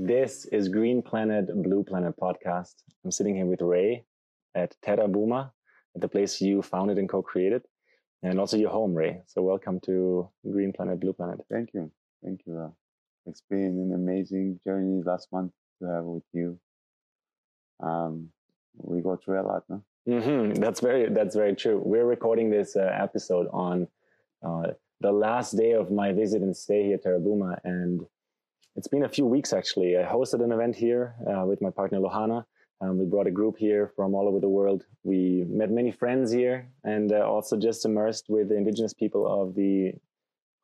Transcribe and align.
This 0.00 0.44
is 0.44 0.68
Green 0.68 1.02
Planet, 1.02 1.50
Blue 1.60 1.82
Planet 1.82 2.14
podcast. 2.22 2.74
I'm 3.04 3.10
sitting 3.10 3.34
here 3.34 3.46
with 3.46 3.60
Ray 3.60 4.04
at 4.54 4.76
Terra 4.80 5.08
Buma, 5.08 5.50
at 5.96 6.00
the 6.00 6.06
place 6.06 6.40
you 6.40 6.62
founded 6.62 6.98
and 6.98 7.08
co-created, 7.08 7.62
and 8.22 8.38
also 8.38 8.56
your 8.56 8.70
home, 8.70 8.94
Ray. 8.94 9.22
So 9.26 9.42
welcome 9.42 9.80
to 9.86 10.30
Green 10.48 10.72
Planet, 10.72 11.00
Blue 11.00 11.12
Planet. 11.12 11.40
Thank 11.50 11.70
you. 11.74 11.90
Thank 12.24 12.42
you. 12.46 12.60
Uh, 12.60 12.70
it's 13.26 13.42
been 13.50 13.90
an 13.90 13.92
amazing 13.92 14.60
journey 14.64 15.02
last 15.04 15.32
month 15.32 15.50
to 15.82 15.88
have 15.88 16.04
with 16.04 16.22
you. 16.32 16.60
Um, 17.80 18.28
we 18.76 19.02
go 19.02 19.16
through 19.16 19.40
a 19.40 19.42
lot, 19.42 19.64
no? 19.68 19.82
Mm-hmm. 20.08 20.60
That's 20.60 20.78
very 20.78 21.08
that's 21.08 21.34
very 21.34 21.56
true. 21.56 21.82
We're 21.84 22.06
recording 22.06 22.50
this 22.50 22.76
uh, 22.76 22.88
episode 23.02 23.48
on 23.52 23.88
uh, 24.46 24.74
the 25.00 25.10
last 25.10 25.56
day 25.56 25.72
of 25.72 25.90
my 25.90 26.12
visit 26.12 26.40
and 26.40 26.56
stay 26.56 26.84
here 26.84 26.94
at 26.94 27.02
Terra 27.02 27.18
Buma, 27.18 27.58
and 27.64 28.06
it's 28.76 28.88
been 28.88 29.04
a 29.04 29.08
few 29.08 29.26
weeks 29.26 29.52
actually. 29.52 29.96
I 29.96 30.04
hosted 30.04 30.42
an 30.42 30.52
event 30.52 30.76
here 30.76 31.14
uh, 31.26 31.44
with 31.44 31.60
my 31.60 31.70
partner 31.70 31.98
Lohana. 31.98 32.44
Um, 32.80 32.98
we 32.98 33.06
brought 33.06 33.26
a 33.26 33.30
group 33.30 33.56
here 33.58 33.92
from 33.96 34.14
all 34.14 34.28
over 34.28 34.38
the 34.38 34.48
world. 34.48 34.84
We 35.02 35.44
met 35.48 35.70
many 35.70 35.90
friends 35.90 36.30
here, 36.30 36.68
and 36.84 37.12
uh, 37.12 37.28
also 37.28 37.56
just 37.56 37.84
immersed 37.84 38.26
with 38.28 38.50
the 38.50 38.56
indigenous 38.56 38.94
people 38.94 39.26
of 39.26 39.54
the 39.56 39.94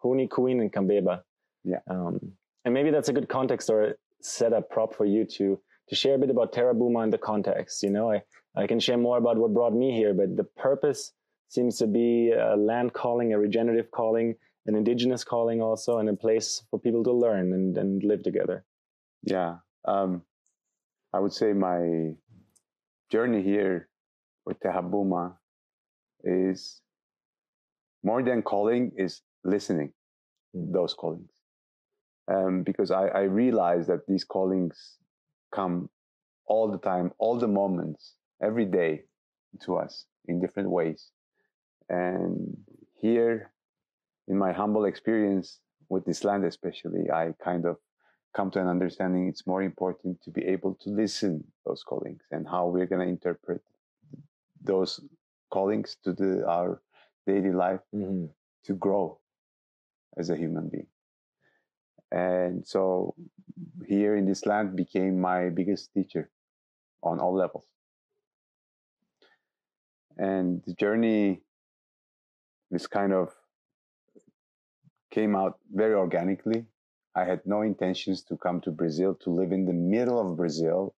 Huni, 0.03 0.29
Kuin, 0.29 0.61
and 0.61 0.73
Kambeba. 0.73 1.23
Yeah. 1.65 1.81
Um, 1.89 2.21
and 2.65 2.73
maybe 2.73 2.91
that's 2.91 3.09
a 3.09 3.13
good 3.13 3.29
context 3.29 3.69
or 3.69 3.97
setup 4.21 4.71
prop 4.71 4.95
for 4.95 5.05
you 5.05 5.25
to 5.25 5.61
to 5.89 5.95
share 5.95 6.15
a 6.15 6.19
bit 6.19 6.31
about 6.31 6.53
Terra 6.53 6.75
Buma 6.75 7.05
in 7.05 7.11
the 7.11 7.19
context. 7.19 7.83
You 7.83 7.91
know, 7.91 8.13
I 8.13 8.23
I 8.57 8.67
can 8.67 8.79
share 8.79 8.97
more 8.97 9.19
about 9.19 9.37
what 9.37 9.53
brought 9.53 9.75
me 9.75 9.91
here, 9.91 10.15
but 10.15 10.37
the 10.37 10.45
purpose 10.45 11.13
seems 11.49 11.79
to 11.79 11.87
be 11.87 12.33
a 12.33 12.57
land 12.57 12.93
calling, 12.93 13.33
a 13.33 13.39
regenerative 13.39 13.91
calling, 13.91 14.35
an 14.67 14.75
indigenous 14.75 15.25
calling 15.25 15.61
also, 15.61 15.99
and 15.99 16.09
a 16.09 16.15
place 16.15 16.63
for 16.71 16.79
people 16.79 17.05
to 17.05 17.13
learn 17.13 17.53
and, 17.53 17.77
and 17.77 18.03
live 18.03 18.23
together. 18.23 18.65
Yeah. 19.23 19.57
Um, 19.87 20.23
I 21.13 21.21
would 21.21 21.33
say 21.33 21.53
my 21.53 22.15
journey 23.11 23.43
here 23.43 23.89
with 24.47 24.61
Terra 24.61 24.83
Buma 24.83 25.35
is 26.23 26.81
more 28.03 28.23
than 28.23 28.43
calling 28.43 28.93
is 28.97 29.23
listening 29.45 29.93
mm. 30.57 30.73
those 30.73 30.95
callings. 30.95 31.31
Um, 32.27 32.63
because 32.63 32.91
I, 32.91 33.09
I 33.09 33.23
realize 33.23 33.87
that 33.89 34.07
these 34.09 34.25
callings 34.25 34.97
come 35.55 35.91
all 36.47 36.71
the 36.71 36.79
time, 36.79 37.13
all 37.19 37.39
the 37.39 37.49
moments, 37.49 38.15
every 38.43 38.65
day 38.65 39.03
to 39.63 39.77
us 39.77 40.07
in 40.27 40.41
different 40.41 40.71
ways. 40.71 41.11
And 41.89 42.57
here, 42.95 43.53
in 44.29 44.39
my 44.39 44.53
humble 44.53 44.85
experience 44.85 45.61
with 45.89 46.05
this 46.05 46.25
land, 46.25 46.45
especially, 46.45 47.11
I 47.11 47.35
kind 47.43 47.67
of 47.67 47.77
come 48.35 48.51
to 48.51 48.61
an 48.61 48.67
understanding 48.67 49.29
it's 49.29 49.47
more 49.47 49.63
important 49.63 50.21
to 50.23 50.31
be 50.31 50.45
able 50.45 50.75
to 50.83 50.91
listen 50.91 51.45
those 51.65 51.85
callings 51.85 52.23
and 52.31 52.47
how 52.49 52.67
we're 52.67 52.87
going 52.87 53.03
to 53.03 53.09
interpret 53.09 53.63
those 54.63 55.01
callings 55.51 55.97
to 56.03 56.13
the, 56.13 56.45
our 56.49 56.83
daily 57.27 57.53
life 57.53 57.81
mm-hmm. 57.95 58.27
to 58.65 58.75
grow 58.75 59.19
as 60.17 60.31
a 60.31 60.37
human 60.37 60.69
being. 60.69 60.87
And 62.11 62.67
so 62.67 63.15
here 63.87 64.17
in 64.17 64.27
this 64.27 64.47
land 64.47 64.77
became 64.77 65.21
my 65.21 65.49
biggest 65.49 65.93
teacher 65.93 66.31
on 67.03 67.21
all 67.21 67.35
levels. 67.35 67.67
And 70.17 70.63
the 70.67 70.75
journey 70.75 71.43
this 72.71 72.87
kind 72.89 73.13
of 73.13 73.33
came 75.15 75.37
out 75.37 75.59
very 75.73 75.95
organically. 75.95 76.67
I 77.15 77.25
had 77.25 77.41
no 77.47 77.63
intentions 77.63 78.23
to 78.25 78.37
come 78.37 78.61
to 78.63 78.71
Brazil 78.71 79.15
to 79.23 79.31
live 79.31 79.53
in 79.53 79.65
the 79.65 79.73
middle 79.73 80.19
of 80.21 80.37
Brazil 80.37 80.95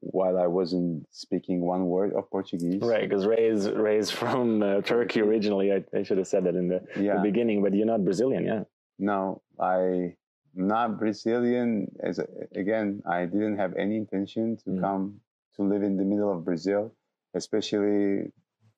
while 0.00 0.36
I 0.38 0.46
wasn't 0.46 1.06
speaking 1.10 1.62
one 1.62 1.86
word 1.86 2.12
of 2.12 2.30
Portuguese. 2.30 2.82
Right, 2.82 3.08
because 3.08 3.26
Ray 3.26 3.46
is 3.46 3.70
raised 3.70 4.12
from 4.12 4.62
uh, 4.62 4.82
Turkey 4.82 5.22
originally. 5.22 5.72
I, 5.72 5.84
I, 5.96 6.02
should 6.02 6.18
have 6.18 6.26
said 6.26 6.44
that 6.44 6.54
in 6.54 6.68
the, 6.68 6.82
yeah. 7.00 7.16
the, 7.16 7.22
beginning, 7.22 7.62
but 7.62 7.72
you're 7.72 7.86
not 7.86 8.04
Brazilian, 8.04 8.44
yeah? 8.44 8.64
No, 8.98 9.40
I'm 9.58 10.14
not 10.54 10.98
Brazilian. 10.98 11.90
As 12.02 12.20
again, 12.54 13.02
I 13.08 13.24
didn't 13.24 13.56
have 13.56 13.74
any 13.76 13.96
intention 13.96 14.58
to 14.64 14.70
mm. 14.70 14.80
come 14.82 15.20
to 15.56 15.62
live 15.62 15.82
in 15.82 15.96
the 15.96 16.04
middle 16.04 16.30
of 16.30 16.44
Brazil, 16.44 16.92
especially 17.34 18.32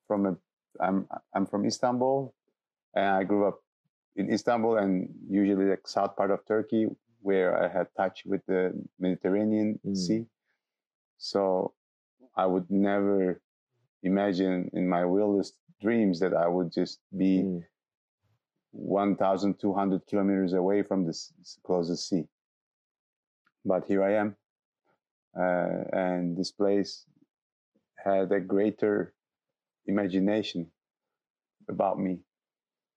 from 0.07 0.25
a 0.25 0.37
I'm 0.79 1.07
I'm 1.33 1.45
from 1.45 1.65
Istanbul, 1.65 2.33
and 2.95 3.05
I 3.05 3.23
grew 3.23 3.47
up 3.47 3.61
in 4.19 4.29
Istanbul 4.29 4.77
and 4.77 5.09
usually 5.29 5.65
like 5.65 5.87
south 5.87 6.17
part 6.17 6.29
of 6.29 6.45
Turkey, 6.45 6.87
where 7.21 7.55
I 7.63 7.69
had 7.69 7.87
touch 7.95 8.23
with 8.25 8.45
the 8.47 8.73
Mediterranean 8.99 9.79
mm. 9.85 9.95
Sea. 9.95 10.25
So 11.17 11.73
I 12.35 12.45
would 12.45 12.69
never 12.69 13.41
imagine 14.03 14.69
in 14.73 14.87
my 14.89 15.05
wildest 15.05 15.55
dreams 15.81 16.19
that 16.19 16.33
I 16.33 16.47
would 16.47 16.71
just 16.71 16.99
be 17.17 17.43
mm. 17.43 17.63
1,200 18.71 20.05
kilometers 20.05 20.51
away 20.53 20.83
from 20.83 21.05
the 21.05 21.17
closest 21.63 22.09
sea. 22.09 22.25
But 23.63 23.85
here 23.85 24.03
I 24.03 24.15
am, 24.15 24.35
uh, 25.37 25.83
and 25.93 26.37
this 26.37 26.51
place 26.51 27.05
had 27.95 28.31
a 28.33 28.39
greater 28.39 29.13
imagination 29.85 30.67
about 31.69 31.99
me 31.99 32.19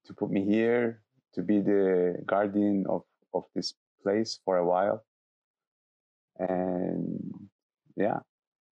to 0.07 0.15
put 0.15 0.31
me 0.31 0.45
here 0.45 1.02
to 1.35 1.43
be 1.43 1.61
the 1.61 2.17
guardian 2.27 2.85
of, 2.89 3.03
of 3.35 3.45
this 3.55 3.75
place 4.03 4.41
for 4.45 4.57
a 4.57 4.67
while. 4.67 5.05
And 6.39 7.49
yeah 7.97 8.19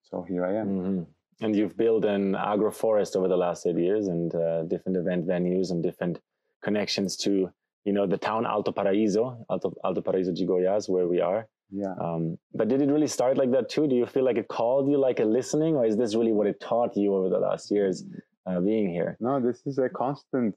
so 0.03 0.22
here 0.22 0.44
i 0.44 0.54
am. 0.54 0.69
Mm-hmm. 0.69 1.44
and 1.44 1.56
you've 1.56 1.76
built 1.76 2.04
an 2.04 2.32
agroforest 2.32 3.16
over 3.16 3.28
the 3.28 3.37
last 3.37 3.66
eight 3.66 3.76
years 3.76 4.09
and 4.09 4.34
uh, 4.34 4.62
different 4.65 4.97
event 4.97 5.26
venues 5.26 5.71
and 5.71 5.82
different 5.82 6.21
connections 6.62 7.16
to 7.19 7.50
you 7.84 7.93
know 7.93 8.06
the 8.06 8.19
town 8.19 8.47
alto 8.47 8.72
paraíso 8.72 9.44
alto, 9.50 9.75
alto 9.84 10.00
paraíso 10.00 10.34
de 10.34 10.47
goiás 10.47 10.88
where 10.88 11.09
we 11.09 11.21
are. 11.21 11.48
Yeah. 11.72 11.94
Um, 12.00 12.37
but 12.53 12.66
did 12.66 12.82
it 12.82 12.91
really 12.91 13.06
start 13.06 13.38
like 13.38 13.53
that 13.53 13.69
too? 13.69 13.87
Do 13.87 13.94
you 13.94 14.04
feel 14.04 14.25
like 14.25 14.37
it 14.37 14.48
called 14.48 14.91
you 14.91 14.98
like 14.98 15.21
a 15.21 15.25
listening 15.25 15.77
or 15.77 15.87
is 15.87 15.97
this 15.97 16.16
really 16.16 16.32
what 16.32 16.48
it 16.48 16.60
taught 16.60 16.97
you 16.97 17.15
over 17.15 17.28
the 17.28 17.38
last 17.38 17.71
years 17.71 18.03
uh, 18.44 18.59
being 18.60 18.91
here? 18.91 19.16
No 19.21 19.41
this 19.41 19.62
is 19.66 19.78
a 19.78 19.88
constant 19.88 20.56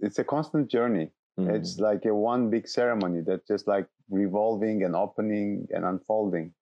it's 0.00 0.18
a 0.18 0.24
constant 0.24 0.68
journey 0.68 1.10
mm-hmm. 1.38 1.50
it's 1.50 1.78
like 1.78 2.04
a 2.04 2.14
one 2.14 2.50
big 2.50 2.68
ceremony 2.68 3.20
that's 3.26 3.46
just 3.46 3.66
like 3.66 3.86
revolving 4.10 4.82
and 4.84 4.94
opening 4.94 5.66
and 5.70 5.84
unfolding 5.84 6.52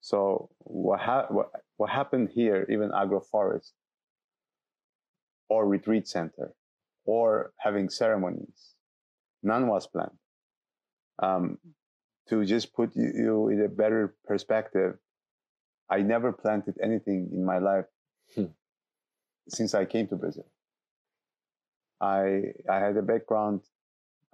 so 0.00 0.50
what, 0.58 1.00
ha- 1.00 1.26
what, 1.30 1.50
what 1.76 1.90
happened 1.90 2.28
here 2.34 2.66
even 2.70 2.90
agroforest 2.90 3.72
or 5.48 5.66
retreat 5.66 6.06
center 6.06 6.52
or 7.04 7.52
having 7.58 7.88
ceremonies 7.88 8.74
none 9.42 9.66
was 9.66 9.86
planned 9.86 10.18
um, 11.22 11.58
to 12.28 12.44
just 12.44 12.74
put 12.74 12.94
you 12.96 13.48
in 13.48 13.62
a 13.62 13.68
better 13.68 14.16
perspective, 14.24 14.96
I 15.90 16.00
never 16.00 16.32
planted 16.32 16.76
anything 16.82 17.30
in 17.32 17.44
my 17.44 17.58
life 17.58 17.84
hmm. 18.34 18.46
since 19.48 19.74
I 19.74 19.84
came 19.84 20.08
to 20.08 20.16
Brazil. 20.16 20.46
I 22.00 22.52
I 22.68 22.76
had 22.76 22.96
a 22.96 23.02
background. 23.02 23.60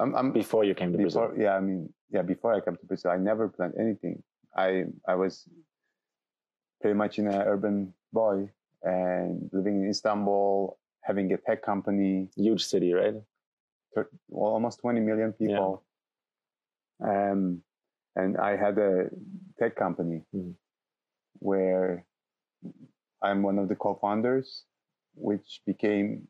I'm, 0.01 0.15
I'm 0.15 0.33
before 0.33 0.65
you 0.65 0.75
came 0.75 0.93
to 0.93 0.99
before, 0.99 1.29
Brazil. 1.29 1.45
Yeah, 1.45 1.57
I 1.57 1.61
mean, 1.61 1.93
yeah, 2.11 2.23
before 2.23 2.55
I 2.55 2.61
came 2.61 2.77
to 2.77 2.87
Brazil, 2.87 3.11
I 3.11 3.19
never 3.19 3.49
planted 3.49 3.81
anything. 3.81 4.23
I 4.57 4.85
I 5.07 5.15
was 5.15 5.47
pretty 6.81 6.97
much 6.97 7.19
in 7.19 7.27
an 7.29 7.43
urban 7.43 7.95
boy 8.13 8.51
and 8.83 9.51
living 9.53 9.83
in 9.83 9.91
Istanbul, 9.91 10.79
having 11.03 11.33
a 11.33 11.37
tech 11.37 11.63
company. 11.63 12.29
Huge 12.37 12.65
city, 12.65 12.93
right? 12.93 13.15
Well, 14.29 14.53
almost 14.53 14.81
20 14.81 15.01
million 15.01 15.33
people. 15.33 15.83
Yeah. 17.01 17.31
Um, 17.33 17.63
and 18.17 18.39
I 18.39 18.57
had 18.57 18.79
a 18.79 19.09
tech 19.59 19.77
company 19.77 20.23
mm. 20.35 20.55
where 21.39 22.05
I'm 23.23 23.43
one 23.43 23.59
of 23.59 23.69
the 23.69 23.77
co-founders, 23.77 24.65
which 25.15 25.61
became 25.67 26.29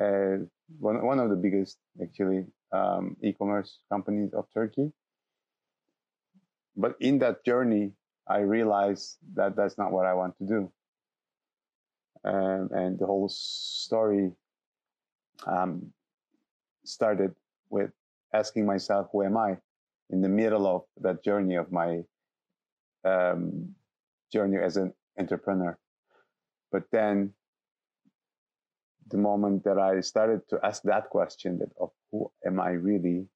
uh, 0.00 0.38
one 0.80 1.04
one 1.04 1.18
of 1.18 1.30
the 1.30 1.36
biggest 1.36 1.78
actually 2.02 2.46
um, 2.72 3.16
e-commerce 3.22 3.80
companies 3.90 4.32
of 4.34 4.46
Turkey. 4.52 4.92
But 6.76 6.96
in 7.00 7.18
that 7.18 7.44
journey, 7.44 7.92
I 8.26 8.38
realized 8.38 9.18
that 9.34 9.56
that's 9.56 9.76
not 9.76 9.92
what 9.92 10.06
I 10.06 10.14
want 10.14 10.36
to 10.38 10.46
do, 10.46 10.72
um, 12.24 12.70
and 12.72 12.98
the 12.98 13.06
whole 13.06 13.28
story 13.28 14.32
um, 15.46 15.92
started 16.84 17.34
with 17.70 17.90
asking 18.32 18.64
myself, 18.66 19.08
"Who 19.12 19.22
am 19.22 19.36
I?" 19.36 19.58
in 20.10 20.20
the 20.20 20.28
middle 20.28 20.66
of 20.66 20.82
that 21.00 21.24
journey 21.24 21.56
of 21.56 21.72
my 21.72 22.04
um, 23.04 23.74
journey 24.32 24.58
as 24.58 24.76
an 24.76 24.92
entrepreneur. 25.18 25.78
But 26.70 26.84
then 26.92 27.32
the 29.12 29.18
moment 29.18 29.64
that 29.64 29.78
I 29.78 30.00
started 30.02 30.42
to 30.50 30.60
ask 30.64 30.82
that 30.84 31.10
question 31.10 31.58
that 31.60 31.70
of 31.80 31.92
who 32.12 32.32
am 32.46 32.60
I 32.60 32.70
really, 32.72 33.28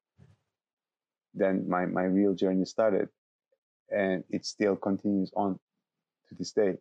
then 1.35 1.69
my, 1.69 1.87
my 1.87 2.05
real 2.05 2.35
journey 2.35 2.67
started. 2.67 3.09
and 3.91 4.25
it 4.31 4.45
still 4.47 4.77
continues 4.77 5.33
on 5.37 5.59
to 6.29 6.35
this 6.37 6.53
day. 6.53 6.75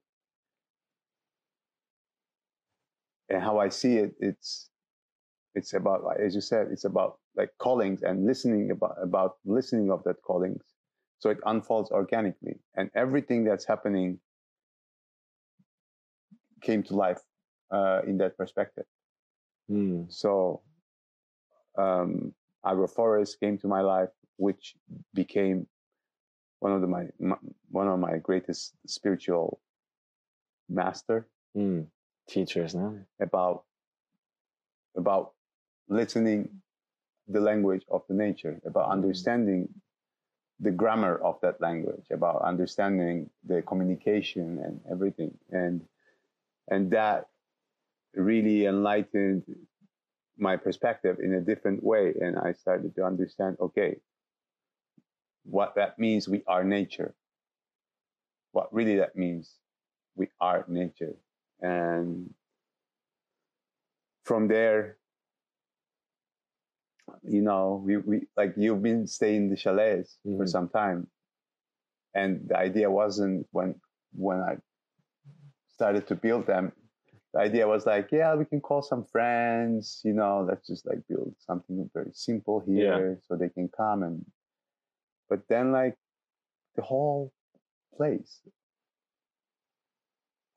And 3.30 3.42
how 3.42 3.59
I 3.59 3.69
see 3.69 3.97
it, 3.97 4.15
it's 4.19 4.69
it's 5.56 5.74
about 5.74 6.01
as 6.19 6.36
you 6.36 6.42
said, 6.42 6.68
it's 6.71 6.86
about 6.86 7.19
like 7.36 7.51
callings 7.59 8.03
and 8.03 8.25
listening 8.25 8.71
about 8.71 8.97
about 9.01 9.38
listening 9.45 9.92
of 9.92 10.03
that 10.06 10.21
callings. 10.21 10.63
So 11.19 11.30
it 11.31 11.39
unfolds 11.45 11.92
organically, 11.92 12.59
and 12.75 12.92
everything 12.95 13.45
that's 13.45 13.65
happening 13.65 14.19
came 16.62 16.83
to 16.83 16.95
life 16.95 17.19
uh, 17.72 18.02
in 18.06 18.18
that 18.18 18.38
perspective. 18.38 18.86
Mm. 19.70 20.12
So 20.12 20.62
um, 21.78 22.34
agroforest 22.66 23.40
came 23.40 23.58
to 23.60 23.68
my 23.68 23.82
life, 23.82 24.10
which 24.38 24.76
became 25.14 25.68
one 26.60 26.72
of 26.72 26.82
the, 26.82 26.88
my, 26.88 27.06
my 27.20 27.36
one 27.70 27.88
of 27.88 28.00
my 28.00 28.18
greatest 28.18 28.74
spiritual 28.88 29.60
master 30.70 31.28
Mm. 31.56 31.88
Teachers, 32.28 32.76
no? 32.76 33.00
about 33.20 33.64
about 34.98 35.34
listening 35.88 36.50
the 37.28 37.40
language 37.40 37.84
of 37.90 38.04
the 38.08 38.14
nature, 38.14 38.60
about 38.66 38.90
understanding 38.90 39.70
the 40.60 40.72
grammar 40.72 41.18
of 41.18 41.40
that 41.42 41.62
language, 41.62 42.06
about 42.12 42.42
understanding 42.42 43.30
the 43.44 43.62
communication 43.62 44.60
and 44.60 44.82
everything, 44.92 45.38
and 45.52 45.86
and 46.68 46.92
that 46.92 47.28
really 48.16 48.66
enlightened 48.66 49.44
my 50.38 50.58
perspective 50.58 51.20
in 51.20 51.34
a 51.36 51.42
different 51.42 51.84
way, 51.84 52.14
and 52.20 52.38
I 52.38 52.54
started 52.54 52.96
to 52.96 53.06
understand, 53.06 53.58
okay, 53.60 53.98
what 55.44 55.76
that 55.76 56.00
means. 56.00 56.28
We 56.28 56.44
are 56.48 56.64
nature. 56.64 57.16
What 58.52 58.74
really 58.74 58.98
that 58.98 59.16
means, 59.16 59.56
we 60.16 60.30
are 60.40 60.66
nature, 60.68 61.16
and 61.62 62.34
from 64.24 64.48
there 64.48 64.98
you 67.24 67.42
know 67.42 67.82
we, 67.86 67.98
we 67.98 68.22
like 68.36 68.54
you've 68.58 68.82
been 68.82 69.08
staying 69.08 69.44
in 69.44 69.50
the 69.50 69.56
chalets 69.56 70.18
for 70.24 70.46
Mhm. 70.46 70.50
some 70.50 70.70
time 70.70 71.08
and 72.14 72.48
the 72.48 72.58
idea 72.58 72.90
wasn't 72.90 73.48
when 73.52 73.76
when 74.14 74.40
i 74.42 74.58
started 75.68 76.08
to 76.08 76.16
build 76.16 76.48
them 76.48 76.72
the 77.36 77.42
idea 77.42 77.68
was 77.68 77.86
like 77.86 78.10
yeah 78.12 78.34
we 78.34 78.46
can 78.46 78.62
call 78.62 78.82
some 78.82 79.04
friends 79.04 80.02
you 80.04 80.14
know 80.14 80.46
let's 80.50 80.66
just 80.68 80.88
like 80.88 81.00
build 81.08 81.36
something 81.38 81.88
very 81.94 82.12
simple 82.14 82.64
here 82.66 83.20
so 83.28 83.36
they 83.36 83.50
can 83.50 83.70
come 83.78 84.04
and 84.04 84.26
but 85.30 85.42
then 85.50 85.72
like 85.72 85.96
the 86.76 86.82
whole 86.82 87.32
place 87.96 88.42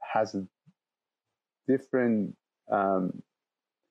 has 0.01 0.35
a 0.35 0.47
different 1.67 2.35
um, 2.71 3.23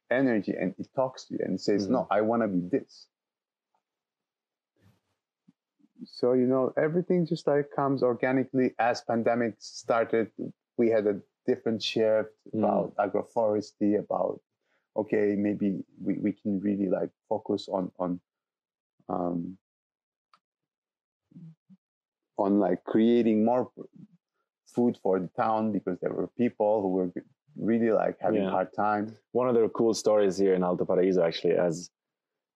energy 0.09 0.53
and 0.59 0.73
it 0.77 0.87
talks 0.95 1.25
to 1.25 1.35
you 1.35 1.39
and 1.43 1.59
says, 1.59 1.87
Mhm. 1.87 1.91
No, 1.91 2.07
I 2.09 2.21
want 2.21 2.41
to 2.41 2.47
be 2.47 2.67
this. 2.69 3.07
So, 6.05 6.33
you 6.33 6.47
know, 6.47 6.73
everything 6.77 7.25
just 7.25 7.47
like 7.47 7.71
comes 7.75 8.03
organically 8.03 8.73
as 8.79 9.01
pandemic 9.01 9.55
started. 9.59 10.31
We 10.77 10.89
had 10.89 11.07
a 11.07 11.21
different 11.47 11.81
shift 11.81 12.33
Mm. 12.53 12.59
about 12.63 12.95
agroforestry, 12.97 13.97
about 13.99 14.41
okay, 14.95 15.35
maybe 15.37 15.83
we, 16.01 16.13
we 16.15 16.31
can 16.33 16.59
really 16.59 16.89
like 16.89 17.09
focus 17.29 17.67
on 17.71 17.91
on 17.99 18.19
um, 19.09 19.57
on 22.37 22.59
like 22.59 22.83
creating 22.83 23.45
more 23.45 23.71
food 24.65 24.97
for 25.01 25.19
the 25.19 25.29
town 25.35 25.71
because 25.71 25.97
there 26.01 26.13
were 26.13 26.27
people 26.37 26.81
who 26.81 26.89
were 26.89 27.11
really 27.57 27.91
like 27.91 28.17
having 28.19 28.41
Yeah. 28.41 28.49
a 28.49 28.51
hard 28.51 28.73
time. 28.73 29.15
One 29.31 29.47
of 29.49 29.55
the 29.55 29.67
cool 29.69 29.93
stories 29.93 30.37
here 30.37 30.53
in 30.53 30.63
Alto 30.63 30.85
Paraíso, 30.85 31.25
actually, 31.25 31.53
as 31.53 31.89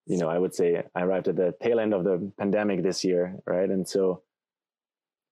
you 0.06 0.18
know, 0.18 0.28
I 0.28 0.38
would 0.38 0.54
say 0.54 0.82
I 0.94 1.02
arrived 1.02 1.28
at 1.28 1.36
the 1.36 1.54
tail 1.62 1.78
end 1.80 1.94
of 1.94 2.04
the 2.04 2.32
pandemic 2.38 2.82
this 2.82 3.04
year, 3.04 3.36
right? 3.46 3.70
And 3.70 3.88
so 3.88 4.22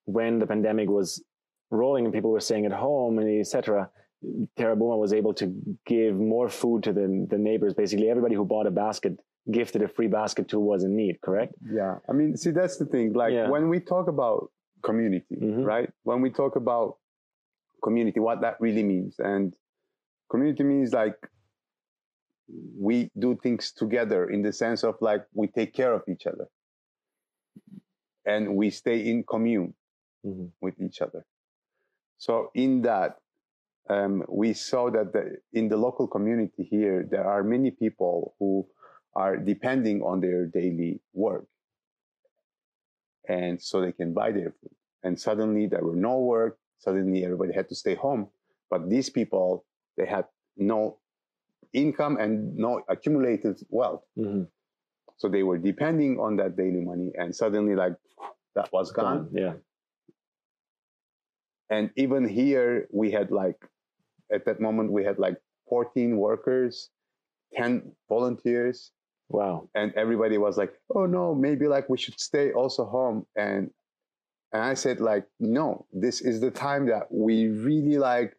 when 0.04 0.38
the 0.38 0.46
pandemic 0.46 0.88
was 0.88 1.22
rolling 1.70 2.04
and 2.04 2.12
people 2.14 2.30
were 2.30 2.40
staying 2.40 2.66
at 2.66 2.72
home 2.72 3.18
and 3.18 3.40
etc., 3.40 3.88
Terabuma 4.58 4.98
was 4.98 5.14
able 5.14 5.32
to 5.34 5.46
give 5.86 6.14
more 6.14 6.50
food 6.50 6.82
to 6.82 6.92
the, 6.92 7.26
the 7.30 7.38
neighbors. 7.38 7.72
Basically, 7.72 8.10
everybody 8.10 8.34
who 8.34 8.44
bought 8.44 8.66
a 8.66 8.70
basket 8.70 9.18
gifted 9.50 9.80
a 9.80 9.88
free 9.88 10.08
basket 10.08 10.46
to 10.48 10.56
who 10.58 10.64
was 10.66 10.84
in 10.84 10.94
need, 10.94 11.18
correct? 11.22 11.54
Yeah, 11.72 11.96
I 12.08 12.12
mean, 12.12 12.36
see, 12.36 12.50
that's 12.50 12.76
the 12.76 12.84
thing. 12.84 13.14
Like 13.14 13.32
Yeah. 13.32 13.48
when 13.48 13.70
we 13.70 13.80
talk 13.80 14.08
about 14.08 14.50
community, 14.82 15.36
Mhm. 15.36 15.64
right? 15.64 15.90
When 16.02 16.20
we 16.20 16.30
talk 16.30 16.56
about 16.56 16.98
community, 17.82 18.20
what 18.20 18.42
that 18.42 18.60
really 18.60 18.82
means, 18.82 19.18
and 19.18 19.56
community 20.28 20.64
means 20.64 20.92
like 20.92 21.16
we 22.78 23.10
do 23.18 23.36
things 23.36 23.72
together 23.72 24.28
in 24.28 24.42
the 24.42 24.52
sense 24.52 24.84
of 24.84 24.96
like 25.00 25.24
we 25.32 25.46
take 25.48 25.72
care 25.72 25.94
of 25.94 26.02
each 26.08 26.26
other, 26.26 26.46
and 28.26 28.54
we 28.54 28.68
stay 28.68 28.98
in 29.10 29.24
commune 29.24 29.72
Mhm. 30.26 30.50
with 30.60 30.78
each 30.78 31.00
other. 31.00 31.24
So 32.20 32.50
in 32.54 32.82
that, 32.82 33.16
um, 33.88 34.22
we 34.28 34.52
saw 34.52 34.90
that 34.90 35.14
the, 35.14 35.38
in 35.54 35.68
the 35.68 35.78
local 35.78 36.06
community 36.06 36.62
here, 36.62 37.08
there 37.10 37.24
are 37.26 37.42
many 37.42 37.70
people 37.70 38.34
who 38.38 38.66
are 39.14 39.38
depending 39.38 40.02
on 40.02 40.20
their 40.20 40.44
daily 40.44 41.00
work. 41.14 41.46
And 43.26 43.60
so 43.60 43.80
they 43.80 43.92
can 43.92 44.12
buy 44.12 44.32
their 44.32 44.52
food. 44.60 44.76
And 45.02 45.18
suddenly 45.18 45.66
there 45.66 45.82
were 45.82 45.96
no 45.96 46.18
work. 46.18 46.58
Suddenly 46.78 47.24
everybody 47.24 47.54
had 47.54 47.70
to 47.70 47.74
stay 47.74 47.94
home. 47.94 48.28
But 48.68 48.90
these 48.90 49.08
people, 49.08 49.64
they 49.96 50.04
had 50.04 50.26
no 50.58 50.98
income 51.72 52.18
and 52.18 52.54
no 52.54 52.82
accumulated 52.88 53.56
wealth. 53.70 54.04
Mhm. 54.18 54.46
So 55.16 55.28
they 55.28 55.42
were 55.42 55.58
depending 55.58 56.20
on 56.20 56.36
that 56.36 56.54
daily 56.54 56.82
money. 56.82 57.12
And 57.16 57.34
suddenly, 57.34 57.74
like, 57.74 57.96
that 58.54 58.70
was 58.72 58.92
gone. 58.92 59.30
Yeah. 59.32 59.54
And 61.70 61.90
even 61.96 62.28
here 62.28 62.86
we 62.92 63.10
had 63.10 63.30
like 63.30 63.56
at 64.32 64.44
that 64.44 64.60
moment 64.60 64.92
we 64.92 65.04
had 65.04 65.18
like 65.18 65.36
14 65.68 66.16
workers 66.16 66.90
10 67.56 67.92
volunteers 68.08 68.92
Wow. 69.28 69.68
and 69.76 69.92
everybody 69.94 70.38
was 70.38 70.56
like 70.58 70.72
oh 70.94 71.06
no 71.06 71.34
maybe 71.34 71.66
like 71.68 71.88
we 71.88 71.96
should 71.98 72.18
stay 72.18 72.52
also 72.52 72.84
home 72.84 73.26
and 73.36 73.70
and 74.52 74.62
i 74.62 74.74
said 74.74 75.00
like 75.00 75.24
no 75.38 75.86
this 75.92 76.20
is 76.20 76.40
the 76.40 76.50
time 76.50 76.86
that 76.86 77.04
we 77.12 77.46
really 77.48 77.96
like 77.98 78.34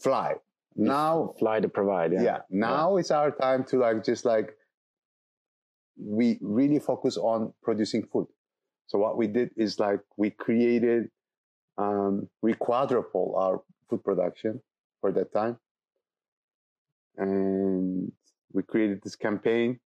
fly 0.00 0.34
now 0.76 1.34
Fly 1.40 1.58
to 1.60 1.68
provide. 1.68 2.12
yeah, 2.12 2.22
Yeah. 2.22 2.38
now 2.48 2.96
it's 2.96 3.10
our 3.10 3.32
time 3.32 3.64
to 3.64 3.78
like 3.78 4.04
just 4.04 4.24
like 4.24 4.54
we 5.98 6.38
really 6.40 6.78
focus 6.78 7.16
on 7.16 7.52
producing 7.62 8.04
food 8.12 8.26
so 8.86 8.98
what 8.98 9.16
we 9.16 9.26
did 9.26 9.50
is 9.56 9.78
like 9.80 10.00
we 10.16 10.30
created 10.30 11.10
um, 11.78 12.28
we 12.42 12.54
quadruple 12.54 13.34
our 13.36 13.62
food 13.88 14.02
production 14.04 14.60
for 15.00 15.12
that 15.12 15.32
time 15.32 15.56
and 17.16 18.12
we 18.52 18.62
created 18.62 19.00
this 19.02 19.16
campaign 19.16 19.78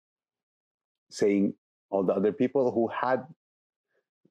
saying 1.11 1.55
all 1.91 2.03
the 2.03 2.13
other 2.13 2.33
people 2.33 2.73
who 2.73 2.89
had 2.89 3.25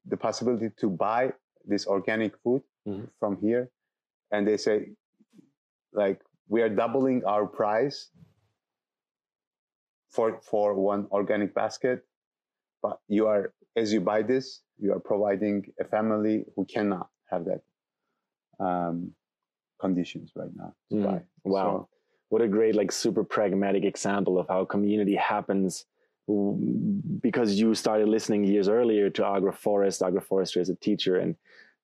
the 0.05 0.17
possibility 0.17 0.70
to 0.77 0.89
buy 0.89 1.31
this 1.65 1.86
organic 1.86 2.38
food 2.43 2.63
Mhm. 2.88 3.08
from 3.20 3.38
here 3.38 3.70
and 4.31 4.48
they 4.48 4.58
say 4.58 4.96
like 5.93 6.20
we 6.48 6.62
are 6.63 6.70
doubling 6.70 7.24
our 7.25 7.46
price 7.46 8.10
for 10.10 10.41
for 10.41 10.74
one 10.74 11.08
organic 11.12 11.53
basket 11.53 12.03
but 12.81 13.00
you 13.08 13.27
are 13.27 13.53
as 13.75 13.93
you 13.93 14.01
buy 14.01 14.22
this 14.24 14.63
you 14.79 14.91
are 14.91 15.00
providing 15.00 15.72
a 15.79 15.86
family 15.86 16.46
who 16.55 16.65
cannot 16.65 17.10
have 17.31 17.45
that 17.45 17.61
um, 18.59 19.11
conditions 19.79 20.31
right 20.35 20.51
now 20.55 20.73
to 20.89 20.95
Mm. 20.95 21.03
buy. 21.03 21.21
Wow. 21.43 21.63
So, 21.63 21.89
what 22.29 22.41
a 22.41 22.47
great 22.47 22.75
like 22.75 22.91
super 22.91 23.23
pragmatic 23.23 23.83
example 23.83 24.38
of 24.39 24.47
how 24.47 24.63
community 24.65 25.15
happens 25.15 25.85
because 27.21 27.59
you 27.59 27.73
started 27.75 28.07
listening 28.07 28.43
years 28.43 28.69
earlier 28.69 29.09
to 29.09 29.21
agroforest. 29.23 30.01
Agroforestry 30.01 30.61
as 30.61 30.69
a 30.69 30.75
teacher 30.75 31.17
and 31.17 31.35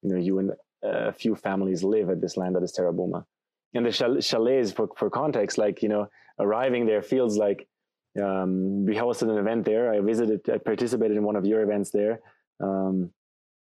you 0.02 0.10
know 0.10 0.18
you 0.18 0.40
and 0.40 0.52
a 0.84 1.12
few 1.12 1.36
families 1.36 1.84
live 1.84 2.10
at 2.10 2.22
this 2.22 2.38
land 2.38 2.56
that 2.56 2.64
is 2.64 2.74
terabuma. 2.78 3.26
And 3.74 3.86
the 3.86 4.22
chalets 4.22 4.72
for, 4.72 4.90
for 4.96 5.10
context 5.10 5.58
like 5.58 5.82
you 5.84 5.90
know 5.90 6.08
arriving 6.40 6.86
there 6.86 7.02
feels 7.02 7.38
like 7.38 7.68
um, 8.24 8.86
we 8.86 8.96
hosted 8.96 9.30
an 9.30 9.38
event 9.38 9.66
there. 9.66 9.92
I 9.94 10.00
visited 10.00 10.50
i 10.50 10.58
participated 10.58 11.18
in 11.18 11.24
one 11.24 11.36
of 11.36 11.46
your 11.46 11.62
events 11.62 11.92
there. 11.92 12.22
Um, 12.60 13.12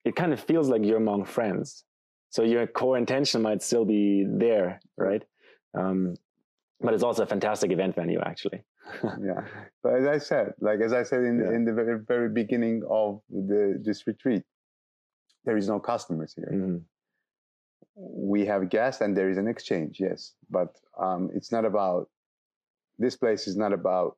it 0.06 0.16
kind 0.16 0.34
of 0.34 0.40
feels 0.40 0.68
like 0.70 0.84
you're 0.84 0.98
among 0.98 1.26
friends 1.26 1.84
so 2.30 2.44
your 2.44 2.66
core 2.68 2.98
intention 2.98 3.42
might 3.42 3.62
still 3.62 3.86
be 3.86 4.26
there 4.28 4.80
right 4.98 5.24
um, 5.78 6.16
but 6.80 6.94
it's 6.94 7.04
also 7.04 7.24
a 7.24 7.26
fantastic 7.28 7.72
event 7.72 7.96
venue 7.96 8.20
actually 8.22 8.64
yeah 9.04 9.42
but 9.84 9.94
as 9.96 10.06
i 10.08 10.18
said 10.18 10.54
like 10.60 10.80
as 10.82 10.94
i 10.94 11.04
said 11.04 11.22
in, 11.24 11.40
Yeah. 11.40 11.56
in 11.56 11.66
the 11.66 11.74
very, 11.74 12.00
very 12.00 12.30
beginning 12.30 12.82
of 12.90 13.22
the 13.30 13.80
this 13.86 14.06
retreat 14.08 14.44
there 15.46 15.58
is 15.58 15.68
no 15.68 15.80
customers 15.80 16.34
here. 16.36 16.50
hmm 16.52 16.78
We 18.34 18.46
have 18.46 18.70
guests 18.70 19.02
and 19.02 19.16
there 19.18 19.30
is 19.30 19.38
an 19.38 19.48
exchange, 19.48 20.00
yes, 20.00 20.34
but 20.50 20.70
um, 21.06 21.30
it's 21.36 21.52
not 21.52 21.66
about. 21.66 22.10
This 22.98 23.16
place 23.18 23.48
is 23.48 23.56
not 23.58 23.74
about 23.74 24.18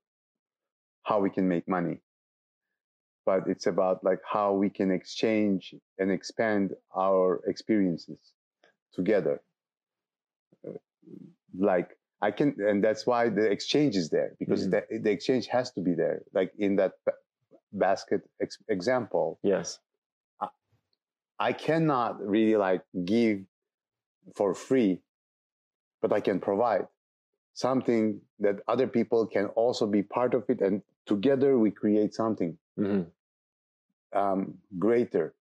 how 1.03 1.19
we 1.25 1.29
can 1.29 1.47
make 1.47 1.67
money, 1.67 1.95
but 3.25 3.47
it's 3.47 3.67
about 3.67 4.03
like 4.03 4.19
how 4.25 4.53
we 4.53 4.69
can 4.69 4.91
exchange 4.91 5.73
and 5.99 6.11
expand 6.11 6.73
our 6.95 7.41
experiences 7.47 8.33
together. 8.93 9.41
Uh, 10.67 10.73
Like 11.55 11.89
I 12.21 12.31
can, 12.31 12.55
and 12.59 12.83
that's 12.83 13.05
why 13.05 13.29
the 13.29 13.45
exchange 13.51 13.95
is 13.95 14.09
there 14.09 14.31
because 14.39 14.67
Mhm. 14.67 14.71
the, 14.71 14.99
the 14.99 15.11
exchange 15.11 15.47
has 15.47 15.71
to 15.73 15.81
be 15.81 15.93
there. 15.93 16.23
Like 16.33 16.51
in 16.57 16.75
that 16.77 16.93
ba- 17.05 17.19
basket 17.71 18.21
ex- 18.41 18.63
example, 18.69 19.39
Yes. 19.43 19.79
I 21.39 21.51
cannot 21.53 22.21
really 22.25 22.55
like 22.57 22.83
give 23.05 23.45
for 24.35 24.53
free, 24.53 25.01
but 26.01 26.13
I 26.13 26.21
can 26.21 26.39
provide 26.39 26.87
something 27.53 28.21
that 28.39 28.61
other 28.67 28.87
people 28.87 29.27
can 29.27 29.47
also 29.47 29.87
be 29.87 30.03
part 30.03 30.33
of 30.33 30.49
it, 30.49 30.61
and 30.61 30.81
together 31.05 31.57
we 31.57 31.71
create 31.71 32.13
something 32.13 32.57
hmm 32.77 33.01
um, 34.13 34.55
greater. 34.77 35.33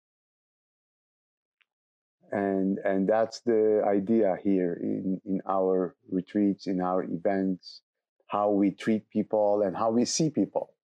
And 2.30 2.78
and 2.78 3.06
that's 3.06 3.40
the 3.40 3.82
idea 3.86 4.36
here 4.42 4.78
in 4.80 5.20
in 5.26 5.42
our 5.46 5.94
retreats, 6.10 6.66
in 6.66 6.80
our 6.80 7.04
events, 7.04 7.82
how 8.26 8.50
we 8.50 8.70
treat 8.70 9.08
people 9.10 9.62
and 9.62 9.76
how 9.76 9.90
we 9.90 10.06
see 10.06 10.30
people. 10.30 10.74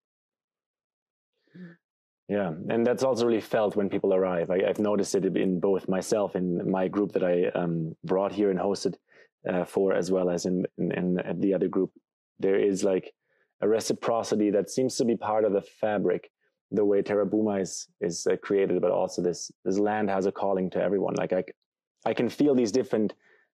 Yeah, 2.27 2.51
and 2.69 2.85
that's 2.85 3.01
also 3.01 3.25
really 3.25 3.41
felt 3.41 3.75
when 3.75 3.89
people 3.89 4.13
arrive. 4.13 4.51
I, 4.51 4.61
I've 4.67 4.77
noticed 4.77 5.15
it 5.15 5.25
in 5.25 5.59
both 5.59 5.89
myself 5.89 6.35
and 6.35 6.63
my 6.67 6.87
group 6.87 7.13
that 7.13 7.23
I 7.23 7.47
um, 7.59 7.95
brought 8.03 8.31
here 8.31 8.51
and 8.51 8.59
hosted 8.59 8.93
uh, 9.51 9.65
for, 9.65 9.95
as 9.95 10.11
well 10.11 10.29
as 10.29 10.45
in, 10.45 10.67
in, 10.77 11.19
in 11.19 11.39
the 11.39 11.55
other 11.55 11.67
group. 11.67 11.91
There 12.37 12.59
is 12.59 12.83
like 12.83 13.13
a 13.61 13.67
reciprocity 13.67 14.51
that 14.51 14.69
seems 14.69 14.95
to 14.97 15.05
be 15.05 15.17
part 15.17 15.43
of 15.43 15.53
the 15.53 15.63
fabric, 15.63 16.29
the 16.71 16.85
way 16.85 17.01
Terra 17.01 17.25
Buma 17.25 17.61
is 17.61 17.87
is 18.01 18.27
uh, 18.27 18.37
created, 18.37 18.81
but 18.81 18.91
also 18.91 19.21
this 19.21 19.51
this 19.65 19.79
land 19.79 20.09
has 20.09 20.25
a 20.25 20.31
calling 20.31 20.69
to 20.71 20.81
everyone. 20.81 21.15
Like 21.15 21.33
I, 21.33 21.43
I 22.05 22.13
can 22.13 22.29
feel 22.29 22.55
these 22.55 22.71
different 22.71 23.13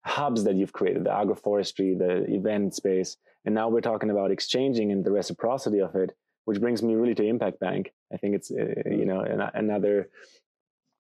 hubs 0.06 0.44
that 0.44 0.56
you've 0.56 0.74
created, 0.74 1.04
the 1.04 1.10
agroforestry, 1.10 1.98
the 1.98 2.26
event 2.34 2.76
space, 2.76 3.18
and 3.46 3.54
now 3.54 3.70
we're 3.70 3.82
talking 3.82 4.10
about 4.10 4.32
exchanging 4.32 4.92
and 4.92 5.04
the 5.04 5.12
reciprocity 5.12 5.80
of 5.80 5.96
it 5.96 6.16
which 6.50 6.60
brings 6.60 6.82
me 6.82 6.96
really 6.96 7.14
to 7.14 7.24
Impact 7.24 7.60
Bank. 7.60 7.94
I 8.12 8.18
think 8.18 8.34
it's 8.34 8.50
uh, 8.50 8.90
you 8.90 9.06
know 9.06 9.20
an, 9.22 9.40
another 9.54 10.10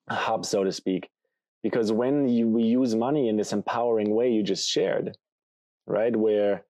hub, 0.07 0.45
so 0.45 0.63
to 0.63 0.71
speak, 0.71 1.09
because 1.63 1.91
when 1.91 2.29
you 2.29 2.47
we 2.47 2.61
use 2.61 2.93
money 2.93 3.29
in 3.29 3.35
this 3.35 3.51
empowering 3.51 4.11
way 4.13 4.31
you 4.31 4.43
just 4.43 4.69
shared, 4.69 5.17
right, 5.87 6.15
where 6.15 6.65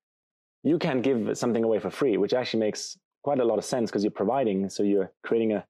you 0.63 0.79
can't 0.79 1.03
give 1.03 1.38
something 1.38 1.65
away 1.65 1.79
for 1.79 1.89
free, 1.89 2.15
which 2.15 2.34
actually 2.34 2.62
makes 2.62 2.98
quite 3.21 3.39
a 3.39 3.45
lot 3.45 3.57
of 3.57 3.65
sense 3.65 3.89
because 3.89 4.03
you're 4.03 4.11
providing, 4.11 4.69
so 4.69 4.83
you're 4.83 5.11
creating 5.23 5.53
a, 5.53 5.65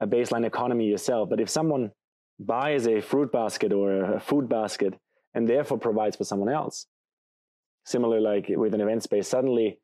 a 0.00 0.06
baseline 0.06 0.46
economy 0.46 0.86
yourself. 0.86 1.28
But 1.28 1.40
if 1.40 1.48
someone 1.48 1.92
buys 2.38 2.86
a 2.86 3.00
fruit 3.00 3.32
basket 3.32 3.72
or 3.72 4.14
a 4.14 4.20
food 4.20 4.48
basket 4.48 4.94
and 5.34 5.48
therefore 5.48 5.78
provides 5.78 6.16
for 6.16 6.24
someone 6.24 6.48
else, 6.48 6.86
similar 7.84 8.20
like 8.20 8.46
with 8.48 8.74
an 8.74 8.80
event 8.80 9.02
space, 9.02 9.28
suddenly 9.28 9.78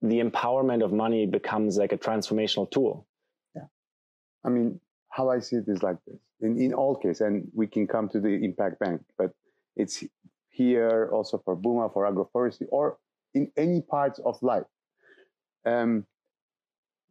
the 0.00 0.20
empowerment 0.20 0.84
of 0.84 0.92
money 0.92 1.26
becomes 1.26 1.76
like 1.76 1.92
a 1.92 1.98
transformational 1.98 2.70
tool. 2.70 3.06
Yeah. 3.54 3.66
I 4.44 4.48
mean, 4.48 4.80
how 5.08 5.30
I 5.30 5.40
see 5.40 5.56
it 5.56 5.64
is 5.68 5.82
like 5.82 5.98
this 6.06 6.18
in, 6.40 6.60
in 6.60 6.74
all 6.74 6.96
cases, 6.96 7.20
and 7.20 7.48
we 7.54 7.66
can 7.66 7.86
come 7.86 8.08
to 8.10 8.20
the 8.20 8.28
impact 8.28 8.80
bank, 8.80 9.02
but 9.16 9.30
it's 9.76 10.02
here 10.50 11.08
also 11.12 11.40
for 11.44 11.56
Buma, 11.56 11.92
for 11.92 12.10
agroforestry, 12.10 12.66
or 12.70 12.98
in 13.34 13.50
any 13.56 13.80
parts 13.80 14.20
of 14.24 14.42
life. 14.42 14.64
Um, 15.64 16.04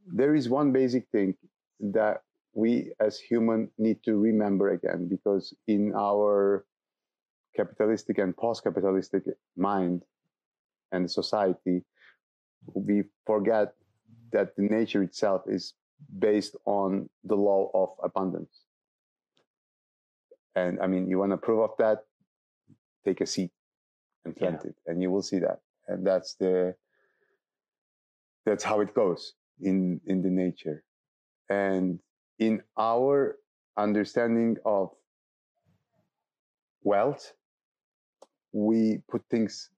there 0.05 0.35
is 0.35 0.49
one 0.49 0.71
basic 0.71 1.07
thing 1.11 1.35
that 1.79 2.21
we 2.53 2.91
as 2.99 3.19
human 3.19 3.69
need 3.77 4.03
to 4.03 4.17
remember 4.17 4.69
again, 4.69 5.07
because 5.07 5.53
in 5.67 5.93
our 5.95 6.65
capitalistic 7.55 8.17
and 8.17 8.35
post-capitalistic 8.35 9.23
mind 9.55 10.03
and 10.91 11.09
society, 11.09 11.83
we 12.73 13.03
forget 13.25 13.73
that 14.31 14.55
the 14.55 14.63
nature 14.63 15.03
itself 15.03 15.43
is 15.47 15.73
based 16.19 16.55
on 16.65 17.09
the 17.23 17.35
law 17.35 17.69
of 17.73 17.89
abundance. 18.03 18.61
And 20.55 20.79
I 20.81 20.87
mean, 20.87 21.07
you 21.07 21.19
want 21.19 21.31
to 21.31 21.37
prove 21.37 21.61
of 21.61 21.71
that, 21.79 21.99
take 23.05 23.21
a 23.21 23.25
seed 23.25 23.51
and 24.25 24.35
plant 24.35 24.65
it, 24.65 24.75
and 24.85 25.01
you 25.01 25.09
will 25.09 25.21
see 25.21 25.39
that. 25.39 25.59
And 25.87 26.05
that's 26.05 26.35
the 26.35 26.75
that's 28.45 28.63
how 28.63 28.81
it 28.81 28.93
goes 28.93 29.33
in 29.61 30.01
in 30.05 30.21
the 30.21 30.29
nature. 30.29 30.83
And 31.49 31.99
in 32.39 32.61
our 32.77 33.37
understanding 33.77 34.57
of 34.65 34.89
wealth, 36.83 37.33
we 38.51 39.01
put 39.09 39.23
things 39.29 39.69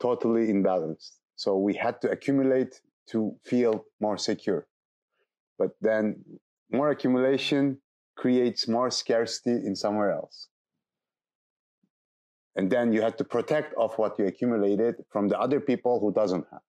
totally 0.00 0.50
in 0.50 0.62
balance. 0.62 1.18
So 1.36 1.56
we 1.56 1.74
had 1.74 2.00
to 2.02 2.10
accumulate 2.10 2.80
to 3.10 3.34
feel 3.44 3.84
more 4.00 4.18
secure. 4.18 4.66
But 5.58 5.70
then 5.80 6.24
more 6.70 6.90
accumulation 6.90 7.78
creates 8.16 8.68
more 8.68 8.90
scarcity 8.90 9.66
in 9.66 9.74
somewhere 9.74 10.12
else. 10.12 10.48
And 12.56 12.70
then 12.70 12.92
you 12.92 13.02
had 13.02 13.16
to 13.18 13.24
protect 13.24 13.72
of 13.74 13.96
what 13.98 14.18
you 14.18 14.26
accumulated 14.26 14.96
from 15.10 15.28
the 15.28 15.38
other 15.38 15.60
people 15.60 16.00
who 16.00 16.12
doesn't 16.12 16.44
have. 16.50 16.60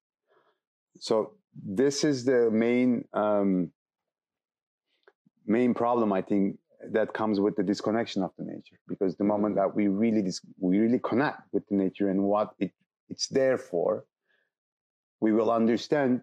So 1.00 1.34
this 1.64 2.04
is 2.04 2.26
the 2.26 2.50
main 2.52 3.06
um, 3.14 3.72
main 5.46 5.74
problem 5.74 6.14
I 6.14 6.22
think 6.22 6.58
that 6.92 7.14
comes 7.14 7.40
with 7.40 7.56
the 7.56 7.64
disconnection 7.64 8.24
of 8.24 8.32
the 8.38 8.46
nature. 8.46 8.80
Because 8.88 9.18
the 9.18 9.24
moment 9.24 9.56
that 9.56 9.76
we 9.76 9.88
really 9.88 10.22
dis- 10.22 10.42
we 10.60 10.78
really 10.78 11.00
connect 11.00 11.42
with 11.52 11.68
the 11.68 11.76
nature 11.76 12.10
and 12.10 12.24
what 12.24 12.54
it 12.60 12.72
it's 13.10 13.28
there 13.28 13.58
for, 13.58 14.06
we 15.20 15.34
will 15.34 15.52
understand 15.52 16.22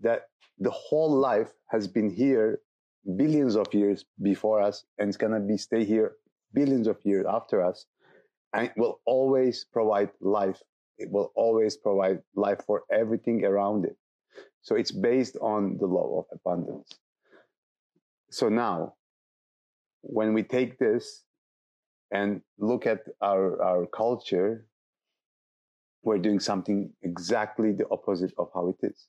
that 0.00 0.28
the 0.58 0.70
whole 0.70 1.10
life 1.10 1.52
has 1.68 1.86
been 1.86 2.10
here 2.10 2.60
billions 3.16 3.56
of 3.56 3.72
years 3.74 4.04
before 4.22 4.60
us 4.60 4.84
and 4.98 5.08
it's 5.08 5.16
going 5.16 5.32
to 5.32 5.40
be 5.40 5.56
stay 5.56 5.84
here 5.84 6.12
billions 6.54 6.86
of 6.86 6.98
years 7.04 7.26
after 7.28 7.64
us. 7.64 7.86
And 8.54 8.66
it 8.66 8.72
will 8.76 9.00
always 9.06 9.64
provide 9.72 10.10
life. 10.20 10.62
It 10.98 11.10
will 11.10 11.32
always 11.34 11.76
provide 11.76 12.20
life 12.34 12.60
for 12.66 12.82
everything 12.90 13.44
around 13.44 13.84
it 13.86 13.96
so 14.62 14.76
it's 14.76 14.92
based 14.92 15.36
on 15.40 15.76
the 15.78 15.86
law 15.86 16.20
of 16.20 16.26
abundance. 16.32 16.88
So 18.30 18.48
now 18.48 18.94
when 20.02 20.32
we 20.32 20.42
take 20.42 20.78
this 20.78 21.22
and 22.10 22.40
look 22.58 22.86
at 22.86 23.00
our 23.20 23.60
our 23.62 23.86
culture 23.86 24.66
we're 26.02 26.18
doing 26.18 26.40
something 26.40 26.90
exactly 27.02 27.72
the 27.72 27.86
opposite 27.90 28.32
of 28.38 28.50
how 28.52 28.68
it 28.68 28.76
is. 28.82 29.06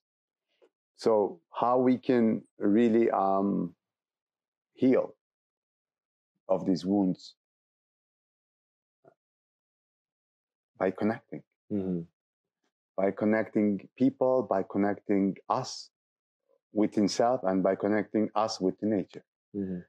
So 0.95 1.41
how 1.51 1.79
we 1.79 1.97
can 1.97 2.43
really 2.59 3.09
um, 3.09 3.73
heal 4.75 5.15
of 6.47 6.65
these 6.65 6.85
wounds 6.85 7.33
by 10.77 10.91
connecting. 10.91 11.41
Mm-hmm. 11.71 12.01
By 12.97 13.11
connecting 13.11 13.87
people 13.97 14.43
by 14.43 14.63
connecting 14.71 15.35
us 15.49 15.89
within 16.73 17.07
self 17.07 17.41
and 17.43 17.61
by 17.63 17.75
connecting 17.75 18.29
us 18.35 18.59
with 18.59 18.79
the 18.79 18.87
nature 18.87 19.23
Mm-hmm. 19.55 19.81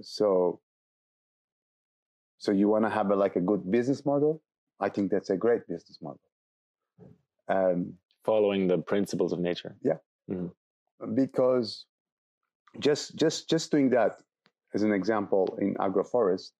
so 0.00 0.60
so 2.38 2.52
you 2.52 2.68
want 2.68 2.84
to 2.84 2.90
have 2.90 3.10
a, 3.10 3.16
like 3.16 3.34
a 3.34 3.40
good 3.40 3.68
business 3.68 4.06
model 4.06 4.40
i 4.78 4.88
think 4.88 5.10
that's 5.10 5.30
a 5.30 5.36
great 5.36 5.66
business 5.66 5.98
model 6.00 6.20
um, 7.48 7.94
Following 8.24 8.68
the 8.68 8.78
principles 8.78 9.32
of 9.32 9.40
nature. 9.40 9.74
Yeah. 9.82 9.98
Because 11.14 11.86
just 12.78 13.16
just 13.16 13.50
just 13.50 13.70
doing 13.72 13.90
that 13.90 14.22
as 14.74 14.82
an 14.84 14.92
example 14.92 15.58
in 15.60 15.74
agroforest 15.74 16.52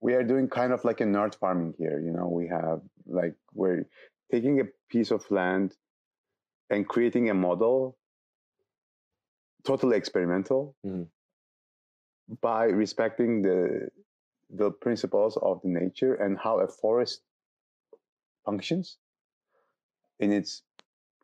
we 0.00 0.14
are 0.14 0.24
doing 0.24 0.48
kind 0.48 0.72
of 0.72 0.84
like 0.84 1.00
a 1.00 1.04
nerd 1.04 1.34
farming 1.34 1.74
here 1.78 2.00
you 2.00 2.10
know 2.10 2.26
we 2.26 2.48
have 2.48 2.80
like 3.06 3.34
we're 3.54 3.86
taking 4.30 4.60
a 4.60 4.64
piece 4.90 5.10
of 5.10 5.28
land 5.30 5.74
and 6.70 6.88
creating 6.88 7.30
a 7.30 7.34
model 7.34 7.96
totally 9.64 9.96
experimental 9.96 10.76
Mhm. 10.84 11.08
by 12.40 12.64
respecting 12.66 13.42
the 13.42 13.88
the 14.50 14.70
principles 14.70 15.36
of 15.38 15.60
the 15.62 15.68
nature 15.68 16.14
and 16.14 16.38
how 16.38 16.60
a 16.60 16.68
forest 16.68 17.22
functions 18.44 18.98
in 20.20 20.32
its 20.32 20.62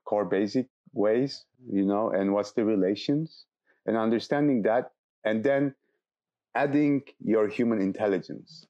core 0.05 0.25
basic 0.25 0.67
ways, 0.93 1.47
you 1.71 1.85
know, 1.85 2.11
and 2.11 2.33
what's 2.33 2.53
the 2.53 2.65
relations, 2.65 3.47
and 3.87 3.97
understanding 3.97 4.63
that 4.63 4.93
and 5.25 5.45
then 5.45 5.75
adding 6.55 7.03
your 7.21 7.49
human 7.49 7.81
intelligence 7.81 8.67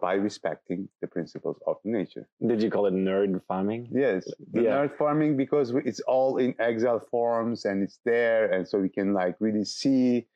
by 0.00 0.14
respecting 0.14 0.88
the 1.00 1.06
principles 1.06 1.56
of 1.66 1.76
nature. 1.84 2.28
Did 2.46 2.62
you 2.62 2.70
call 2.70 2.86
it 2.86 2.94
nerd 2.94 3.40
farming? 3.46 3.88
Yes, 3.92 4.24
the 4.52 4.62
Yeah. 4.62 4.70
nerd 4.86 4.96
farming 4.96 5.36
because 5.36 5.70
it's 5.84 6.00
all 6.00 6.38
in 6.38 6.54
Excel 6.58 7.00
forms 7.00 7.64
and 7.64 7.82
it's 7.82 7.98
there, 8.04 8.52
and 8.52 8.66
so 8.68 8.78
we 8.78 8.88
can 8.88 9.12
like 9.12 9.36
really 9.40 9.64
see 9.64 10.26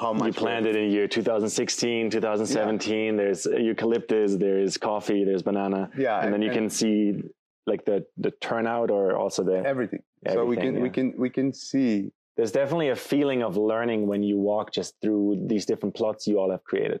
how 0.00 0.12
much 0.12 0.26
You 0.34 0.40
planted 0.40 0.74
in 0.76 0.90
year 0.90 1.06
2016, 1.06 2.10
2017. 2.10 3.16
There's 3.16 3.46
eucalyptus, 3.46 4.36
there's 4.36 4.76
coffee, 4.76 5.24
there's 5.24 5.42
banana, 5.42 5.90
Yeah, 5.96 6.20
and 6.22 6.32
then 6.32 6.42
you 6.42 6.48
and- 6.50 6.56
can 6.58 6.70
see 6.70 7.22
like 7.66 7.84
the 7.84 8.04
the 8.16 8.30
turnout 8.32 8.90
or 8.90 9.16
also 9.16 9.44
the. 9.44 9.64
everything. 9.64 10.02
so 10.26 10.44
we 10.44 10.56
Everything, 10.56 10.74
can 10.74 10.82
we 10.82 10.90
can 10.90 11.14
we 11.18 11.30
can 11.30 11.52
see 11.52 12.10
There's 12.36 12.52
definitely 12.52 12.90
a 12.90 12.96
feeling 12.96 13.42
of 13.42 13.56
learning 13.56 14.06
when 14.06 14.22
you 14.22 14.38
walk 14.38 14.70
just 14.72 14.94
through 15.02 15.44
these 15.50 15.66
different 15.66 15.94
plots 15.96 16.26
you 16.28 16.38
all 16.40 16.50
have 16.50 16.62
created. 16.64 17.00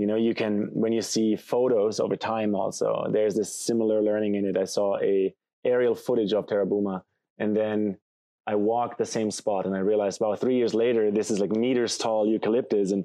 You 0.00 0.06
know, 0.06 0.16
you 0.16 0.34
can 0.34 0.70
when 0.72 0.92
you 0.92 1.02
see 1.02 1.36
photos 1.36 2.00
over 2.00 2.16
time. 2.16 2.54
Also, 2.54 2.88
there's 3.12 3.34
this 3.34 3.54
similar 3.54 4.00
learning 4.02 4.34
in 4.34 4.46
it. 4.46 4.56
I 4.56 4.64
saw 4.64 4.98
a 5.00 5.34
aerial 5.64 5.94
footage 5.94 6.32
of 6.32 6.46
Terabuma, 6.46 7.02
and 7.38 7.54
then 7.54 7.98
I 8.46 8.54
walked 8.54 8.96
the 8.96 9.04
same 9.04 9.30
spot, 9.30 9.66
and 9.66 9.74
I 9.76 9.80
realized, 9.80 10.20
wow, 10.20 10.34
three 10.36 10.56
years 10.56 10.72
later, 10.74 11.10
this 11.10 11.30
is 11.30 11.38
like 11.38 11.50
meters 11.50 11.98
tall 11.98 12.26
eucalyptus 12.26 12.92
and 12.92 13.04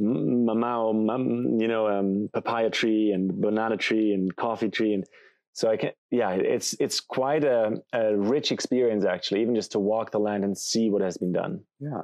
mamao, 0.00 0.94
mam- 0.94 1.60
you 1.60 1.68
know, 1.68 1.86
um, 1.86 2.30
papaya 2.32 2.70
tree 2.70 3.12
and 3.12 3.40
banana 3.40 3.76
tree 3.76 4.12
and 4.14 4.34
coffee 4.36 4.70
tree, 4.70 4.94
and 4.94 5.04
so 5.52 5.70
I 5.70 5.76
can, 5.76 5.90
yeah, 6.10 6.30
it's 6.30 6.74
it's 6.80 6.98
quite 7.00 7.44
a, 7.44 7.82
a 7.92 8.16
rich 8.16 8.52
experience 8.52 9.04
actually, 9.04 9.42
even 9.42 9.54
just 9.54 9.72
to 9.72 9.78
walk 9.78 10.12
the 10.12 10.18
land 10.18 10.44
and 10.44 10.56
see 10.56 10.88
what 10.90 11.02
has 11.02 11.16
been 11.18 11.32
done. 11.32 11.60
yeah 11.80 12.02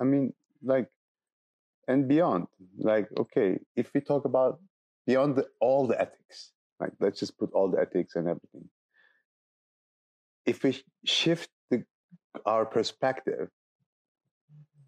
i 0.00 0.04
mean 0.04 0.32
like 0.62 0.88
and 1.88 2.08
beyond. 2.08 2.46
Like 2.78 3.08
okay 3.18 3.58
if 3.76 3.90
we 3.94 4.00
talk 4.00 4.24
about 4.24 4.60
beyond 5.06 5.36
the, 5.36 5.46
all 5.60 5.86
the 5.86 6.00
ethics 6.00 6.52
like 6.80 6.92
let's 7.00 7.20
just 7.20 7.38
put 7.38 7.52
all 7.52 7.70
the 7.70 7.80
ethics 7.80 8.16
and 8.16 8.28
everything. 8.28 8.68
If 10.44 10.64
we 10.64 10.82
shift 11.04 11.50
the, 11.70 11.84
our 12.46 12.66
perspective 12.66 13.48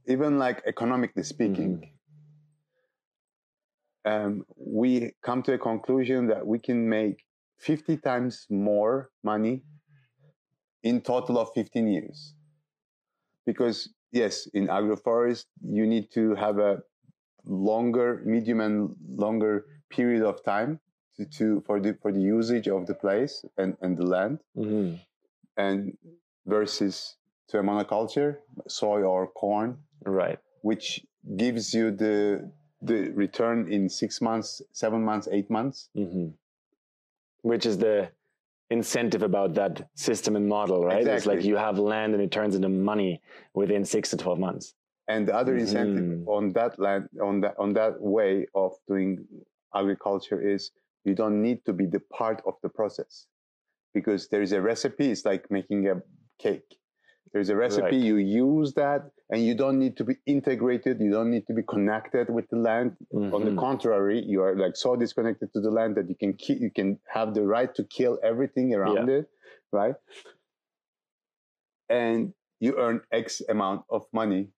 even 0.07 0.39
like 0.39 0.63
economically 0.67 1.23
speaking 1.23 1.95
um, 4.05 4.45
we 4.57 5.13
come 5.23 5.43
to 5.45 5.55
a 5.55 5.59
conclusion 5.59 6.27
that 6.29 6.47
we 6.47 6.59
can 6.59 6.89
make 6.89 7.25
50 7.59 7.97
times 7.99 8.47
more 8.51 9.11
money 9.23 9.63
in 10.83 11.01
total 11.01 11.39
of 11.39 11.49
15 11.55 11.89
years. 11.89 12.35
Because 13.47 13.94
yes 14.21 14.47
in 14.59 14.65
agroforest 14.79 15.45
you 15.79 15.85
need 15.95 16.07
to 16.19 16.35
have 16.45 16.57
a 16.71 16.73
longer 17.71 18.23
medium 18.25 18.61
and 18.67 18.77
longer 19.25 19.67
period 19.91 20.23
of 20.23 20.37
time 20.45 20.81
to, 21.17 21.23
to 21.39 21.47
for 21.67 21.77
the 21.85 21.91
for 22.03 22.11
the 22.13 22.21
usage 22.39 22.69
of 22.77 22.87
the 22.87 22.95
place 23.05 23.35
and, 23.61 23.77
and 23.83 23.93
the 24.01 24.07
land 24.15 24.39
Mhm. 24.57 25.01
and 25.57 25.79
versus 26.47 27.17
to 27.49 27.59
a 27.59 27.63
monoculture 27.63 28.31
soy 28.69 29.01
or 29.03 29.27
corn 29.43 29.71
Right. 30.21 30.39
which 30.63 30.87
gives 31.43 31.75
you 31.75 31.91
the 32.05 32.17
the 32.91 32.99
return 33.25 33.59
in 33.77 33.83
six 33.89 34.21
months 34.29 34.63
seven 34.73 35.01
months 35.11 35.27
eight 35.37 35.51
months 35.59 35.79
hmm 35.95 36.29
Which 37.51 37.67
is 37.71 37.77
the 37.87 37.97
incentive 38.79 39.23
about 39.23 39.51
that 39.55 39.89
system 39.95 40.33
and 40.39 40.47
model, 40.59 40.79
right? 40.91 41.07
It's 41.07 41.27
like 41.27 41.43
you 41.53 41.57
have 41.57 41.79
land 41.93 42.11
and 42.15 42.23
it 42.27 42.31
turns 42.39 42.55
into 42.59 42.69
money 42.93 43.13
within 43.55 43.83
six 43.85 44.11
to 44.11 44.17
12 44.17 44.39
months. 44.49 44.67
and 45.15 45.29
the 45.29 45.35
other 45.41 45.55
incentive 45.65 46.07
Mhm. 46.11 46.27
on 46.37 46.45
that 46.59 46.73
land 46.85 47.03
on 47.29 47.35
that 47.45 47.55
on 47.65 47.71
that 47.81 47.95
way 48.17 48.33
of 48.63 48.71
doing 48.93 49.11
agriculture 49.81 50.41
is 50.55 50.61
you 51.09 51.15
don't 51.21 51.39
need 51.49 51.59
to 51.69 51.73
be 51.81 51.87
the 51.97 52.03
part 52.19 52.39
of 52.49 52.55
the 52.65 52.71
process 52.79 53.13
because 53.97 54.23
there 54.31 54.43
is 54.47 54.53
a 54.59 54.61
recipe 54.73 55.07
it's 55.15 55.25
like 55.33 55.43
making 55.59 55.81
a 55.95 55.97
cake 56.45 56.71
there's 57.35 57.51
a 57.51 57.57
recipe 57.57 57.83
Right. 57.99 58.09
you 58.09 58.17
use 58.17 58.73
that 58.75 59.11
and 59.31 59.45
you 59.45 59.55
don't 59.63 59.79
need 59.85 59.97
to 59.99 60.05
be 60.05 60.15
integrated 60.25 61.01
you 61.01 61.11
don't 61.11 61.31
need 61.31 61.47
to 61.49 61.55
be 61.61 61.65
connected 61.75 62.31
with 62.31 62.47
the 62.53 62.57
land 62.69 62.97
on 63.13 63.45
the 63.45 63.51
Mhm. 63.51 63.59
contrary 63.67 64.19
you 64.33 64.41
are 64.47 64.55
like 64.65 64.77
so 64.77 64.91
disconnected 64.97 65.49
to 65.55 65.61
the 65.61 65.71
land 65.79 65.97
that 65.97 66.09
you 66.09 66.15
can 66.23 66.33
ki- 66.35 66.61
you 66.67 66.71
can 66.79 66.89
have 67.17 67.35
the 67.35 67.45
right 67.55 67.75
to 67.75 67.83
kill 67.97 68.15
everything 68.31 68.73
around 68.75 69.09
it 69.19 69.27
right 69.73 69.97
and 71.89 72.33
you 72.61 72.77
earn 72.79 73.01
x 73.13 73.43
amount 73.49 73.85
of 73.91 74.03
money 74.13 74.49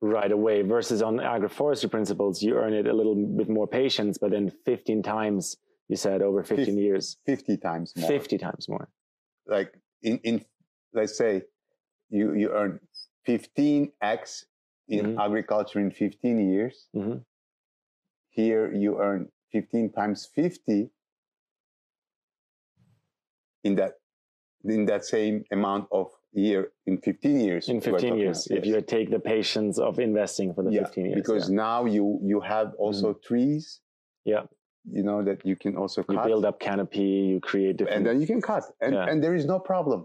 right 0.00 0.32
away 0.32 0.62
versus 0.62 1.00
on 1.02 1.16
agroforestry 1.18 1.90
principles, 1.90 2.42
you 2.42 2.54
earn 2.56 2.74
it 2.74 2.86
a 2.86 2.92
little 2.92 3.14
bit 3.14 3.48
more 3.48 3.66
patience, 3.66 4.18
but 4.18 4.30
then 4.32 4.50
15 4.66 5.02
times, 5.02 5.56
you 5.88 5.96
said 5.96 6.20
over 6.20 6.42
15 6.42 6.66
Fif- 6.66 6.74
years, 6.88 7.16
50 7.24 7.56
times 7.56 7.94
more 7.96 8.08
50 8.08 8.36
times 8.36 8.68
more. 8.68 8.88
like 9.46 9.72
in, 10.02 10.18
in 10.24 10.44
let's 10.92 11.16
say 11.16 11.42
you 12.14 12.32
you 12.34 12.48
earn 12.60 12.72
15x 13.28 14.44
in 14.88 15.04
Mhm. 15.06 15.18
agriculture 15.26 15.80
in 15.80 15.90
15 15.90 16.50
years 16.52 16.88
hmm 16.94 17.16
here 18.40 18.64
you 18.84 18.98
earn 19.00 19.28
15 19.52 19.92
times 19.92 20.26
50 20.26 20.90
in 23.62 23.74
that 23.76 23.92
in 24.64 24.86
that 24.86 25.04
same 25.04 25.44
amount 25.52 25.86
of 25.92 26.06
year 26.32 26.72
in 26.86 26.98
15 26.98 27.40
years 27.40 27.68
In 27.68 27.80
15 27.80 28.16
years, 28.16 28.46
about, 28.46 28.58
if 28.58 28.64
yes. 28.66 28.74
you 28.74 28.80
take 28.82 29.10
the 29.10 29.20
patience 29.20 29.78
of 29.78 29.98
investing 30.00 30.52
for 30.54 30.62
the 30.64 30.72
yeah, 30.72 30.84
15 30.84 31.04
years. 31.06 31.14
because 31.20 31.48
yeah. 31.48 31.56
now 31.66 31.84
you 31.96 32.18
you 32.22 32.40
have 32.40 32.68
also 32.84 33.08
trees 33.28 33.80
Yeah. 34.24 34.44
you 34.96 35.02
know 35.08 35.22
that 35.28 35.38
you 35.50 35.56
can 35.56 35.76
also 35.76 36.00
you 36.08 36.16
cut 36.16 36.26
build 36.26 36.44
up 36.44 36.58
canopy, 36.68 37.12
you 37.32 37.38
create 37.50 37.76
different. 37.78 37.96
and 37.96 38.06
then 38.06 38.16
you 38.20 38.26
can 38.32 38.40
cut 38.52 38.64
and, 38.84 38.92
Yeah. 38.94 39.08
and 39.10 39.16
there 39.22 39.34
is 39.40 39.44
no 39.54 39.58
problem 39.72 40.00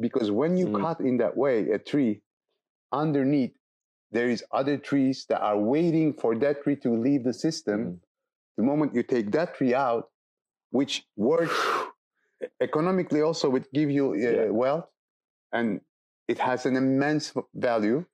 because 0.00 0.30
when 0.30 0.56
you 0.56 0.66
Mhm. 0.68 0.80
cut 0.80 1.00
in 1.00 1.16
that 1.18 1.36
way 1.36 1.70
a 1.70 1.78
tree 1.78 2.22
underneath 2.92 3.56
there 4.10 4.28
is 4.28 4.44
other 4.52 4.76
trees 4.76 5.24
that 5.26 5.40
are 5.40 5.58
waiting 5.58 6.12
for 6.12 6.34
that 6.36 6.62
tree 6.62 6.76
to 6.76 6.90
leave 6.94 7.24
the 7.24 7.32
system 7.32 7.78
Mhm. 7.80 8.00
the 8.56 8.62
moment 8.62 8.94
you 8.94 9.02
take 9.02 9.30
that 9.32 9.54
tree 9.54 9.74
out 9.74 10.10
which 10.70 11.06
works 11.16 11.56
economically 12.60 13.22
also 13.22 13.48
would 13.48 13.70
give 13.72 13.90
you 13.90 14.12
uh, 14.12 14.16
Yeah. 14.16 14.50
wealth 14.50 14.88
and 15.52 15.80
it 16.28 16.38
has 16.38 16.66
an 16.66 16.76
immense 16.76 17.32
value 17.54 18.04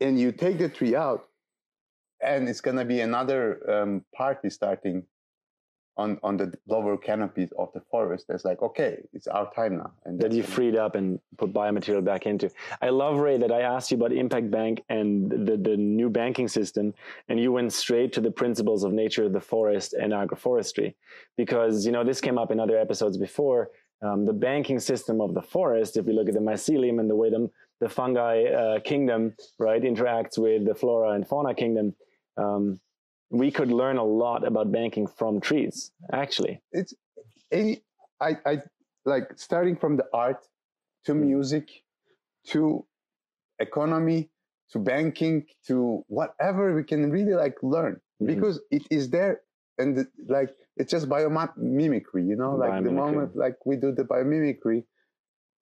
and 0.00 0.18
you 0.18 0.32
take 0.32 0.58
the 0.58 0.68
tree 0.68 0.96
out 0.96 1.28
and 2.20 2.48
it's 2.48 2.60
going 2.60 2.76
to 2.76 2.84
be 2.84 3.00
another 3.00 3.40
um, 3.70 4.04
party 4.14 4.48
starting 4.50 5.06
on 5.96 6.18
on 6.22 6.36
the 6.36 6.52
lower 6.66 6.96
canopies 6.96 7.50
of 7.58 7.70
the 7.74 7.80
forest 7.90 8.24
that's 8.28 8.44
like 8.44 8.62
okay 8.62 8.96
it's 9.12 9.26
our 9.26 9.52
time 9.52 9.76
now 9.76 9.92
and 10.06 10.18
that 10.18 10.32
you 10.32 10.42
freed 10.42 10.76
up 10.76 10.94
and 10.94 11.18
put 11.38 11.52
biomaterial 11.52 12.04
back 12.04 12.26
into. 12.26 12.50
I 12.80 12.90
love 12.90 13.18
Ray 13.18 13.38
that 13.38 13.52
I 13.52 13.62
asked 13.62 13.90
you 13.90 13.96
about 13.96 14.12
Impact 14.12 14.50
Bank 14.50 14.82
and 14.88 15.30
the, 15.30 15.56
the 15.56 15.76
new 15.76 16.10
banking 16.10 16.48
system, 16.48 16.94
and 17.28 17.40
you 17.40 17.52
went 17.52 17.72
straight 17.72 18.12
to 18.14 18.20
the 18.20 18.30
principles 18.30 18.84
of 18.84 18.92
nature, 18.92 19.28
the 19.28 19.40
forest, 19.40 19.94
and 19.94 20.12
agroforestry, 20.12 20.94
because 21.36 21.86
you 21.86 21.92
know 21.92 22.04
this 22.04 22.20
came 22.20 22.38
up 22.38 22.50
in 22.50 22.60
other 22.60 22.78
episodes 22.78 23.16
before. 23.16 23.70
Um, 24.02 24.24
the 24.24 24.32
banking 24.32 24.80
system 24.80 25.20
of 25.20 25.32
the 25.32 25.42
forest, 25.42 25.96
if 25.96 26.06
we 26.06 26.12
look 26.12 26.28
at 26.28 26.34
the 26.34 26.40
mycelium 26.40 26.98
and 26.98 27.08
the 27.08 27.14
way 27.14 27.30
the, 27.30 27.48
the 27.80 27.88
fungi 27.88 28.44
uh, 28.44 28.80
kingdom 28.80 29.34
right 29.60 29.80
interacts 29.80 30.38
with 30.38 30.66
the 30.66 30.74
flora 30.74 31.10
and 31.12 31.26
fauna 31.26 31.54
kingdom, 31.54 31.94
um, 32.36 32.80
we 33.32 33.50
could 33.50 33.72
learn 33.72 33.96
a 33.96 34.04
lot 34.04 34.46
about 34.46 34.70
banking 34.70 35.06
from 35.06 35.40
trees. 35.40 35.90
Actually, 36.12 36.60
it's 36.70 36.94
any 37.50 37.82
I, 38.20 38.36
I 38.46 38.62
like 39.04 39.26
starting 39.36 39.76
from 39.76 39.96
the 39.96 40.06
art 40.12 40.46
to 41.06 41.12
Mm. 41.14 41.20
music 41.26 41.66
to 42.52 42.84
economy 43.58 44.30
to 44.70 44.78
banking 44.78 45.46
to 45.68 46.04
whatever 46.08 46.74
we 46.74 46.84
can 46.84 47.10
really 47.10 47.34
like 47.34 47.56
learn 47.62 48.00
Mhm. 48.20 48.26
because 48.26 48.60
it 48.70 48.82
is 48.90 49.10
there 49.10 49.40
and 49.78 49.96
the, 49.96 50.04
like 50.28 50.50
it's 50.76 50.90
just 50.90 51.08
biomimicry 51.08 52.24
you 52.30 52.36
know 52.36 52.54
like 52.56 52.82
the 52.84 52.90
moment 52.90 53.36
like 53.36 53.56
we 53.66 53.76
do 53.76 53.92
the 53.92 54.04
biomimicry 54.04 54.84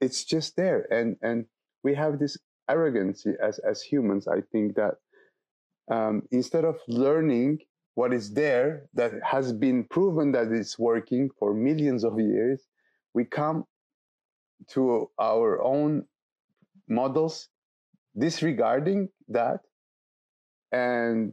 it's 0.00 0.24
just 0.24 0.56
there 0.56 0.80
and 0.92 1.16
and 1.22 1.46
we 1.84 1.94
have 1.94 2.18
this 2.18 2.36
arrogance 2.68 3.26
as 3.48 3.58
as 3.70 3.82
humans 3.82 4.28
i 4.28 4.40
think 4.52 4.76
that 4.76 4.94
um, 5.90 6.22
instead 6.30 6.64
of 6.64 6.76
learning 6.88 7.58
what 7.94 8.12
is 8.12 8.32
there 8.32 8.86
that 8.94 9.12
has 9.24 9.52
been 9.52 9.84
proven 9.84 10.32
that 10.32 10.50
it's 10.52 10.78
working 10.78 11.28
for 11.38 11.52
millions 11.52 12.04
of 12.04 12.18
years, 12.18 12.62
we 13.12 13.24
come 13.24 13.64
to 14.68 15.10
our 15.20 15.62
own 15.62 16.04
models 16.88 17.48
disregarding 18.18 19.08
that 19.28 19.60
and 20.72 21.32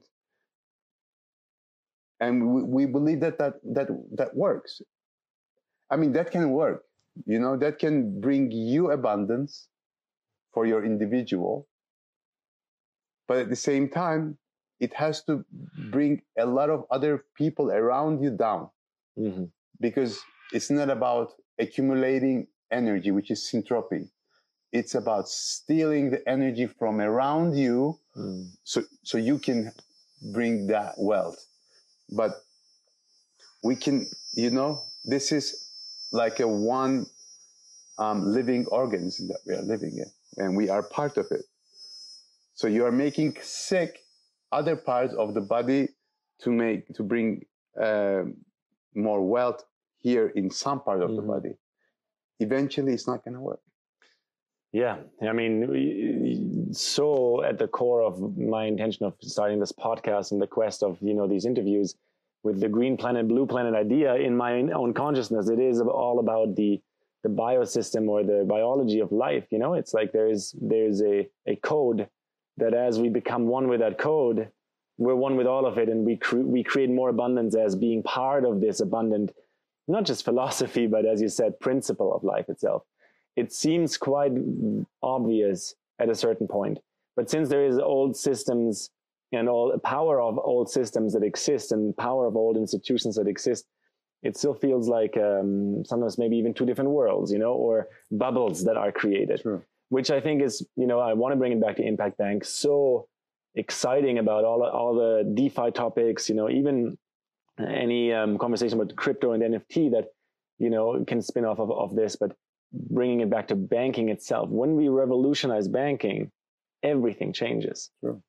and 2.20 2.52
we, 2.52 2.64
we 2.64 2.86
believe 2.86 3.20
that, 3.20 3.38
that 3.38 3.54
that 3.64 3.88
that 4.16 4.36
works. 4.36 4.82
I 5.92 5.96
mean 5.98 6.14
that 6.14 6.32
can 6.32 6.52
work 6.52 6.84
you 7.26 7.40
know 7.40 7.58
that 7.58 7.80
can 7.80 8.20
bring 8.20 8.52
you 8.52 8.92
abundance 8.92 9.68
for 10.54 10.66
your 10.66 10.86
individual 10.86 11.68
but 13.28 13.38
at 13.38 13.50
the 13.50 13.56
same 13.56 13.90
time, 13.90 14.38
it 14.80 14.94
has 14.94 15.24
to 15.24 15.44
bring 15.92 16.22
a 16.38 16.46
lot 16.46 16.70
of 16.70 16.86
other 16.92 17.26
people 17.36 17.72
around 17.72 18.22
you 18.24 18.32
down 18.32 18.70
hmm 19.18 19.46
because 19.80 20.20
it's 20.54 20.72
not 20.72 20.90
about 20.90 21.34
accumulating 21.60 22.48
energy, 22.72 23.12
which 23.12 23.30
is 23.30 23.48
syntropy. 23.48 24.10
It's 24.72 24.96
about 24.96 25.30
stealing 25.30 26.10
the 26.10 26.28
energy 26.28 26.66
from 26.68 27.00
around 27.02 27.58
you 27.58 28.00
Mm. 28.18 28.50
so 28.64 28.82
so 29.04 29.18
you 29.20 29.38
can 29.38 29.72
bring 30.34 30.68
that 30.68 30.96
wealth 30.98 31.38
but 32.10 32.32
we 33.64 33.76
can 33.76 34.08
you 34.34 34.50
know 34.50 34.82
this 35.06 35.32
is 35.32 35.70
like 36.12 36.40
a 36.40 36.48
one 36.48 37.06
um, 38.00 38.34
living 38.34 38.66
organism 38.68 39.28
that 39.28 39.40
we 39.46 39.54
are 39.54 39.62
living 39.62 39.98
in 39.98 40.10
and 40.44 40.58
we 40.58 40.70
are 40.70 40.82
part 40.82 41.18
of 41.18 41.28
it 41.32 41.46
so 42.56 42.68
you 42.68 42.86
are 42.86 42.92
making 42.92 43.38
sick 43.42 44.00
other 44.52 44.76
parts 44.76 45.14
of 45.14 45.34
the 45.34 45.42
body 45.42 45.90
to 46.40 46.52
make 46.52 46.88
to 46.96 47.04
bring 47.04 47.46
um, 47.82 48.36
more 48.96 49.22
wealth 49.28 49.64
here 50.00 50.28
in 50.36 50.50
some 50.50 50.80
part 50.82 51.02
of 51.02 51.16
the 51.16 51.22
Mhm. 51.22 51.28
body 51.28 51.54
eventually 52.40 52.94
it's 52.94 53.08
not 53.08 53.24
going 53.24 53.34
to 53.36 53.42
work 53.42 53.62
Yeah, 54.74 54.98
I 55.22 55.34
mean, 55.34 56.74
so 56.74 57.42
at 57.44 57.58
the 57.58 57.68
core 57.68 58.02
of 58.04 58.38
my 58.38 58.66
intention 58.66 59.06
of 59.06 59.14
starting 59.22 59.60
this 59.60 59.72
podcast 59.72 60.32
and 60.32 60.42
the 60.42 60.48
quest 60.58 60.84
of 60.84 61.02
you 61.02 61.14
know 61.14 61.28
these 61.28 61.46
interviews 61.46 61.96
with 62.44 62.60
the 62.60 62.70
green 62.70 62.98
planet, 62.98 63.28
blue 63.28 63.46
planet 63.46 63.74
idea 63.74 64.16
in 64.16 64.36
my 64.36 64.52
own 64.82 64.94
consciousness, 64.94 65.50
it 65.50 65.60
is 65.60 65.82
all 65.82 66.20
about 66.20 66.56
the 66.56 66.82
the 67.24 67.30
biosystem 67.30 68.08
or 68.14 68.24
the 68.24 68.46
biology 68.46 69.00
of 69.00 69.12
life. 69.12 69.46
You 69.52 69.60
know, 69.60 69.74
it's 69.74 69.94
like 69.94 70.12
there's 70.12 70.54
there's 70.62 71.02
a 71.02 71.28
a 71.48 71.56
code 71.72 72.08
that 72.58 72.74
as 72.74 73.00
we 73.00 73.10
become 73.10 73.48
one 73.48 73.68
with 73.68 73.80
that 73.80 73.98
code, 73.98 74.50
we're 74.98 75.16
one 75.16 75.36
with 75.36 75.48
all 75.48 75.66
of 75.66 75.78
it, 75.78 75.90
and 75.90 76.06
we 76.06 76.18
cre- 76.18 76.38
we 76.38 76.64
create 76.64 76.90
more 76.90 77.10
abundance 77.10 77.56
as 77.56 77.76
being 77.76 78.02
part 78.04 78.46
of 78.46 78.62
this 78.62 78.80
abundant, 78.80 79.32
not 79.88 80.06
just 80.06 80.26
philosophy, 80.30 80.88
but 80.88 81.06
as 81.06 81.22
you 81.22 81.30
said, 81.30 81.60
principle 81.60 82.14
of 82.14 82.24
life 82.24 82.50
itself 82.50 82.84
it 83.38 83.54
seems 83.54 83.98
quite 83.98 84.32
obvious 85.02 85.76
at 86.00 86.10
a 86.10 86.16
certain 86.16 86.48
point. 86.48 86.80
But 87.16 87.30
since 87.30 87.48
there 87.48 87.66
is 87.66 87.78
old 87.78 88.18
systems 88.18 88.90
and 89.32 89.48
all 89.48 89.78
power 89.80 90.20
of 90.20 90.40
old 90.40 90.70
systems 90.70 91.14
that 91.14 91.24
exist 91.24 91.72
and 91.72 91.96
power 91.96 92.26
of 92.26 92.36
old 92.36 92.58
institutions 92.58 93.16
that 93.16 93.28
exist, 93.28 93.66
it 94.24 94.36
still 94.36 94.56
feels 94.56 94.90
like 94.90 95.16
um, 95.18 95.84
sometimes 95.86 96.18
maybe 96.18 96.36
even 96.38 96.54
two 96.54 96.66
different 96.66 96.90
worlds, 96.90 97.32
you 97.32 97.38
know, 97.38 97.54
or 97.54 97.88
bubbles 98.12 98.64
that 98.66 98.76
are 98.76 98.92
created. 98.92 99.42
True. 99.42 99.62
Which 99.90 100.12
I 100.12 100.20
think 100.20 100.42
is, 100.42 100.66
you 100.76 100.86
know, 100.86 101.00
I 101.00 101.14
want 101.14 101.32
to 101.32 101.38
bring 101.38 101.54
it 101.54 101.62
back 101.62 101.78
to 101.78 101.84
Impact 101.84 102.18
Bank. 102.18 102.44
So 102.44 103.08
exciting 103.56 104.20
about 104.20 104.44
all 104.44 104.64
all 104.64 104.94
the 104.94 105.32
DeFi 105.34 105.72
topics, 105.72 106.30
you 106.30 106.36
know, 106.36 106.50
even 106.50 106.98
any 107.60 108.14
um, 108.14 108.38
conversation 108.38 108.80
about 108.80 108.96
crypto 108.96 109.32
and 109.32 109.42
NFT 109.42 109.92
that 109.92 110.10
you 110.60 110.70
know 110.70 111.04
can 111.06 111.22
spin 111.22 111.46
off 111.46 111.60
of, 111.60 111.72
of 111.72 111.96
this, 111.96 112.16
but 112.16 112.36
bringing 112.72 113.22
it 113.22 113.30
back 113.30 113.48
to 113.48 113.56
banking 113.56 114.10
itself. 114.10 114.50
When 114.50 114.76
we 114.76 114.90
revolutionize 114.90 115.68
banking, 115.68 116.32
everything 116.84 117.34
changes. 117.34 117.92
Sure. 118.02 118.20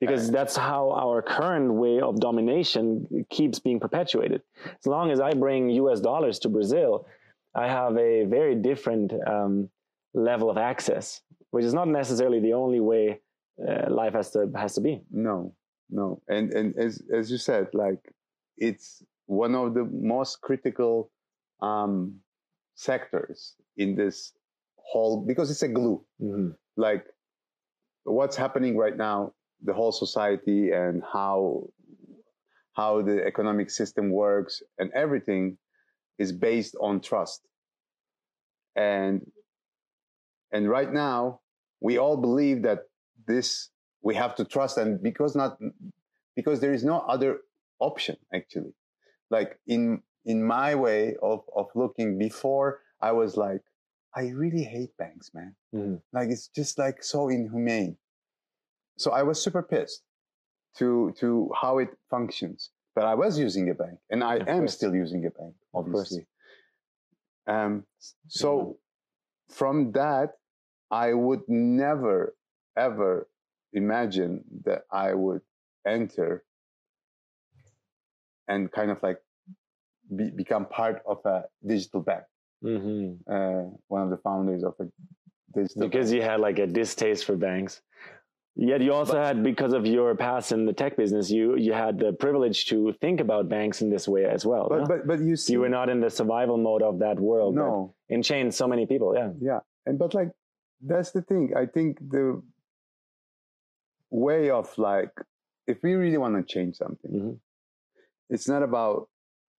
Because 0.00 0.30
that's 0.30 0.56
how 0.56 0.92
our 0.92 1.22
current 1.22 1.74
way 1.74 1.98
of 1.98 2.20
domination 2.20 3.26
keeps 3.30 3.58
being 3.58 3.80
perpetuated. 3.80 4.42
As 4.64 4.86
long 4.86 5.10
as 5.10 5.18
I 5.18 5.32
bring 5.32 5.70
US 5.70 6.00
dollars 6.00 6.38
to 6.40 6.48
Brazil, 6.48 7.06
I 7.52 7.66
have 7.66 7.96
a 7.96 8.24
very 8.26 8.54
different 8.54 9.12
um, 9.26 9.68
level 10.14 10.50
of 10.50 10.58
access, 10.58 11.20
which 11.50 11.64
is 11.64 11.74
not 11.74 11.88
necessarily 11.88 12.40
the 12.40 12.52
only 12.52 12.80
way 12.80 13.20
uh, 13.66 13.90
life 13.90 14.14
has 14.14 14.30
to 14.32 14.50
has 14.54 14.74
to 14.74 14.80
be. 14.80 15.02
No, 15.10 15.54
no, 15.90 16.22
and 16.28 16.52
and 16.52 16.76
as 16.78 17.02
as 17.12 17.30
you 17.30 17.38
said, 17.38 17.68
like 17.74 18.00
it's 18.56 19.02
one 19.26 19.54
of 19.54 19.74
the 19.74 19.84
most 19.84 20.40
critical 20.40 21.10
um, 21.60 22.20
sectors 22.74 23.54
in 23.76 23.94
this 23.94 24.32
whole 24.76 25.24
because 25.26 25.50
it's 25.50 25.62
a 25.62 25.68
glue. 25.68 26.04
Mhm. 26.20 26.56
Like 26.76 27.04
what's 28.04 28.36
happening 28.36 28.76
right 28.76 28.96
now, 28.96 29.32
the 29.62 29.74
whole 29.74 29.92
society 29.92 30.70
and 30.72 31.02
how 31.12 31.68
how 32.74 33.02
the 33.02 33.24
economic 33.26 33.70
system 33.70 34.10
works 34.10 34.62
and 34.78 34.90
everything 34.94 35.58
is 36.18 36.32
based 36.32 36.76
on 36.80 37.00
trust. 37.00 37.42
And 38.76 39.26
and 40.52 40.68
right 40.68 40.92
now 40.92 41.40
we 41.80 41.98
all 41.98 42.16
believe 42.16 42.62
that 42.62 42.80
this 43.26 43.70
we 44.02 44.14
have 44.14 44.34
to 44.36 44.44
trust 44.44 44.78
and 44.78 45.02
because 45.02 45.34
not 45.36 45.58
because 46.36 46.60
there 46.60 46.72
is 46.72 46.84
no 46.84 46.98
other 47.00 47.40
option 47.80 48.16
actually. 48.34 48.74
Like 49.30 49.58
in 49.66 50.02
in 50.24 50.42
my 50.44 50.74
way 50.74 51.16
of 51.22 51.40
of 51.54 51.66
looking 51.74 52.18
before 52.18 52.80
i 53.00 53.12
was 53.12 53.36
like 53.36 53.62
i 54.16 54.28
really 54.42 54.64
hate 54.64 54.96
banks 54.96 55.30
man. 55.34 55.54
Mhm. 55.74 56.00
like 56.12 56.28
it's 56.30 56.48
just 56.48 56.78
like 56.78 57.02
so 57.02 57.28
inhumane. 57.28 57.96
So 58.96 59.10
i 59.12 59.22
was 59.22 59.40
super 59.42 59.62
pissed 59.62 60.02
to 60.78 61.12
to 61.20 61.50
how 61.60 61.78
it 61.78 61.90
functions. 62.10 62.70
But 62.94 63.04
i 63.04 63.14
was 63.14 63.38
using 63.38 63.70
a 63.70 63.74
bank 63.74 63.98
and 64.10 64.24
i 64.24 64.36
Of 64.36 64.48
am 64.48 64.58
course. 64.60 64.74
still 64.74 64.94
using 64.94 65.24
a 65.26 65.30
bank 65.30 65.54
obviously. 65.74 66.26
Um 67.46 67.84
so 68.26 68.78
from 69.48 69.92
that 69.92 70.37
i 70.90 71.12
would 71.12 71.40
never 71.48 72.34
ever 72.76 73.28
imagine 73.72 74.42
that 74.64 74.82
i 74.90 75.12
would 75.12 75.40
enter 75.86 76.44
and 78.48 78.70
kind 78.72 78.90
of 78.90 79.02
like 79.02 79.18
be, 80.14 80.30
become 80.30 80.64
part 80.66 81.02
of 81.06 81.18
a 81.24 81.44
digital 81.66 82.00
bank 82.00 82.22
Mhm. 82.64 83.18
uh, 83.30 83.70
one 83.86 84.02
of 84.02 84.10
the 84.10 84.16
founders 84.18 84.64
of 84.64 84.74
a 84.80 84.86
digital 85.54 85.82
because 85.82 86.10
bank. 86.10 86.16
you 86.16 86.22
had 86.28 86.40
like 86.40 86.58
a 86.58 86.66
distaste 86.66 87.24
for 87.24 87.36
banks 87.36 87.82
yet 88.56 88.80
you 88.80 88.92
also 88.92 89.16
had 89.22 89.44
because 89.44 89.72
of 89.72 89.86
your 89.86 90.16
past 90.16 90.50
in 90.50 90.66
the 90.66 90.72
tech 90.72 90.96
business 90.96 91.30
you 91.30 91.56
you 91.56 91.72
had 91.72 91.98
the 91.98 92.12
privilege 92.14 92.66
to 92.66 92.92
think 93.00 93.20
about 93.20 93.48
banks 93.48 93.80
in 93.82 93.90
this 93.90 94.08
way 94.08 94.24
as 94.24 94.44
well 94.44 94.66
but 94.68 94.78
no? 94.80 94.86
but 94.86 95.06
but 95.06 95.20
you 95.20 95.36
see 95.36 95.52
you 95.52 95.60
were 95.60 95.68
not 95.68 95.88
in 95.88 96.00
the 96.00 96.10
survival 96.10 96.56
mode 96.56 96.82
of 96.82 96.98
that 96.98 97.20
world 97.20 97.54
no 97.54 97.94
enchained 98.10 98.52
so 98.52 98.66
many 98.66 98.84
people 98.86 99.14
yeah 99.14 99.30
yeah 99.40 99.60
and 99.86 99.96
but 99.98 100.12
like 100.14 100.30
that's 100.80 101.10
the 101.12 101.22
thing 101.22 101.52
i 101.56 101.66
think 101.66 101.98
the 102.10 102.40
way 104.10 104.50
of 104.50 104.76
like 104.78 105.12
if 105.66 105.82
we 105.82 105.94
really 105.94 106.16
want 106.18 106.34
to 106.36 106.42
change 106.54 106.76
something 106.76 107.10
Mhm. 107.12 107.38
it's 108.30 108.48
not 108.48 108.62
about 108.62 109.08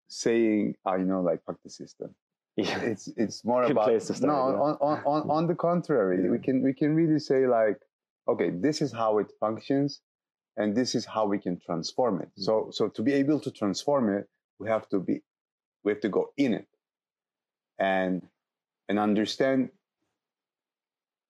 saying 0.08 0.74
oh 0.86 0.96
you 0.96 1.04
know 1.04 1.20
like 1.20 1.42
fuck 1.44 1.56
the 1.62 1.70
system 1.70 2.14
yeah 2.56 2.80
it's 2.80 3.08
it's 3.16 3.44
more 3.44 3.62
Good 3.66 3.72
about 3.72 3.86
place 3.86 4.06
to 4.08 4.14
start, 4.14 4.32
no 4.32 4.50
yeah. 4.50 4.60
on, 4.60 4.76
on, 4.80 5.04
on, 5.04 5.30
on 5.36 5.46
the 5.46 5.54
contrary 5.54 6.28
we 6.28 6.38
can 6.38 6.62
we 6.62 6.72
can 6.74 6.94
really 6.94 7.18
say 7.20 7.46
like 7.46 7.78
okay 8.28 8.50
this 8.50 8.82
is 8.82 8.92
how 8.92 9.18
it 9.18 9.30
functions 9.38 10.00
and 10.56 10.74
this 10.76 10.94
is 10.94 11.04
how 11.04 11.26
we 11.26 11.38
can 11.38 11.58
transform 11.60 12.20
it 12.20 12.28
Mm-hmm. 12.30 12.42
so 12.42 12.70
so 12.72 12.88
to 12.88 13.02
be 13.02 13.12
able 13.12 13.38
to 13.40 13.50
transform 13.50 14.08
it 14.18 14.28
we 14.58 14.68
have 14.68 14.88
to 14.88 14.98
be 15.00 15.22
we 15.84 15.92
have 15.92 16.00
to 16.00 16.08
go 16.08 16.32
in 16.36 16.54
it 16.54 16.68
and 17.78 18.26
and 18.88 18.98
understand 18.98 19.70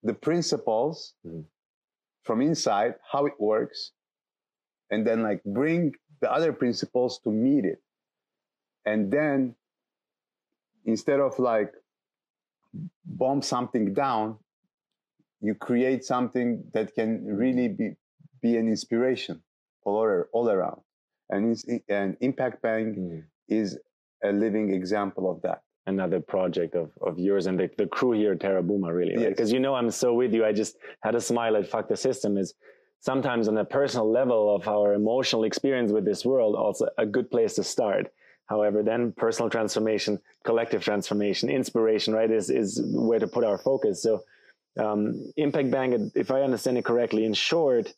the 0.02 0.14
principles 0.14 1.14
Mhm. 1.24 1.44
from 2.22 2.40
inside 2.40 2.94
how 3.12 3.26
it 3.26 3.34
works 3.38 3.92
and 4.90 5.06
then 5.06 5.22
like 5.22 5.42
bring 5.44 5.94
the 6.20 6.30
other 6.30 6.52
principles 6.52 7.18
to 7.20 7.30
meet 7.30 7.64
it 7.64 7.82
and 8.84 9.10
then 9.12 9.54
instead 10.84 11.20
of 11.20 11.38
like 11.38 11.72
bomb 13.04 13.42
something 13.42 13.92
down 13.94 14.38
you 15.40 15.54
create 15.54 16.04
something 16.04 16.62
that 16.72 16.94
can 16.94 17.24
really 17.24 17.68
be 17.68 17.96
be 18.40 18.56
an 18.56 18.68
inspiration 18.68 19.42
all, 19.84 19.98
ar- 19.98 20.28
all 20.32 20.48
around 20.50 20.80
and 21.30 21.56
and 21.88 22.16
impact 22.20 22.62
bank 22.62 22.96
Mhm. 22.96 23.24
is 23.48 23.78
a 24.22 24.32
living 24.32 24.72
example 24.72 25.30
of 25.30 25.40
that 25.42 25.62
another 25.86 26.20
project 26.20 26.74
of, 26.74 26.90
of 27.00 27.18
yours 27.18 27.46
and 27.46 27.58
the, 27.58 27.70
the 27.78 27.86
crew 27.86 28.12
here 28.12 28.32
at 28.32 28.38
Terabuma, 28.38 28.94
really, 28.94 29.16
right? 29.16 29.22
Yes. 29.22 29.30
Because 29.30 29.52
you 29.52 29.60
know 29.60 29.74
I'm 29.74 29.90
so 29.90 30.14
with 30.14 30.32
you. 30.32 30.44
I 30.44 30.52
just 30.52 30.76
had 31.02 31.14
a 31.14 31.20
smile 31.20 31.56
at 31.56 31.68
fuck 31.68 31.88
the 31.88 31.96
system 31.96 32.36
is 32.36 32.54
sometimes 33.00 33.48
on 33.48 33.56
a 33.58 33.64
personal 33.64 34.10
level 34.10 34.54
of 34.54 34.68
our 34.68 34.94
emotional 34.94 35.44
experience 35.44 35.90
with 35.90 36.04
this 36.04 36.24
world, 36.24 36.54
also 36.54 36.88
a 36.98 37.06
good 37.06 37.30
place 37.30 37.54
to 37.54 37.64
start. 37.64 38.12
However, 38.46 38.82
then 38.82 39.12
personal 39.16 39.48
transformation, 39.48 40.18
collective 40.44 40.82
transformation, 40.82 41.48
inspiration, 41.48 42.14
right, 42.14 42.30
is 42.30 42.50
is 42.50 42.82
where 42.84 43.20
to 43.20 43.28
put 43.28 43.44
our 43.44 43.58
focus. 43.58 44.02
So 44.02 44.22
um, 44.78 45.32
Impact 45.36 45.70
Bank, 45.70 46.12
if 46.14 46.30
I 46.30 46.42
understand 46.42 46.76
it 46.78 46.84
correctly, 46.84 47.24
in 47.24 47.32
short, 47.32 47.92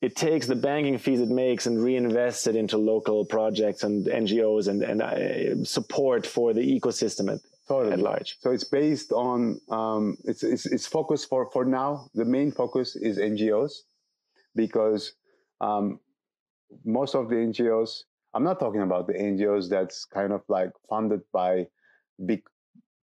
it 0.00 0.16
takes 0.16 0.46
the 0.46 0.56
banking 0.56 0.96
fees 0.98 1.20
it 1.20 1.28
makes 1.28 1.66
and 1.66 1.78
reinvests 1.78 2.46
it 2.46 2.56
into 2.56 2.78
local 2.78 3.24
projects 3.24 3.82
and 3.82 4.06
NGOs 4.06 4.68
and, 4.68 4.82
and 4.82 5.02
uh, 5.02 5.64
support 5.64 6.26
for 6.26 6.54
the 6.54 6.80
ecosystem 6.80 7.32
at, 7.34 7.40
totally 7.68 7.92
at 7.92 7.98
large. 8.00 8.38
so 8.40 8.50
it's 8.50 8.64
based 8.64 9.12
on 9.12 9.60
um, 9.70 10.16
it's, 10.24 10.42
it's 10.42 10.66
it's 10.66 10.86
focused 10.86 11.28
for 11.28 11.50
for 11.50 11.64
now 11.64 12.08
the 12.14 12.24
main 12.24 12.50
focus 12.50 12.96
is 12.96 13.18
ngos 13.18 13.72
because 14.54 15.12
um, 15.60 16.00
most 16.84 17.14
of 17.14 17.28
the 17.28 17.36
NGOs, 17.36 18.04
I'm 18.34 18.44
not 18.44 18.60
talking 18.60 18.82
about 18.82 19.06
the 19.06 19.14
NGOs 19.14 19.68
that's 19.68 20.04
kind 20.04 20.32
of 20.32 20.42
like 20.48 20.70
funded 20.88 21.20
by 21.32 21.66
big 22.24 22.42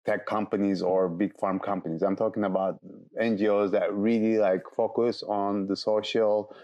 tech 0.06 0.26
companies 0.26 0.82
or 0.82 1.08
big 1.08 1.38
farm 1.38 1.58
companies. 1.58 2.02
I'm 2.02 2.16
talking 2.16 2.44
about 2.44 2.78
NGOs 3.20 3.70
that 3.72 3.92
really 3.94 4.38
like 4.38 4.62
focus 4.76 5.22
on 5.22 5.66
the 5.66 5.76
social 5.76 6.54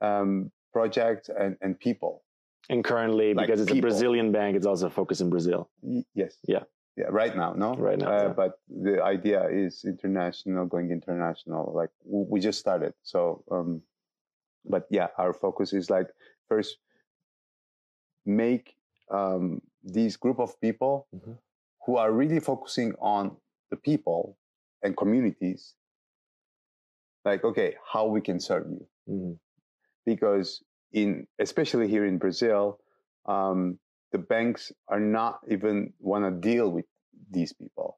um, 0.00 0.50
projects 0.72 1.28
and, 1.28 1.56
and 1.60 1.78
people. 1.78 2.22
And 2.68 2.84
currently, 2.84 3.34
Like 3.34 3.46
because 3.46 3.60
it's 3.62 3.70
a. 3.72 3.80
Brazilian 3.80 4.30
bank, 4.32 4.56
it's 4.56 4.66
also 4.66 4.88
focused 4.88 5.20
in 5.20 5.30
Brazil. 5.30 5.68
Y- 5.82 6.04
Yes. 6.14 6.36
Yeah. 6.46 6.64
Yeah. 6.96 7.06
Right 7.10 7.34
now, 7.36 7.52
no. 7.54 7.74
Right 7.76 7.98
now, 7.98 8.10
Uh, 8.10 8.22
yeah. 8.24 8.32
But 8.32 8.60
the 8.68 9.02
idea 9.02 9.48
is 9.48 9.84
international, 9.84 10.66
going 10.66 10.90
international. 10.90 11.72
Like 11.74 11.90
we 12.04 12.38
just 12.40 12.58
started. 12.60 12.94
So, 13.02 13.44
um, 13.50 13.82
but 14.64 14.86
yeah, 14.90 15.08
our 15.18 15.32
focus 15.32 15.72
is 15.72 15.90
like 15.90 16.08
first 16.48 16.78
make 18.26 18.76
um, 19.10 19.60
these 19.82 20.16
group 20.16 20.38
of 20.38 20.60
people 20.60 21.06
Mhm. 21.14 21.38
who 21.86 21.96
are 21.96 22.12
really 22.12 22.38
focusing 22.40 22.94
on 23.00 23.36
the 23.70 23.76
people 23.76 24.36
and 24.82 24.96
communities. 24.96 25.74
Like, 27.24 27.44
okay, 27.44 27.76
how 27.92 28.06
we 28.06 28.20
can 28.20 28.38
serve 28.40 28.66
you 28.70 28.86
Mhm. 29.08 29.38
Because 30.14 30.48
in 31.00 31.08
especially 31.46 31.88
here 31.94 32.06
in 32.12 32.16
Brazil, 32.24 32.62
um, 33.34 33.78
the 34.12 34.22
banks 34.34 34.62
are 34.92 35.04
not 35.18 35.34
even 35.54 35.92
want 36.10 36.22
to 36.26 36.32
deal 36.50 36.66
with 36.76 36.88
these 37.36 37.52
people 37.60 37.88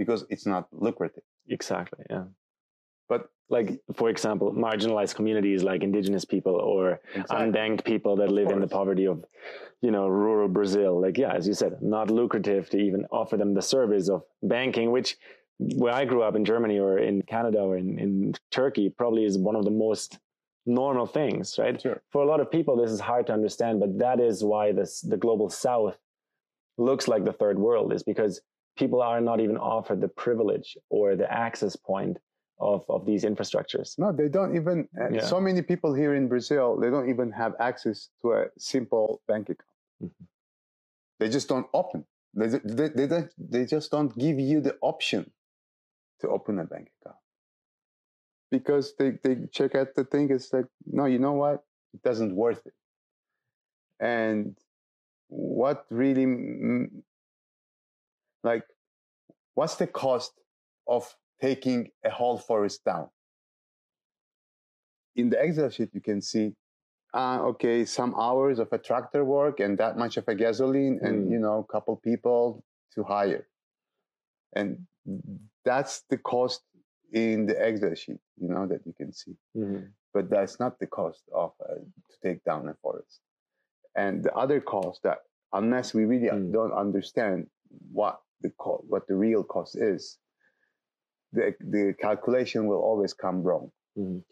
because 0.00 0.20
it's 0.32 0.46
not 0.54 0.64
lucrative. 0.72 1.26
Exactly. 1.48 2.04
Yeah. 2.14 2.26
But 3.08 3.22
Like, 3.48 3.70
for 3.94 4.08
example, 4.10 4.52
marginalized 4.52 5.14
communities 5.14 5.62
like 5.62 5.84
indigenous 5.84 6.24
people 6.24 6.56
or 6.70 6.84
unbanked 7.30 7.84
people 7.84 8.16
that 8.16 8.30
live 8.38 8.50
in 8.50 8.60
the 8.60 8.66
poverty 8.66 9.06
of, 9.06 9.24
you 9.84 9.92
know, 9.94 10.08
rural 10.08 10.48
Brazil. 10.48 10.92
Like, 11.04 11.16
yeah, 11.22 11.32
as 11.38 11.46
you 11.46 11.54
said, 11.54 11.72
not 11.80 12.10
lucrative 12.10 12.68
to 12.70 12.78
even 12.78 13.06
offer 13.20 13.36
them 13.36 13.54
the 13.54 13.62
service 13.62 14.08
of 14.08 14.20
banking, 14.42 14.90
which 14.90 15.16
where 15.58 15.94
I 15.94 16.04
grew 16.04 16.22
up 16.26 16.34
in 16.34 16.44
Germany 16.44 16.78
or 16.86 16.98
in 16.98 17.22
Canada 17.22 17.60
or 17.60 17.76
in, 17.82 17.88
in 18.04 18.34
Turkey 18.50 18.86
probably 18.90 19.24
is 19.24 19.38
one 19.38 19.56
of 19.60 19.64
the 19.64 19.76
most 19.86 20.18
normal 20.66 21.06
things, 21.06 21.58
right? 21.58 21.80
Sure. 21.80 22.02
For 22.10 22.22
a 22.22 22.26
lot 22.26 22.40
of 22.40 22.50
people, 22.50 22.76
this 22.76 22.90
is 22.90 23.00
hard 23.00 23.26
to 23.28 23.32
understand, 23.32 23.80
but 23.80 23.98
that 23.98 24.20
is 24.20 24.42
why 24.44 24.72
this 24.72 25.00
the 25.00 25.16
global 25.16 25.48
south 25.48 25.96
looks 26.78 27.08
like 27.08 27.24
the 27.24 27.32
third 27.32 27.58
world 27.58 27.92
is 27.92 28.02
because 28.02 28.40
people 28.76 29.00
are 29.00 29.20
not 29.20 29.40
even 29.40 29.56
offered 29.56 30.00
the 30.00 30.08
privilege 30.08 30.76
or 30.90 31.16
the 31.16 31.30
access 31.32 31.76
point 31.76 32.18
of, 32.58 32.84
of 32.88 33.06
these 33.06 33.24
infrastructures. 33.24 33.98
No, 33.98 34.12
they 34.12 34.28
don't 34.28 34.54
even. 34.56 34.88
Uh, 35.00 35.10
Yeah. 35.10 35.20
So 35.24 35.40
many 35.40 35.62
people 35.62 35.94
here 35.94 36.14
in 36.14 36.28
Brazil, 36.28 36.76
they 36.80 36.90
don't 36.90 37.08
even 37.08 37.30
have 37.32 37.54
access 37.60 38.10
to 38.22 38.32
a 38.32 38.46
simple 38.58 39.22
bank 39.28 39.48
account. 39.50 39.68
Mhm. 40.02 40.26
They 41.18 41.28
just 41.30 41.48
don't 41.48 41.66
open. 41.72 42.04
They, 42.34 42.48
they, 42.48 42.88
they, 43.06 43.22
they 43.38 43.64
just 43.64 43.90
don't 43.90 44.12
give 44.18 44.38
you 44.38 44.60
the 44.60 44.76
option 44.82 45.30
to 46.20 46.28
open 46.28 46.58
a 46.58 46.64
bank 46.64 46.88
account 47.00 47.16
because 48.50 48.94
they, 48.98 49.12
they 49.24 49.36
check 49.52 49.74
out 49.74 49.94
the 49.96 50.04
thing. 50.04 50.30
It's 50.30 50.52
like, 50.52 50.66
no, 50.86 51.06
you 51.06 51.18
know 51.18 51.32
what? 51.34 51.64
It 51.94 52.02
doesn't 52.02 52.34
worth 52.34 52.66
it. 52.66 52.74
And 54.00 54.56
what 55.28 55.86
really, 55.90 56.26
mm, 56.26 56.86
like, 58.44 58.64
what's 59.54 59.76
the 59.76 59.86
cost 59.86 60.32
of 60.86 61.14
taking 61.40 61.90
a 62.04 62.10
whole 62.10 62.38
forest 62.38 62.84
down? 62.84 63.08
in 65.16 65.30
the 65.30 65.42
Excel 65.42 65.70
sheet, 65.70 65.90
you 65.94 66.00
can 66.00 66.20
see, 66.20 66.52
uh, 67.14 67.40
okay, 67.42 67.84
some 67.84 68.14
hours 68.18 68.58
of 68.58 68.68
a 68.72 68.78
tractor 68.78 69.24
work 69.24 69.60
and 69.60 69.78
that 69.78 69.96
much 69.96 70.16
of 70.16 70.28
a 70.28 70.34
gasoline 70.34 70.98
and, 71.02 71.26
Mm. 71.26 71.30
you 71.32 71.38
know, 71.38 71.58
a 71.60 71.72
couple 71.72 71.96
people 71.96 72.62
to 72.94 73.02
hire. 73.02 73.48
And 74.54 74.86
that's 75.64 76.02
the 76.10 76.18
cost 76.18 76.62
in 77.12 77.46
the 77.46 77.56
Excel 77.68 77.94
sheet, 77.94 78.18
you 78.40 78.48
know, 78.48 78.66
that 78.66 78.80
you 78.86 78.92
can 78.92 79.12
see. 79.12 79.36
Mhm. 79.56 79.90
But 80.12 80.30
that's 80.30 80.58
not 80.58 80.78
the 80.78 80.86
cost 80.86 81.22
of 81.32 81.52
uh, 81.60 81.74
to 81.74 82.16
take 82.22 82.42
down 82.44 82.68
a 82.68 82.74
forest. 82.82 83.20
And 83.94 84.22
the 84.24 84.34
other 84.34 84.60
cost 84.60 85.02
that, 85.04 85.18
unless 85.52 85.94
we 85.94 86.04
really 86.04 86.28
Mm. 86.28 86.52
don't 86.52 86.72
understand 86.72 87.48
what 87.92 88.20
the 88.40 88.50
co- 88.58 88.84
what 88.88 89.06
the 89.06 89.14
real 89.16 89.42
cost 89.44 89.76
is, 89.76 90.18
the, 91.32 91.54
the 91.60 91.94
calculation 92.00 92.66
will 92.66 92.80
always 92.80 93.12
come 93.14 93.42
wrong. 93.42 93.70
Mhm. 93.98 94.22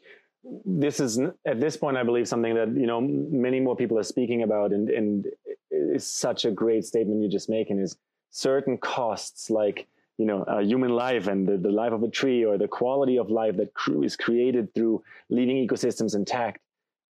This 0.66 1.00
is 1.00 1.18
at 1.46 1.58
this 1.60 1.76
point, 1.76 1.96
I 1.96 2.02
believe, 2.02 2.28
something 2.28 2.54
that 2.54 2.68
you 2.76 2.87
know 2.87 3.00
many 3.00 3.60
more 3.60 3.74
people 3.76 3.98
are 3.98 4.02
speaking 4.14 4.42
about, 4.42 4.72
and 4.72 4.90
and 4.90 5.26
is 5.70 6.06
such 6.06 6.44
a 6.44 6.50
great 6.50 6.84
statement 6.84 7.20
you're 7.22 7.30
just 7.30 7.48
making. 7.48 7.78
Is 7.78 7.96
certain 8.30 8.76
costs 8.76 9.48
like 9.48 9.87
you 10.18 10.27
know 10.27 10.44
human 10.61 10.90
life 10.90 11.27
and 11.27 11.46
the, 11.48 11.57
the 11.57 11.70
life 11.70 11.92
of 11.92 12.03
a 12.03 12.09
tree 12.09 12.44
or 12.44 12.57
the 12.59 12.68
quality 12.68 13.18
of 13.18 13.31
life 13.31 13.57
that 13.57 13.74
cr- 13.74 14.05
is 14.05 14.16
created 14.16 14.72
through 14.74 15.03
leaving 15.29 15.66
ecosystems 15.66 16.14
intact 16.14 16.61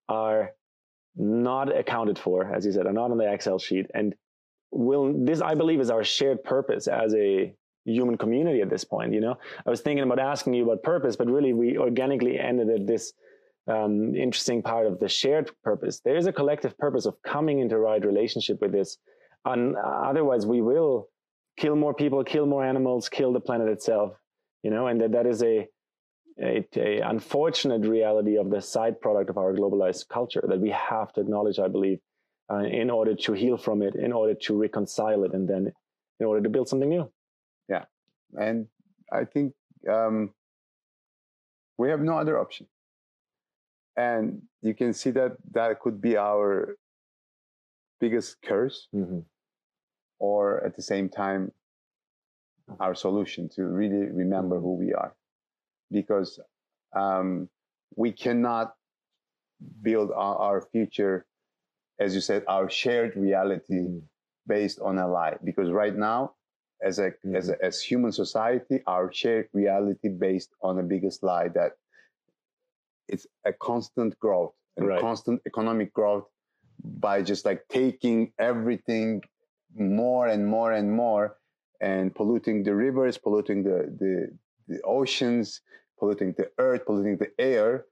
are 0.08 0.52
not 1.16 1.74
accounted 1.74 2.18
for, 2.18 2.52
as 2.52 2.66
you 2.66 2.72
said, 2.72 2.86
are 2.86 2.92
not 2.92 3.10
on 3.10 3.18
the 3.18 3.32
Excel 3.32 3.58
sheet, 3.58 3.86
and 3.94 4.14
will 4.70 5.12
this 5.24 5.40
I 5.40 5.54
believe 5.54 5.80
is 5.80 5.90
our 5.90 6.04
shared 6.04 6.42
purpose 6.42 6.88
as 6.88 7.14
a 7.14 7.54
human 7.84 8.16
community 8.16 8.60
at 8.62 8.70
this 8.70 8.84
point. 8.84 9.12
You 9.12 9.20
know, 9.20 9.36
I 9.66 9.70
was 9.70 9.80
thinking 9.80 10.04
about 10.04 10.18
asking 10.18 10.54
you 10.54 10.64
about 10.64 10.82
purpose, 10.82 11.16
but 11.16 11.28
really 11.28 11.52
we 11.52 11.78
organically 11.78 12.38
ended 12.38 12.70
at 12.70 12.86
this 12.86 13.12
um, 13.66 14.14
interesting 14.14 14.62
part 14.62 14.86
of 14.86 14.98
the 14.98 15.08
shared 15.08 15.50
purpose. 15.62 16.00
There 16.00 16.16
is 16.16 16.26
a 16.26 16.32
collective 16.32 16.76
purpose 16.78 17.06
of 17.06 17.20
coming 17.22 17.60
into 17.60 17.78
right 17.78 18.04
relationship 18.04 18.60
with 18.60 18.72
this. 18.72 18.98
And 19.44 19.76
otherwise, 19.76 20.46
we 20.46 20.62
will 20.62 21.08
kill 21.56 21.76
more 21.76 21.94
people, 21.94 22.22
kill 22.24 22.46
more 22.46 22.64
animals, 22.64 23.08
kill 23.08 23.32
the 23.32 23.40
planet 23.40 23.68
itself. 23.68 24.14
You 24.62 24.70
know, 24.70 24.86
and 24.86 25.00
that 25.00 25.12
that 25.12 25.26
is 25.26 25.42
a 25.42 25.68
a, 26.42 26.66
a 26.76 27.00
unfortunate 27.00 27.86
reality 27.86 28.36
of 28.36 28.50
the 28.50 28.60
side 28.60 29.00
product 29.00 29.30
of 29.30 29.38
our 29.38 29.54
globalized 29.54 30.08
culture 30.08 30.42
that 30.48 30.60
we 30.60 30.70
have 30.70 31.12
to 31.12 31.20
acknowledge. 31.20 31.58
I 31.58 31.68
believe, 31.68 31.98
uh, 32.50 32.58
in 32.58 32.90
order 32.90 33.14
to 33.14 33.32
heal 33.32 33.56
from 33.56 33.82
it, 33.82 33.94
in 33.94 34.12
order 34.12 34.34
to 34.34 34.58
reconcile 34.58 35.24
it, 35.24 35.34
and 35.34 35.48
then 35.48 35.72
in 36.20 36.26
order 36.26 36.42
to 36.42 36.48
build 36.48 36.68
something 36.68 36.88
new. 36.88 37.10
Yeah, 37.68 37.84
and 38.34 38.66
I 39.12 39.24
think 39.24 39.52
um, 39.90 40.30
we 41.78 41.90
have 41.90 42.00
no 42.00 42.18
other 42.18 42.38
option. 42.38 42.66
And 43.96 44.42
you 44.62 44.74
can 44.74 44.92
see 44.92 45.10
that 45.12 45.36
that 45.52 45.80
could 45.80 46.00
be 46.00 46.16
our 46.16 46.76
biggest 48.00 48.36
curse, 48.42 48.88
Mm-hmm. 48.94 49.20
Or 50.18 50.64
at 50.64 50.76
the 50.76 50.82
same 50.82 51.08
time, 51.08 51.52
our 52.80 52.94
solution 52.94 53.48
to 53.50 53.64
really 53.64 54.06
remember 54.10 54.58
who 54.58 54.74
we 54.74 54.92
are, 54.94 55.14
because 55.90 56.40
um, 56.94 57.48
we 57.96 58.10
cannot 58.12 58.74
build 59.82 60.10
our, 60.12 60.36
our 60.36 60.60
future, 60.72 61.26
as 61.98 62.14
you 62.14 62.20
said, 62.20 62.44
our 62.48 62.68
shared 62.70 63.16
reality 63.16 63.82
Mm-hmm. 63.82 63.98
based 64.46 64.78
on 64.80 64.98
a 64.98 65.08
lie. 65.08 65.36
Because 65.42 65.70
right 65.70 65.94
now, 65.96 66.32
as 66.82 66.98
a, 66.98 67.12
as 67.34 67.48
a 67.48 67.56
as 67.64 67.80
human 67.80 68.12
society, 68.12 68.82
our 68.86 69.10
shared 69.12 69.48
reality 69.52 70.08
based 70.08 70.50
on 70.62 70.76
the 70.76 70.82
biggest 70.82 71.22
lie 71.22 71.48
that 71.48 71.72
it's 73.08 73.26
a 73.44 73.52
constant 73.52 74.18
growth 74.18 74.52
and 74.76 74.88
Right. 74.88 75.00
constant 75.00 75.40
economic 75.46 75.92
growth 75.92 76.26
by 76.82 77.22
just 77.22 77.44
like 77.44 77.62
taking 77.68 78.32
everything 78.38 79.22
more 79.76 80.26
and 80.28 80.46
more 80.46 80.72
and 80.72 80.92
more 80.92 81.36
and 81.80 82.14
polluting 82.14 82.62
the 82.62 82.74
rivers, 82.74 83.18
polluting 83.18 83.62
the 83.62 83.94
the, 83.98 84.38
the 84.68 84.80
oceans, 84.82 85.60
polluting 85.98 86.34
the 86.36 86.50
earth, 86.58 86.86
polluting 86.86 87.16
the 87.18 87.30
air. 87.38 87.86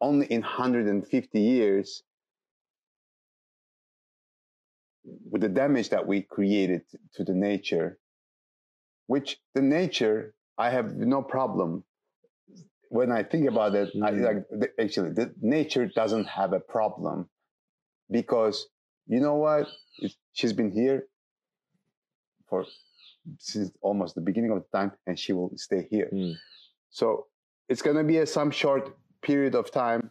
Only 0.00 0.26
in 0.26 0.42
150 0.42 1.40
years, 1.40 2.02
with 5.30 5.42
the 5.42 5.48
damage 5.48 5.90
that 5.90 6.06
we 6.06 6.22
created 6.22 6.82
to 7.14 7.24
the 7.24 7.32
nature, 7.34 7.98
which 9.06 9.40
the 9.54 9.62
nature, 9.62 10.34
I 10.58 10.70
have 10.70 10.94
no 10.96 11.22
problem. 11.22 11.84
When 12.88 13.10
I 13.10 13.22
think 13.22 13.48
about 13.48 13.74
it, 13.74 13.90
I, 14.02 14.12
Mhm. 14.12 14.22
like 14.60 14.74
actually, 14.78 15.10
the 15.12 15.34
nature 15.40 15.86
doesn't 15.86 16.26
have 16.26 16.52
a 16.52 16.60
problem 16.60 17.28
because 18.10 18.68
you 19.06 19.20
know 19.20 19.34
what? 19.34 19.68
It, 19.98 20.12
she's 20.32 20.52
been 20.52 20.70
here 20.70 21.06
for 22.48 22.64
since 23.38 23.70
almost 23.80 24.14
the 24.14 24.20
beginning 24.20 24.50
of 24.50 24.58
the 24.62 24.78
time, 24.78 24.92
and 25.06 25.18
she 25.18 25.32
will 25.32 25.50
stay 25.56 25.86
here. 25.90 26.08
Mm. 26.12 26.34
So 26.90 27.26
it's 27.68 27.82
going 27.82 27.96
to 27.96 28.04
be 28.04 28.18
a, 28.18 28.26
some 28.26 28.50
short 28.50 28.96
period 29.22 29.54
of 29.54 29.70
time 29.70 30.10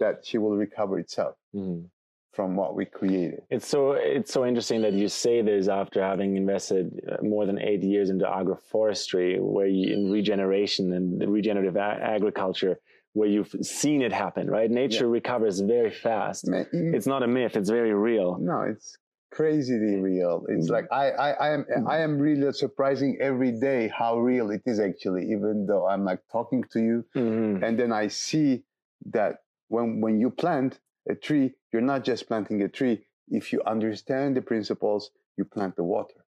that 0.00 0.24
she 0.24 0.38
will 0.38 0.56
recover 0.56 0.98
itself 0.98 1.34
Mm-hmm. 1.54 1.84
from 2.32 2.56
what 2.56 2.74
we 2.74 2.84
created. 2.86 3.42
It's 3.50 3.66
so 3.68 3.92
it's 3.92 4.32
so 4.32 4.46
interesting 4.46 4.80
that 4.82 4.94
you 4.94 5.08
say 5.08 5.42
this 5.42 5.68
after 5.68 6.00
having 6.02 6.36
invested 6.36 6.98
uh, 7.10 7.22
more 7.22 7.44
than 7.46 7.58
eight 7.58 7.82
years 7.82 8.08
into 8.10 8.24
agroforestry, 8.24 9.38
where 9.40 9.66
you, 9.66 9.92
in 9.92 10.10
regeneration 10.10 10.92
and 10.94 11.20
the 11.20 11.28
regenerative 11.28 11.76
a- 11.76 11.98
agriculture, 12.16 12.78
where 13.14 13.28
you've 13.28 13.54
seen 13.62 14.02
it 14.02 14.12
happen, 14.12 14.50
right? 14.50 14.70
Nature 14.70 15.04
yeah. 15.04 15.12
recovers 15.12 15.60
very 15.60 15.90
fast. 15.90 16.46
Man, 16.46 16.66
it's 16.72 17.06
not 17.06 17.22
a 17.22 17.26
myth; 17.26 17.56
it's 17.56 17.70
very 17.70 17.94
real. 17.94 18.38
No, 18.38 18.62
it's 18.62 18.96
crazily 19.30 19.96
real. 19.96 20.44
It's 20.48 20.66
mm-hmm. 20.66 20.72
like 20.72 20.86
I, 20.92 21.10
I, 21.10 21.30
I 21.30 21.48
am 21.54 21.64
mm-hmm. 21.64 21.88
I 21.88 21.98
am 22.00 22.18
really 22.18 22.52
surprising 22.52 23.18
every 23.20 23.52
day 23.52 23.88
how 23.88 24.18
real 24.18 24.50
it 24.50 24.62
is 24.66 24.78
actually, 24.78 25.30
even 25.30 25.66
though 25.66 25.88
I'm 25.88 26.04
like 26.04 26.20
talking 26.30 26.64
to 26.72 26.80
you, 26.80 27.04
mm-hmm. 27.16 27.64
and 27.64 27.78
then 27.78 27.92
I 27.92 28.08
see 28.08 28.62
that 29.06 29.38
when 29.68 30.00
when 30.00 30.20
you 30.20 30.30
plant 30.30 30.78
a 31.08 31.14
tree, 31.14 31.54
you're 31.72 31.82
not 31.82 32.04
just 32.04 32.28
planting 32.28 32.62
a 32.62 32.68
tree. 32.68 33.04
If 33.28 33.52
you 33.52 33.62
understand 33.66 34.36
the 34.36 34.42
principles, 34.42 35.10
you 35.36 35.44
plant 35.44 35.76
the 35.76 35.84
water. 35.84 36.24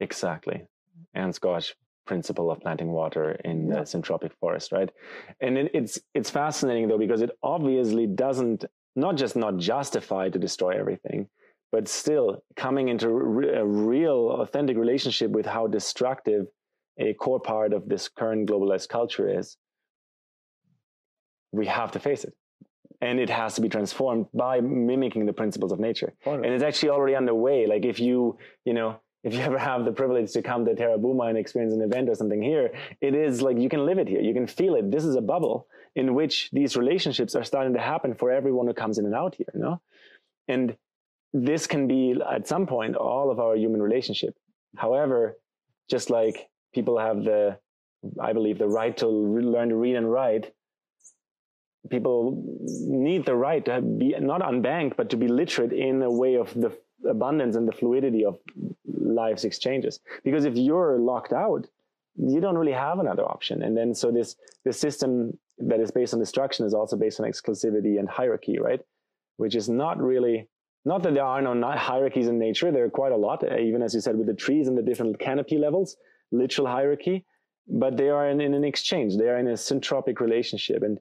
Exactly. 0.00 0.66
And 1.14 1.34
Scotch 1.34 1.74
principle 2.08 2.50
of 2.50 2.60
planting 2.60 2.90
water 3.00 3.32
in 3.44 3.68
yeah. 3.68 3.74
the 3.76 3.80
syntropic 3.82 4.32
forest, 4.40 4.72
right? 4.72 4.90
And 5.40 5.56
it, 5.58 5.70
it's 5.74 6.00
it's 6.14 6.30
fascinating 6.30 6.88
though 6.88 7.02
because 7.06 7.22
it 7.26 7.30
obviously 7.42 8.06
doesn't 8.06 8.64
not 8.96 9.14
just 9.16 9.36
not 9.36 9.58
justify 9.58 10.28
to 10.30 10.38
destroy 10.38 10.70
everything, 10.70 11.28
but 11.70 11.86
still 11.86 12.42
coming 12.56 12.88
into 12.88 13.08
a 13.08 13.64
real 13.64 14.20
authentic 14.42 14.76
relationship 14.76 15.30
with 15.30 15.46
how 15.46 15.66
destructive 15.66 16.46
a 16.98 17.14
core 17.14 17.40
part 17.40 17.72
of 17.72 17.88
this 17.88 18.08
current 18.08 18.48
globalized 18.50 18.88
culture 18.88 19.28
is. 19.40 19.56
We 21.52 21.66
have 21.66 21.92
to 21.92 22.00
face 22.00 22.24
it 22.24 22.34
and 23.00 23.20
it 23.20 23.30
has 23.30 23.54
to 23.54 23.60
be 23.60 23.68
transformed 23.68 24.26
by 24.34 24.60
mimicking 24.60 25.26
the 25.26 25.32
principles 25.32 25.72
of 25.72 25.78
nature. 25.78 26.12
And 26.44 26.52
it's 26.54 26.64
actually 26.64 26.90
already 26.90 27.14
underway. 27.14 27.66
Like 27.66 27.84
if 27.84 28.00
you, 28.00 28.38
you 28.64 28.74
know, 28.74 29.00
if 29.24 29.34
you 29.34 29.40
ever 29.48 29.58
have 29.58 29.84
the 29.84 29.92
privilege 29.92 30.32
to 30.32 30.42
come 30.42 30.64
to 30.64 30.74
Terra 30.74 30.98
Buma 30.98 31.28
and 31.28 31.38
experience 31.38 31.74
an 31.74 31.82
event 31.82 32.08
or 32.08 32.14
something 32.14 32.42
here, 32.42 32.72
it 33.00 33.14
is 33.14 33.42
like 33.42 33.58
you 33.58 33.68
can 33.68 33.84
live 33.86 33.98
it 33.98 34.08
here. 34.08 34.20
You 34.20 34.34
can 34.34 34.46
feel 34.46 34.74
it. 34.74 34.90
This 34.90 35.04
is 35.04 35.16
a 35.16 35.20
bubble 35.20 35.66
in 35.94 36.14
which 36.14 36.50
these 36.52 36.76
relationships 36.76 37.34
are 37.34 37.44
starting 37.44 37.74
to 37.74 37.80
happen 37.80 38.14
for 38.14 38.30
everyone 38.30 38.66
who 38.66 38.74
comes 38.74 38.98
in 38.98 39.06
and 39.06 39.14
out 39.14 39.34
here, 39.34 39.50
you 39.54 39.60
know? 39.60 39.80
And 40.46 40.76
this 41.32 41.66
can 41.66 41.86
be 41.86 42.16
at 42.30 42.48
some 42.48 42.66
point 42.66 42.96
all 42.96 43.30
of 43.30 43.38
our 43.38 43.56
human 43.56 43.82
relationship. 43.82 44.34
However, 44.76 45.36
just 45.90 46.10
like 46.10 46.48
people 46.74 46.98
have 46.98 47.24
the, 47.24 47.58
I 48.20 48.32
believe, 48.32 48.58
the 48.58 48.68
right 48.68 48.96
to 48.98 49.08
learn 49.08 49.70
to 49.70 49.76
read 49.76 49.96
and 49.96 50.10
write, 50.10 50.52
people 51.90 52.42
need 52.86 53.24
the 53.24 53.34
right 53.34 53.64
to 53.64 53.80
be 53.80 54.14
not 54.18 54.42
unbanked, 54.42 54.96
but 54.96 55.10
to 55.10 55.16
be 55.16 55.28
literate 55.28 55.72
in 55.72 56.02
a 56.02 56.10
way 56.10 56.36
of 56.36 56.52
the 56.54 56.76
abundance 57.08 57.56
and 57.56 57.66
the 57.66 57.72
fluidity 57.72 58.24
of 58.24 58.38
life's 58.86 59.44
exchanges. 59.44 60.00
Because 60.24 60.44
if 60.44 60.56
you're 60.56 60.98
locked 60.98 61.32
out, 61.32 61.66
you 62.16 62.40
don't 62.40 62.58
really 62.58 62.72
have 62.72 62.98
another 62.98 63.24
option. 63.24 63.62
And 63.62 63.76
then 63.76 63.94
so 63.94 64.10
this 64.10 64.36
this 64.64 64.78
system 64.78 65.38
that 65.58 65.80
is 65.80 65.90
based 65.90 66.14
on 66.14 66.20
destruction 66.20 66.66
is 66.66 66.74
also 66.74 66.96
based 66.96 67.20
on 67.20 67.26
exclusivity 67.26 67.98
and 67.98 68.08
hierarchy, 68.08 68.58
right? 68.58 68.80
Which 69.36 69.54
is 69.54 69.68
not 69.68 70.00
really 70.00 70.48
not 70.84 71.02
that 71.02 71.14
there 71.14 71.24
are 71.24 71.42
no 71.42 71.72
hierarchies 71.72 72.28
in 72.28 72.38
nature. 72.38 72.72
There 72.72 72.84
are 72.84 72.90
quite 72.90 73.12
a 73.12 73.16
lot, 73.16 73.44
eh, 73.44 73.58
even 73.60 73.82
as 73.82 73.94
you 73.94 74.00
said, 74.00 74.16
with 74.16 74.26
the 74.26 74.34
trees 74.34 74.68
and 74.68 74.78
the 74.78 74.82
different 74.82 75.18
canopy 75.18 75.58
levels, 75.58 75.96
literal 76.32 76.66
hierarchy. 76.66 77.24
But 77.68 77.96
they 77.96 78.08
are 78.08 78.30
in, 78.30 78.40
in 78.40 78.54
an 78.54 78.64
exchange. 78.64 79.16
They 79.16 79.28
are 79.28 79.38
in 79.38 79.48
a 79.48 79.52
syntropic 79.52 80.20
relationship. 80.20 80.82
And 80.82 80.98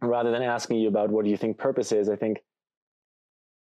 rather 0.00 0.30
than 0.30 0.42
asking 0.42 0.78
you 0.78 0.88
about 0.88 1.10
what 1.10 1.24
do 1.24 1.30
you 1.30 1.36
think 1.36 1.58
purpose 1.58 1.90
is, 1.90 2.08
I 2.08 2.16
think 2.16 2.38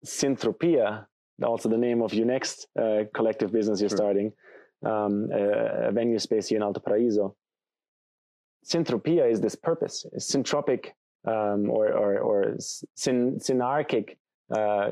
Syntropia, 0.05 1.07
also 1.43 1.69
the 1.69 1.79
name 1.79 2.03
of 2.03 2.12
your 2.14 2.27
next 2.27 2.69
uh, 2.81 3.05
collective 3.14 3.53
business 3.53 3.81
you're 3.81 3.88
sure. 3.88 3.97
starting, 3.97 4.33
um, 4.85 5.29
a, 5.33 5.88
a, 5.88 5.93
venue 5.93 6.19
space 6.19 6.49
here 6.49 6.57
in 6.57 6.62
Alto 6.62 6.81
Paraíso. 6.81 7.35
Syntropia 8.64 9.31
is 9.31 9.40
this 9.40 9.55
purpose, 9.55 10.07
syntropic 10.19 10.88
um, 11.27 11.71
or, 11.71 11.93
or, 11.93 12.19
or 12.19 12.57
syn, 12.95 13.38
synarchic 13.38 14.17
uh, 14.55 14.90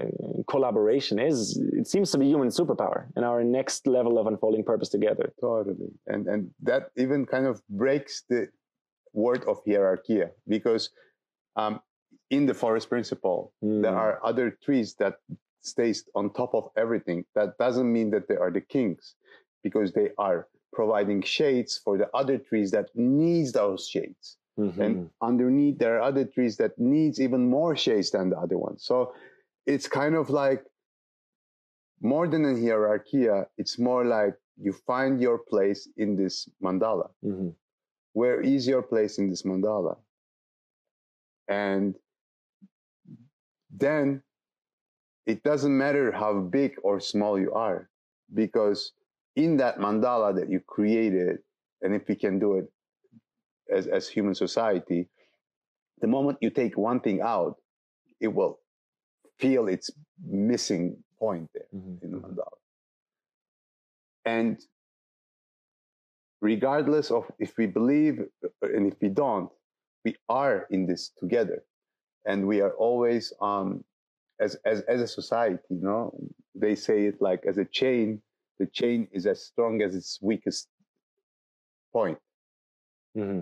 collaboration 0.48 1.18
is 1.18 1.58
it 1.74 1.86
seems 1.86 2.10
to 2.10 2.16
be 2.16 2.26
human 2.26 2.48
superpower 2.48 3.06
and 3.16 3.24
our 3.24 3.44
next 3.44 3.86
level 3.86 4.18
of 4.18 4.26
unfolding 4.26 4.64
purpose 4.64 4.88
together 4.88 5.30
totally 5.42 5.90
and 6.06 6.26
and 6.26 6.50
that 6.62 6.84
even 6.96 7.26
kind 7.26 7.44
of 7.46 7.60
breaks 7.68 8.24
the 8.30 8.48
word 9.12 9.44
of 9.44 9.60
hierarchy 9.66 10.22
because 10.48 10.88
um, 11.56 11.80
in 12.32 12.46
the 12.46 12.54
forest 12.54 12.88
principle, 12.88 13.52
mm. 13.62 13.82
there 13.82 13.96
are 13.96 14.18
other 14.24 14.50
trees 14.64 14.94
that 14.98 15.14
stays 15.60 16.04
on 16.14 16.32
top 16.32 16.54
of 16.54 16.64
everything. 16.76 17.24
That 17.36 17.56
doesn't 17.58 17.90
mean 17.92 18.10
that 18.10 18.26
they 18.26 18.36
are 18.36 18.50
the 18.50 18.62
kings, 18.62 19.14
because 19.62 19.92
they 19.92 20.08
are 20.18 20.48
providing 20.72 21.22
shades 21.22 21.80
for 21.84 21.98
the 21.98 22.08
other 22.20 22.38
trees 22.38 22.70
that 22.72 22.88
needs 22.96 23.52
those 23.52 23.86
shades. 23.86 24.38
Mm-hmm. 24.58 24.82
And 24.82 25.10
underneath, 25.20 25.78
there 25.78 25.96
are 25.98 26.02
other 26.02 26.24
trees 26.24 26.56
that 26.56 26.72
needs 26.78 27.20
even 27.20 27.48
more 27.48 27.76
shades 27.76 28.10
than 28.10 28.30
the 28.30 28.38
other 28.38 28.58
ones. 28.58 28.82
So 28.84 29.14
it's 29.66 29.86
kind 29.86 30.14
of 30.14 30.30
like 30.30 30.64
more 32.00 32.26
than 32.26 32.44
a 32.44 32.54
hierarchy. 32.58 33.28
It's 33.56 33.78
more 33.78 34.04
like 34.04 34.34
you 34.56 34.72
find 34.72 35.20
your 35.20 35.38
place 35.38 35.88
in 35.96 36.16
this 36.16 36.48
mandala. 36.64 37.10
Mm-hmm. 37.24 37.50
Where 38.14 38.40
is 38.40 38.66
your 38.66 38.82
place 38.82 39.18
in 39.18 39.30
this 39.30 39.42
mandala? 39.42 39.96
And 41.48 41.94
then 43.72 44.22
it 45.26 45.42
doesn't 45.42 45.76
matter 45.76 46.12
how 46.12 46.40
big 46.40 46.74
or 46.82 47.00
small 47.00 47.38
you 47.38 47.52
are, 47.52 47.88
because 48.34 48.92
in 49.36 49.56
that 49.56 49.78
mandala 49.78 50.34
that 50.34 50.50
you 50.50 50.60
created, 50.60 51.38
and 51.80 51.94
if 51.94 52.06
we 52.08 52.14
can 52.14 52.38
do 52.38 52.58
it 52.58 52.70
as, 53.72 53.86
as 53.86 54.08
human 54.08 54.34
society, 54.34 55.08
the 56.00 56.06
moment 56.06 56.38
you 56.40 56.50
take 56.50 56.76
one 56.76 57.00
thing 57.00 57.20
out, 57.20 57.56
it 58.20 58.28
will 58.28 58.58
feel 59.38 59.68
its 59.68 59.90
missing 60.26 60.96
point 61.18 61.48
there 61.54 61.66
mm-hmm. 61.74 62.04
in 62.04 62.10
the 62.10 62.18
mm-hmm. 62.18 62.26
mandala. 62.26 62.58
And 64.24 64.60
regardless 66.40 67.10
of 67.10 67.30
if 67.38 67.56
we 67.56 67.66
believe 67.66 68.20
and 68.62 68.92
if 68.92 69.00
we 69.00 69.08
don't, 69.08 69.50
we 70.04 70.16
are 70.28 70.66
in 70.70 70.86
this 70.86 71.10
together 71.16 71.62
and 72.24 72.46
we 72.46 72.60
are 72.60 72.72
always 72.72 73.32
um 73.40 73.84
as 74.40 74.56
as 74.64 74.80
as 74.82 75.00
a 75.00 75.06
society 75.06 75.62
you 75.70 75.80
know 75.82 76.12
they 76.54 76.74
say 76.74 77.06
it 77.06 77.20
like 77.20 77.44
as 77.46 77.58
a 77.58 77.64
chain 77.64 78.20
the 78.58 78.66
chain 78.66 79.08
is 79.12 79.26
as 79.26 79.44
strong 79.44 79.82
as 79.82 79.94
its 79.94 80.18
weakest 80.22 80.68
point 81.92 82.18
mm-hmm. 83.16 83.40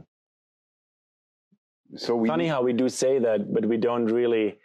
so 1.96 2.16
we 2.16 2.28
funny 2.28 2.46
how 2.46 2.62
we 2.62 2.72
do 2.72 2.88
say 2.88 3.18
that 3.18 3.52
but 3.52 3.64
we 3.66 3.76
don't 3.76 4.06
really 4.06 4.58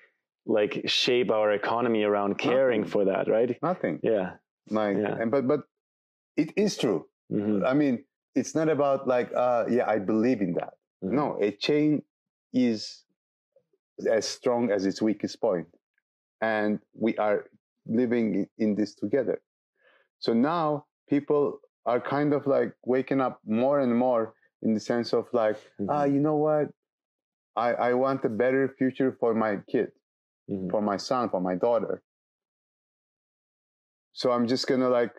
like 0.46 0.82
shape 0.86 1.32
our 1.32 1.54
economy 1.54 2.04
around 2.04 2.38
caring 2.38 2.82
nothing. 2.82 2.92
for 2.92 3.06
that 3.06 3.28
right 3.28 3.58
nothing 3.62 4.00
yeah 4.04 4.34
like 4.70 4.98
yeah. 4.98 5.16
and 5.20 5.32
but 5.32 5.48
but 5.48 5.62
it 6.38 6.52
is 6.56 6.78
true 6.78 7.06
mm-hmm. 7.32 7.66
i 7.66 7.74
mean 7.74 8.04
it's 8.36 8.54
not 8.54 8.70
about 8.70 9.08
like 9.08 9.32
uh 9.36 9.66
yeah 9.70 9.88
i 9.90 9.98
believe 9.98 10.42
in 10.42 10.54
that 10.54 10.74
mm-hmm. 11.04 11.16
no 11.16 11.38
a 11.42 11.52
chain 11.52 12.02
is 12.54 13.05
as 14.10 14.26
strong 14.26 14.72
as 14.72 14.86
its 14.86 15.02
weakest 15.02 15.40
point. 15.40 15.68
And 16.42 16.80
we 16.94 17.16
are 17.18 17.46
living 17.88 18.48
in 18.58 18.76
this 18.76 18.96
together. 18.96 19.42
So 20.20 20.34
now 20.34 20.86
people 21.10 21.60
are 21.86 22.00
kind 22.00 22.34
of 22.34 22.48
like 22.48 22.74
waking 22.86 23.22
up 23.22 23.40
more 23.46 23.80
and 23.80 23.96
more 23.96 24.34
in 24.62 24.74
the 24.74 24.80
sense 24.80 25.14
of 25.14 25.28
like, 25.34 25.58
mm-hmm. 25.80 25.90
ah, 25.90 26.04
you 26.04 26.20
know 26.20 26.36
what? 26.36 26.70
I, 27.56 27.74
I 27.74 27.94
want 27.94 28.26
a 28.26 28.30
better 28.30 28.74
future 28.78 29.16
for 29.20 29.34
my 29.34 29.58
kid, 29.70 29.92
mm-hmm. 30.50 30.70
for 30.70 30.82
my 30.82 30.98
son, 30.98 31.30
for 31.30 31.40
my 31.40 31.56
daughter. 31.56 32.02
So 34.14 34.32
I'm 34.32 34.48
just 34.48 34.68
gonna 34.68 34.90
like 34.90 35.14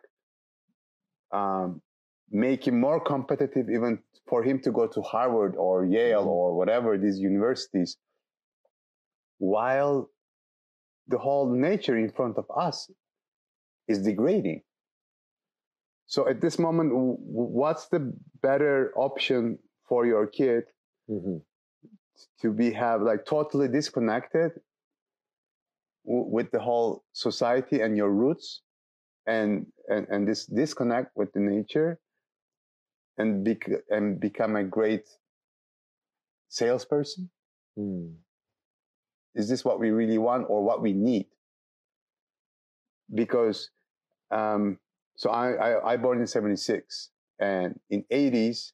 um, 1.32 1.80
make 2.30 2.66
him 2.66 2.80
more 2.80 3.00
competitive, 3.00 3.70
even 3.70 3.98
for 4.28 4.42
him 4.42 4.60
to 4.60 4.72
go 4.72 4.86
to 4.86 5.00
Harvard 5.02 5.54
or 5.56 5.86
Yale 5.86 6.20
mm-hmm. 6.20 6.28
or 6.28 6.56
whatever 6.56 6.98
these 6.98 7.18
universities, 7.18 7.96
while 9.38 10.10
the 11.08 11.18
whole 11.18 11.48
nature 11.48 11.96
in 11.96 12.10
front 12.10 12.36
of 12.36 12.46
us 12.54 12.90
is 13.88 14.02
degrading. 14.02 14.62
So 16.06 16.28
at 16.28 16.40
this 16.40 16.58
moment, 16.58 16.92
what's 16.94 17.88
the 17.88 18.12
better 18.42 18.92
option 18.96 19.58
for 19.88 20.06
your 20.06 20.26
kid 20.26 20.64
mm-hmm. 21.10 21.38
to 22.40 22.52
be 22.52 22.72
have 22.72 23.02
like 23.02 23.24
totally 23.24 23.68
disconnected 23.68 24.52
with 26.04 26.50
the 26.52 26.60
whole 26.60 27.04
society 27.12 27.80
and 27.80 27.96
your 27.96 28.10
roots 28.10 28.62
and 29.26 29.66
and, 29.88 30.06
and 30.08 30.28
this 30.28 30.46
disconnect 30.46 31.10
with 31.16 31.32
the 31.32 31.40
nature 31.40 31.98
and 33.18 33.44
bec- 33.44 33.82
and 33.90 34.20
become 34.20 34.54
a 34.54 34.62
great 34.62 35.08
salesperson 36.48 37.28
mm 37.76 38.14
is 39.36 39.48
this 39.48 39.64
what 39.64 39.78
we 39.78 39.90
really 39.90 40.18
want 40.18 40.46
or 40.48 40.64
what 40.64 40.82
we 40.82 40.92
need? 40.92 41.26
Because, 43.14 43.70
um, 44.30 44.78
so 45.16 45.30
I, 45.30 45.52
I, 45.52 45.92
I 45.92 45.96
born 45.96 46.20
in 46.20 46.26
76 46.26 47.10
and 47.38 47.78
in 47.90 48.04
80s, 48.12 48.72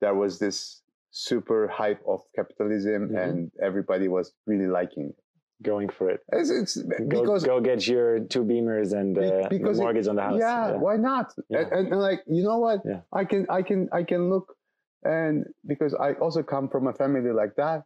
there 0.00 0.14
was 0.14 0.38
this 0.38 0.82
super 1.10 1.68
hype 1.68 2.00
of 2.06 2.20
capitalism 2.34 3.10
Mhm. 3.10 3.22
and 3.22 3.50
everybody 3.62 4.08
was 4.08 4.32
really 4.46 4.66
liking 4.68 5.10
it. 5.10 5.16
Going 5.62 5.90
for 5.90 6.08
it. 6.08 6.20
It's, 6.32 6.48
it's 6.48 6.76
Go, 6.82 7.20
because 7.20 7.44
go 7.44 7.60
get 7.60 7.86
your 7.86 8.20
two 8.20 8.44
beamers 8.44 8.94
and 8.94 9.18
uh, 9.18 9.20
the 9.20 9.46
because 9.50 9.78
it- 9.78 9.82
mortgage 9.82 10.06
on 10.08 10.16
the 10.16 10.22
house. 10.22 10.38
yeah, 10.40 10.72
why 10.76 10.96
not 10.96 11.34
Yeah. 11.50 11.58
And, 11.58 11.72
and, 11.72 11.88
and 11.92 12.00
like 12.00 12.20
you 12.26 12.42
know 12.42 12.58
what 12.58 12.80
Yeah. 12.86 13.00
i 13.12 13.24
can 13.26 13.44
i 13.50 13.60
can 13.60 13.86
i 13.92 14.02
can 14.02 14.30
look 14.30 14.56
and 15.04 15.44
because 15.66 15.92
i 16.06 16.14
also 16.14 16.42
come 16.42 16.66
from 16.70 16.86
a 16.86 16.94
family 16.94 17.30
like 17.42 17.56
that 17.56 17.82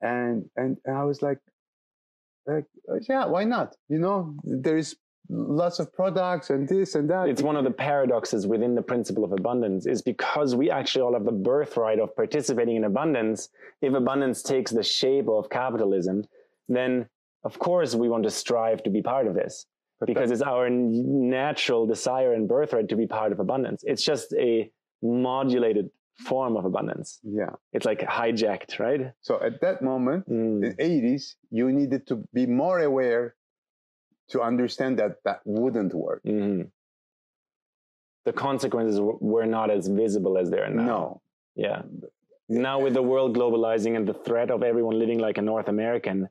and 0.00 0.44
and, 0.56 0.76
and 0.84 0.96
i 0.96 1.04
was 1.04 1.22
like 1.22 1.38
like 2.46 2.64
uh, 2.90 2.96
yeah 3.08 3.26
why 3.26 3.44
not 3.44 3.74
you 3.88 3.98
know 3.98 4.34
there 4.44 4.76
is 4.76 4.96
lots 5.28 5.78
of 5.78 5.92
products 5.92 6.50
and 6.50 6.68
this 6.68 6.94
and 6.94 7.10
that 7.10 7.28
It's 7.28 7.42
one 7.42 7.56
of 7.56 7.64
the 7.64 7.70
paradoxes 7.70 8.46
within 8.46 8.74
the 8.74 8.82
principle 8.82 9.24
of 9.24 9.32
abundance 9.32 9.86
is 9.86 10.02
because 10.02 10.54
we 10.54 10.70
actually 10.70 11.02
all 11.02 11.14
have 11.14 11.24
the 11.24 11.32
birthright 11.32 11.98
of 11.98 12.14
participating 12.14 12.76
in 12.76 12.84
abundance. 12.84 13.48
If 13.82 13.94
abundance 13.94 14.42
takes 14.42 14.70
the 14.70 14.82
shape 14.82 15.28
of 15.28 15.50
capitalism, 15.50 16.24
then 16.68 17.08
of 17.44 17.58
course 17.58 17.94
we 17.94 18.08
want 18.08 18.24
to 18.24 18.30
strive 18.30 18.82
to 18.84 18.90
be 18.90 19.02
part 19.02 19.26
of 19.26 19.34
this 19.34 19.66
But 19.98 20.06
because 20.06 20.30
it's 20.30 20.42
our 20.42 20.68
natural 20.70 21.86
desire 21.86 22.32
and 22.32 22.48
birthright 22.48 22.88
to 22.90 22.96
be 22.96 23.06
part 23.06 23.32
of 23.32 23.40
abundance. 23.40 23.82
It's 23.86 24.04
just 24.04 24.32
a 24.34 24.70
modulated 25.02 25.90
form 26.18 26.56
of 26.56 26.64
abundance. 26.64 27.20
yeah 27.22 27.50
It's 27.72 27.84
like 27.84 28.00
hijacked, 28.00 28.78
right? 28.78 29.12
so 29.20 29.40
at 29.42 29.60
that 29.60 29.82
moment 29.82 30.28
Mm. 30.28 30.64
in 30.64 30.76
80s 30.78 31.36
you 31.50 31.70
needed 31.72 32.06
to 32.08 32.16
be 32.32 32.46
more 32.46 32.78
aware 32.80 33.34
to 34.28 34.40
understand 34.42 34.98
that 34.98 35.12
that 35.24 35.40
wouldn't 35.44 35.94
work 35.94 36.22
Mhm. 36.24 36.70
The 38.24 38.32
consequences 38.32 38.98
were 39.00 39.46
not 39.46 39.70
as 39.70 39.86
visible 39.86 40.36
as 40.38 40.50
they 40.50 40.58
are 40.58 40.70
now. 40.70 40.86
no 40.86 41.20
Yeah. 41.54 41.82
Now 42.48 42.76
with 42.84 42.94
the 42.94 43.02
world 43.02 43.36
globalizing 43.36 43.96
and 43.96 44.06
the 44.06 44.14
threat 44.26 44.50
of 44.50 44.62
everyone 44.62 44.98
living 44.98 45.18
like 45.18 45.38
a 45.38 45.42
North 45.42 45.68
American, 45.68 46.28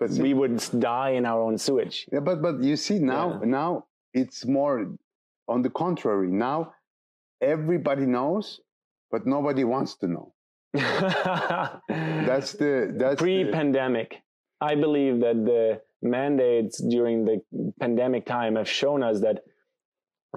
but 0.00 0.10
see, 0.10 0.22
we 0.22 0.32
would 0.34 0.56
die 0.92 1.10
in 1.10 1.24
our 1.26 1.40
own 1.40 1.56
sewage. 1.58 1.96
Yeah, 2.12 2.20
but 2.28 2.36
but 2.46 2.54
you 2.68 2.76
see 2.76 2.98
now 2.98 3.26
Yeah. 3.40 3.46
now 3.60 3.70
it's 4.12 4.40
more 4.46 4.76
on 5.52 5.62
the 5.62 5.70
contrary. 5.70 6.30
Now 6.30 6.74
everybody 7.40 8.06
knows, 8.06 8.60
but 9.14 9.28
nobody 9.28 9.62
wants 9.62 9.94
to 10.00 10.08
know. 10.08 10.26
That's 12.28 12.50
the 12.62 12.92
that's 12.98 13.20
pre-pandemic. 13.22 14.16
I 14.60 14.74
believe 14.74 15.20
that 15.20 15.38
the 15.50 15.80
mandates 16.02 16.82
during 16.94 17.24
the 17.24 17.36
pandemic 17.78 18.26
time 18.26 18.56
have 18.56 18.68
shown 18.68 19.04
us 19.04 19.20
that 19.20 19.36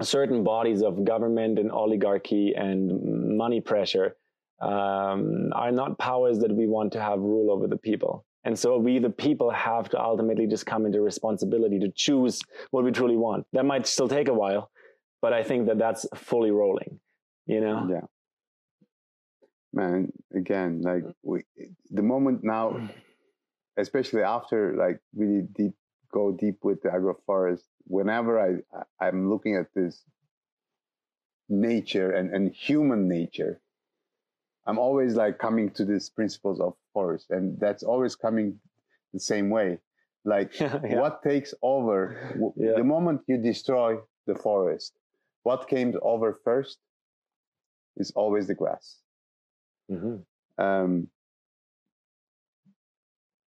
certain 0.00 0.44
bodies 0.44 0.80
of 0.82 1.04
government 1.04 1.58
and 1.58 1.72
oligarchy 1.72 2.54
and 2.56 3.36
money 3.36 3.60
pressure 3.60 4.14
um, 4.62 5.50
are 5.64 5.72
not 5.72 5.98
powers 5.98 6.38
that 6.38 6.52
we 6.54 6.68
want 6.68 6.92
to 6.92 7.00
have 7.00 7.18
rule 7.18 7.50
over 7.50 7.66
the 7.66 7.80
people. 7.88 8.24
And 8.44 8.56
so 8.56 8.78
we, 8.78 9.00
the 9.00 9.10
people, 9.10 9.50
have 9.50 9.88
to 9.90 10.00
ultimately 10.00 10.46
just 10.46 10.66
come 10.66 10.86
into 10.86 11.00
responsibility 11.00 11.80
to 11.80 11.90
choose 11.96 12.40
what 12.70 12.84
we 12.84 12.92
truly 12.92 13.16
want. 13.16 13.44
That 13.54 13.64
might 13.64 13.88
still 13.88 14.08
take 14.08 14.28
a 14.28 14.34
while, 14.42 14.70
but 15.20 15.32
I 15.32 15.42
think 15.42 15.66
that 15.66 15.78
that's 15.78 16.06
fully 16.14 16.52
rolling. 16.52 17.00
You 17.46 17.60
know? 17.60 17.88
yeah. 17.90 18.06
Man, 19.72 20.12
again, 20.34 20.80
like 20.82 21.04
mm. 21.04 21.14
we, 21.22 21.44
the 21.90 22.02
moment 22.02 22.42
now, 22.42 22.88
especially 23.76 24.22
after 24.22 24.74
like 24.76 25.00
really 25.14 25.42
deep 25.42 25.74
go 26.12 26.32
deep 26.32 26.64
with 26.64 26.80
the 26.82 26.88
agroforest. 26.88 27.64
Whenever 27.86 28.40
I 28.40 28.50
I- 28.78 29.06
I'm 29.08 29.28
looking 29.30 29.56
at 29.56 29.66
this 29.74 30.04
nature 31.48 32.10
and 32.12 32.34
and 32.34 32.52
human 32.54 33.08
nature, 33.08 33.60
I'm 34.66 34.78
always 34.78 35.14
like 35.14 35.38
coming 35.38 35.70
to 35.72 35.84
these 35.84 36.08
principles 36.10 36.60
of 36.60 36.74
forest, 36.92 37.30
and 37.30 37.58
that's 37.60 37.82
always 37.82 38.16
coming 38.16 38.60
the 39.12 39.20
same 39.20 39.50
way. 39.50 39.78
Like 40.24 40.58
Yeah. 40.60 40.78
what 41.00 41.22
takes 41.22 41.54
over 41.62 42.00
Yeah. 42.56 42.72
the 42.76 42.84
moment 42.84 43.22
you 43.26 43.38
destroy 43.38 43.98
the 44.26 44.34
forest? 44.34 44.94
What 45.42 45.68
came 45.68 45.94
over 46.02 46.32
first 46.44 46.78
is 47.96 48.10
always 48.12 48.46
the 48.46 48.54
grass, 48.54 49.00
Mhm. 49.90 50.24
um, 50.58 51.10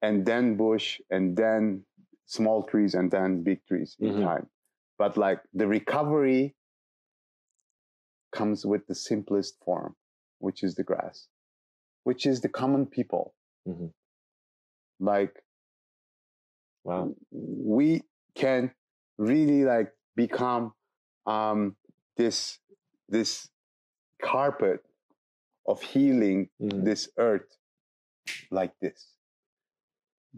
and 0.01 0.25
then 0.25 0.57
bush, 0.57 0.99
and 1.09 1.37
then 1.37 1.85
small 2.25 2.63
trees, 2.63 2.95
and 2.95 3.11
then 3.11 3.43
big 3.43 3.65
trees 3.67 3.95
in 3.99 4.13
Mhm. 4.13 4.23
time. 4.23 4.49
But 4.97 5.17
like 5.17 5.41
the 5.53 5.67
recovery 5.67 6.55
comes 8.31 8.65
with 8.65 8.87
the 8.87 8.95
simplest 8.95 9.59
form, 9.63 9.95
which 10.39 10.63
is 10.63 10.75
the 10.75 10.83
grass, 10.83 11.27
which 12.03 12.25
is 12.25 12.41
the 12.41 12.49
common 12.49 12.85
people. 12.85 13.35
Mhm. 13.67 13.93
Like 14.99 15.43
Wow. 16.83 17.15
we 17.31 18.03
can 18.33 18.73
really 19.17 19.63
like 19.63 19.93
become 20.15 20.73
um, 21.25 21.75
this 22.17 22.59
this 23.07 23.49
carpet 24.21 24.83
of 25.65 25.81
healing 25.81 26.49
Mhm. 26.61 26.83
this 26.85 27.09
earth 27.17 27.57
like 28.51 28.73
this 28.81 29.15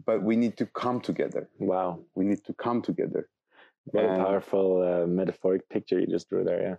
but 0.06 0.22
we 0.22 0.36
need 0.36 0.56
to 0.56 0.66
come 0.66 1.00
together 1.00 1.48
Wow. 1.58 2.04
we 2.14 2.24
need 2.24 2.42
to 2.44 2.54
come 2.54 2.82
together 2.82 3.28
What 3.92 4.04
a 4.04 4.16
powerful 4.16 4.82
uh, 4.82 5.06
metaphoric 5.06 5.68
picture 5.68 6.00
you 6.00 6.06
just 6.06 6.28
drew 6.30 6.42
there. 6.44 6.62
Yeah. 6.68 6.76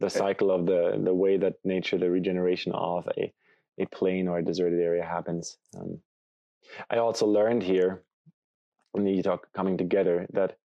The 0.00 0.10
cycle 0.10 0.50
of 0.50 0.66
the 0.66 1.00
the 1.08 1.14
way 1.14 1.38
that 1.38 1.54
nature, 1.64 1.96
the 1.98 2.10
regeneration 2.10 2.72
of 2.72 3.06
a 3.16 3.32
a 3.78 3.86
plain 3.86 4.26
or 4.28 4.38
a 4.38 4.44
deserted 4.44 4.80
area 4.80 5.04
happens. 5.04 5.58
Um, 5.76 6.02
I 6.90 6.96
also 6.98 7.26
learned 7.26 7.62
here 7.62 8.02
when 8.92 9.06
you 9.06 9.22
talk 9.22 9.46
coming 9.54 9.76
together 9.78 10.26
that 10.32 10.58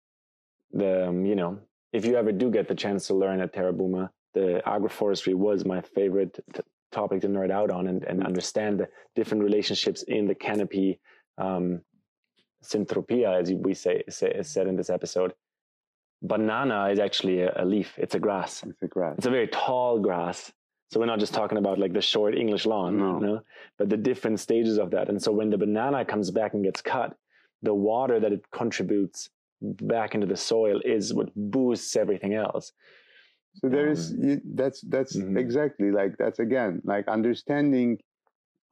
the 0.72 1.08
um, 1.08 1.24
you 1.26 1.36
know 1.36 1.60
if 1.92 2.04
you 2.06 2.16
ever 2.16 2.32
do 2.32 2.50
get 2.50 2.66
the 2.66 2.74
chance 2.74 3.06
to 3.08 3.14
learn 3.14 3.40
at 3.40 3.52
Terra 3.52 3.72
Buma, 3.72 4.10
the 4.34 4.62
agroforestry 4.66 5.34
was 5.34 5.64
my 5.64 5.80
favorite 5.80 6.38
t- 6.54 6.60
topic 6.92 7.20
to 7.22 7.28
nerd 7.28 7.50
out 7.50 7.70
on 7.70 7.86
and, 7.86 8.04
and 8.04 8.24
understand 8.26 8.80
the 8.80 8.88
different 9.14 9.42
relationships 9.44 10.02
in 10.04 10.26
the 10.26 10.34
canopy 10.34 11.00
um, 11.38 11.80
syntropia, 12.62 13.40
as 13.40 13.52
we 13.52 13.74
say, 13.74 14.02
say 14.08 14.40
said 14.42 14.66
in 14.66 14.76
this 14.76 14.90
episode. 14.90 15.34
Banana 16.22 16.88
is 16.90 16.98
actually 16.98 17.40
a, 17.40 17.52
a 17.56 17.64
leaf; 17.64 17.94
it's 17.96 18.14
a 18.14 18.18
grass. 18.18 18.62
it's 18.62 18.82
a 18.82 18.86
grass 18.88 19.14
It's 19.18 19.26
a 19.26 19.30
very 19.30 19.48
tall 19.48 19.98
grass. 19.98 20.52
So 20.90 20.98
we're 21.00 21.06
not 21.06 21.20
just 21.20 21.32
talking 21.32 21.56
about 21.56 21.78
like 21.78 21.92
the 21.92 22.02
short 22.02 22.34
English 22.36 22.66
lawn, 22.66 22.98
No. 22.98 23.20
you 23.20 23.26
know, 23.26 23.40
but 23.78 23.88
the 23.88 23.96
different 23.96 24.40
stages 24.40 24.76
of 24.76 24.90
that. 24.90 25.08
And 25.08 25.22
so 25.22 25.30
when 25.32 25.48
the 25.48 25.56
banana 25.56 26.04
comes 26.04 26.30
back 26.32 26.52
and 26.52 26.64
gets 26.64 26.82
cut, 26.82 27.16
the 27.62 27.72
water 27.72 28.18
that 28.18 28.32
it 28.32 28.44
contributes 28.50 29.30
back 29.62 30.14
into 30.14 30.26
the 30.26 30.36
soil 30.36 30.80
is 30.84 31.14
what 31.14 31.30
boosts 31.36 31.94
everything 31.94 32.34
else. 32.34 32.72
So 33.55 33.68
there 33.68 33.88
is 33.90 34.12
um, 34.12 34.24
you, 34.24 34.40
that's 34.55 34.80
that's 34.82 35.16
Mhm. 35.16 35.36
exactly 35.38 35.90
like 35.90 36.16
that's 36.18 36.38
again 36.38 36.80
like 36.84 37.09
understanding 37.09 37.98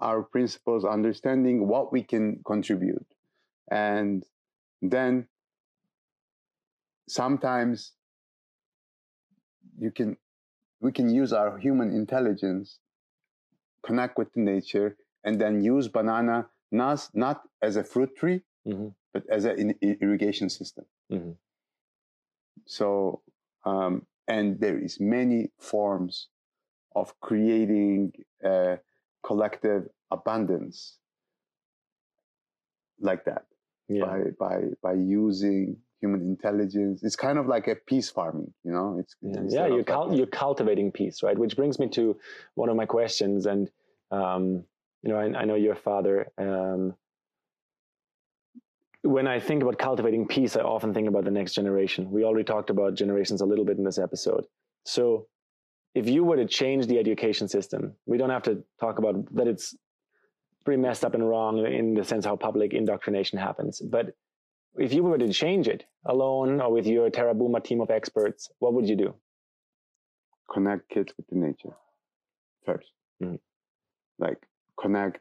our 0.00 0.22
principles 0.22 0.84
understanding 0.84 1.66
what 1.66 1.92
we 1.92 2.02
can 2.02 2.40
contribute 2.44 3.06
and 3.70 4.24
then 4.80 5.26
sometimes 7.08 7.92
you 9.78 9.90
can 9.90 10.16
we 10.80 10.92
can 10.92 11.08
use 11.10 11.32
our 11.32 11.58
human 11.58 11.90
intelligence 11.92 12.78
connect 13.82 14.18
with 14.18 14.32
the 14.34 14.40
nature 14.40 14.96
and 15.24 15.40
then 15.40 15.60
use 15.60 15.88
banana 15.88 16.48
not 16.70 17.08
not 17.14 17.42
as 17.62 17.76
a 17.76 17.84
fruit 17.84 18.14
tree 18.16 18.42
Mhm. 18.66 18.94
but 19.12 19.24
as 19.28 19.44
an 19.44 19.74
irrigation 19.80 20.48
system 20.48 20.84
Mhm. 21.10 21.36
so 22.66 23.22
um, 23.64 24.06
and 24.28 24.60
there 24.60 24.78
is 24.78 25.00
many 25.00 25.50
forms 25.58 26.28
of 26.94 27.18
creating 27.20 28.12
a 28.44 28.78
collective 29.24 29.88
abundance 30.10 30.98
like 33.00 33.24
that 33.24 33.44
Yeah. 33.88 34.04
by 34.06 34.18
by 34.38 34.56
by 34.82 34.92
using 34.94 35.76
human 36.00 36.20
intelligence 36.20 37.02
it's 37.02 37.16
kind 37.16 37.38
of 37.38 37.46
like 37.46 37.66
a 37.68 37.74
peace 37.74 38.10
farming 38.10 38.52
you 38.64 38.72
know 38.72 38.98
it's 39.00 39.14
Yeah, 39.52 39.66
you're, 39.66 39.84
cul- 39.84 40.14
you're 40.14 40.26
cultivating 40.44 40.92
peace, 40.92 41.22
right? 41.22 41.36
Which 41.36 41.56
brings 41.56 41.78
me 41.78 41.88
to 41.98 42.16
one 42.54 42.68
of 42.68 42.76
my 42.76 42.86
questions. 42.86 43.46
And, 43.46 43.70
um, 44.10 44.64
you 45.02 45.10
know, 45.10 45.16
I, 45.18 45.26
I 45.40 45.44
know 45.44 45.54
your 45.56 45.74
father. 45.74 46.28
Um, 46.38 46.94
when 49.02 49.26
I 49.26 49.38
think 49.40 49.62
about 49.62 49.78
cultivating 49.78 50.26
peace, 50.26 50.56
I 50.56 50.60
often 50.62 50.92
think 50.92 51.08
about 51.08 51.24
the 51.24 51.30
next 51.30 51.54
generation. 51.54 52.10
We 52.10 52.24
already 52.24 52.44
talked 52.44 52.70
about 52.70 52.94
generations 52.94 53.40
a 53.40 53.46
little 53.46 53.64
bit 53.64 53.78
in 53.78 53.84
this 53.84 53.98
episode. 53.98 54.44
So, 54.84 55.28
if 55.94 56.08
you 56.08 56.22
were 56.24 56.36
to 56.36 56.46
change 56.46 56.86
the 56.86 56.98
education 56.98 57.48
system, 57.48 57.94
we 58.06 58.18
don't 58.18 58.30
have 58.30 58.42
to 58.44 58.62
talk 58.78 58.98
about 58.98 59.34
that 59.34 59.48
it's 59.48 59.74
pretty 60.64 60.80
messed 60.80 61.04
up 61.04 61.14
and 61.14 61.26
wrong 61.28 61.64
in 61.66 61.94
the 61.94 62.04
sense 62.04 62.24
how 62.24 62.36
public 62.36 62.74
indoctrination 62.74 63.38
happens. 63.38 63.80
But 63.80 64.14
if 64.76 64.92
you 64.92 65.02
were 65.02 65.18
to 65.18 65.32
change 65.32 65.66
it 65.66 65.84
alone 66.04 66.60
or 66.60 66.70
with 66.70 66.86
your 66.86 67.08
Terra 67.10 67.34
Buma 67.34 67.64
team 67.64 67.80
of 67.80 67.90
experts, 67.90 68.50
what 68.58 68.74
would 68.74 68.88
you 68.88 68.96
do? 68.96 69.14
connect 70.50 70.88
kids 70.88 71.12
with 71.18 71.26
the 71.28 71.36
nature 71.36 71.76
1st 72.64 72.90
Mhm. 73.22 73.38
like 74.18 74.38
connect 74.80 75.20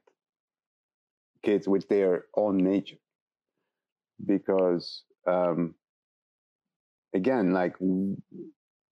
kids 1.44 1.68
with 1.68 1.86
their 1.90 2.28
own 2.36 2.56
nature 2.58 2.98
because 4.26 5.04
um, 5.28 5.76
again 7.14 7.52
like 7.54 7.76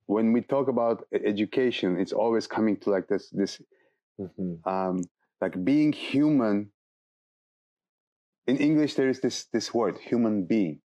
when 0.07 0.31
we 0.33 0.41
talk 0.41 0.67
about 0.67 1.05
education 1.13 1.99
it's 1.99 2.13
always 2.13 2.47
coming 2.47 2.77
to 2.77 2.89
like 2.89 3.07
this 3.07 3.29
this 3.29 3.61
Mhm. 4.19 4.59
um, 4.65 5.09
like 5.41 5.63
being 5.65 5.93
human 5.93 6.71
in 8.47 8.57
english 8.57 8.95
there 8.95 9.07
is 9.09 9.19
this 9.21 9.45
this 9.45 9.73
word 9.73 9.97
human 9.99 10.45
being 10.45 10.81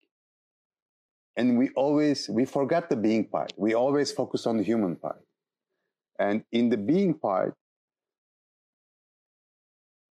and 1.36 1.59
we 1.59 1.70
always 1.70 2.28
we 2.28 2.45
forget 2.45 2.88
the 2.88 2.97
being 2.97 3.24
part 3.24 3.53
we 3.57 3.74
always 3.74 4.12
focus 4.12 4.47
on 4.47 4.57
the 4.57 4.62
human 4.62 4.97
part 4.97 5.22
and 6.18 6.45
in 6.53 6.68
the 6.70 6.76
being 6.76 7.14
part 7.14 7.57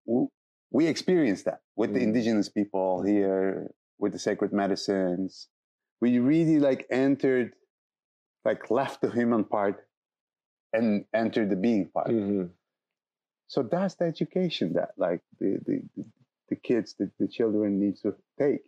w- 0.06 0.28
we 0.70 0.86
experience 0.86 1.42
that 1.44 1.60
with 1.76 1.92
the 1.92 2.00
Mm. 2.00 2.04
indigenous 2.04 2.48
people 2.48 3.02
here 3.02 3.70
with 4.00 4.12
the 4.12 4.18
sacred 4.18 4.52
medicines 4.52 5.48
we 6.00 6.18
really 6.18 6.58
like 6.58 6.86
entered 6.90 7.52
like 8.44 8.70
left 8.70 9.00
the 9.02 9.10
human 9.10 9.44
part 9.44 9.76
and 10.72 11.04
entered 11.22 11.48
the 11.50 11.56
being 11.56 11.84
part 11.94 12.08
Mhm. 12.08 12.50
so 13.46 13.62
that's 13.62 13.94
the 13.96 14.06
education 14.14 14.66
that 14.78 14.90
like 14.96 15.20
the 15.40 15.50
the, 15.66 15.76
the, 16.48 16.56
kids 16.56 16.94
the, 16.98 17.06
the 17.20 17.28
children 17.28 17.78
need 17.84 17.96
to 18.04 18.10
take 18.38 18.62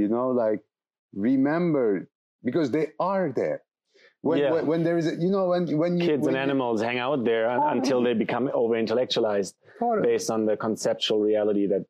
you 0.00 0.08
know 0.08 0.28
like 0.44 0.60
remember 1.14 2.08
because 2.44 2.70
they 2.70 2.86
are 2.98 3.32
there 3.40 3.62
when 4.22 4.38
Yeah. 4.38 4.52
when, 4.52 4.66
when 4.66 4.80
there 4.84 4.98
is 4.98 5.06
a, 5.12 5.14
you 5.24 5.30
know 5.30 5.48
when 5.52 5.76
when 5.82 5.98
you, 5.98 6.06
Kids 6.06 6.24
when 6.26 6.34
and 6.34 6.42
animals 6.50 6.80
hang 6.88 6.98
out 6.98 7.24
there 7.24 7.44
un- 7.50 7.76
until 7.76 8.02
they 8.02 8.14
become 8.14 8.44
over 8.54 8.74
intellectualized 8.76 9.54
based 10.02 10.30
on 10.30 10.46
the 10.46 10.56
conceptual 10.56 11.20
reality 11.20 11.66
that 11.66 11.84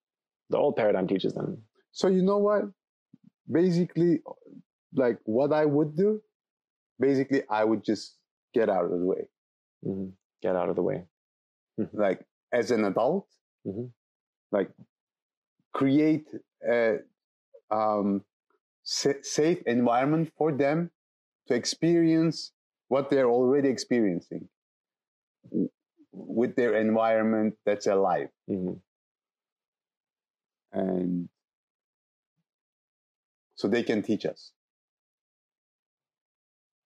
the 0.51 0.59
old 0.59 0.75
paradigm 0.77 1.07
teaches 1.07 1.33
them. 1.35 1.63
So 1.93 2.09
you 2.09 2.23
know 2.23 2.39
what 2.39 2.65
basically 3.51 4.21
like 4.95 5.19
what 5.25 5.53
i 5.53 5.65
would 5.65 5.97
do 5.97 6.21
basically 7.01 7.43
i 7.51 7.65
would 7.65 7.85
just 7.85 8.19
get 8.55 8.69
out 8.71 8.85
of 8.85 8.91
the 8.91 9.07
way 9.15 9.29
Mhm. 9.85 10.13
Get 10.43 10.57
out 10.57 10.71
of 10.71 10.77
the 10.77 10.83
way. 10.83 11.05
like 11.93 12.27
as 12.53 12.71
an 12.71 12.85
adult 12.85 13.27
Mhm. 13.67 13.93
like 14.53 14.71
create 15.73 16.29
a 16.69 16.99
um, 17.71 18.25
sa- 18.85 19.23
safe 19.23 19.63
environment 19.67 20.33
for 20.37 20.53
them 20.53 20.91
to 21.49 21.55
experience 21.55 22.53
what 22.89 23.11
they're 23.11 23.31
already 23.31 23.69
experiencing 23.69 24.49
with 26.13 26.55
their 26.57 26.75
environment 26.77 27.55
that's 27.65 27.87
alive 27.87 28.29
Mhm. 28.49 28.81
and 30.73 31.29
so 33.63 33.69
they 33.69 33.85
can 33.91 34.03
teach 34.03 34.27
us 34.27 34.53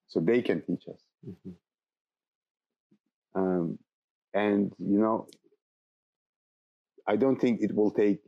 so 0.08 0.20
they 0.20 0.42
can 0.48 0.62
teach 0.68 0.84
us 0.94 1.02
Mhm. 1.26 1.54
um, 3.40 3.78
and 4.34 4.74
you 4.78 4.98
know 5.04 5.18
i 7.06 7.16
don't 7.16 7.40
think 7.40 7.62
it 7.62 7.74
will 7.74 7.90
take 7.90 8.20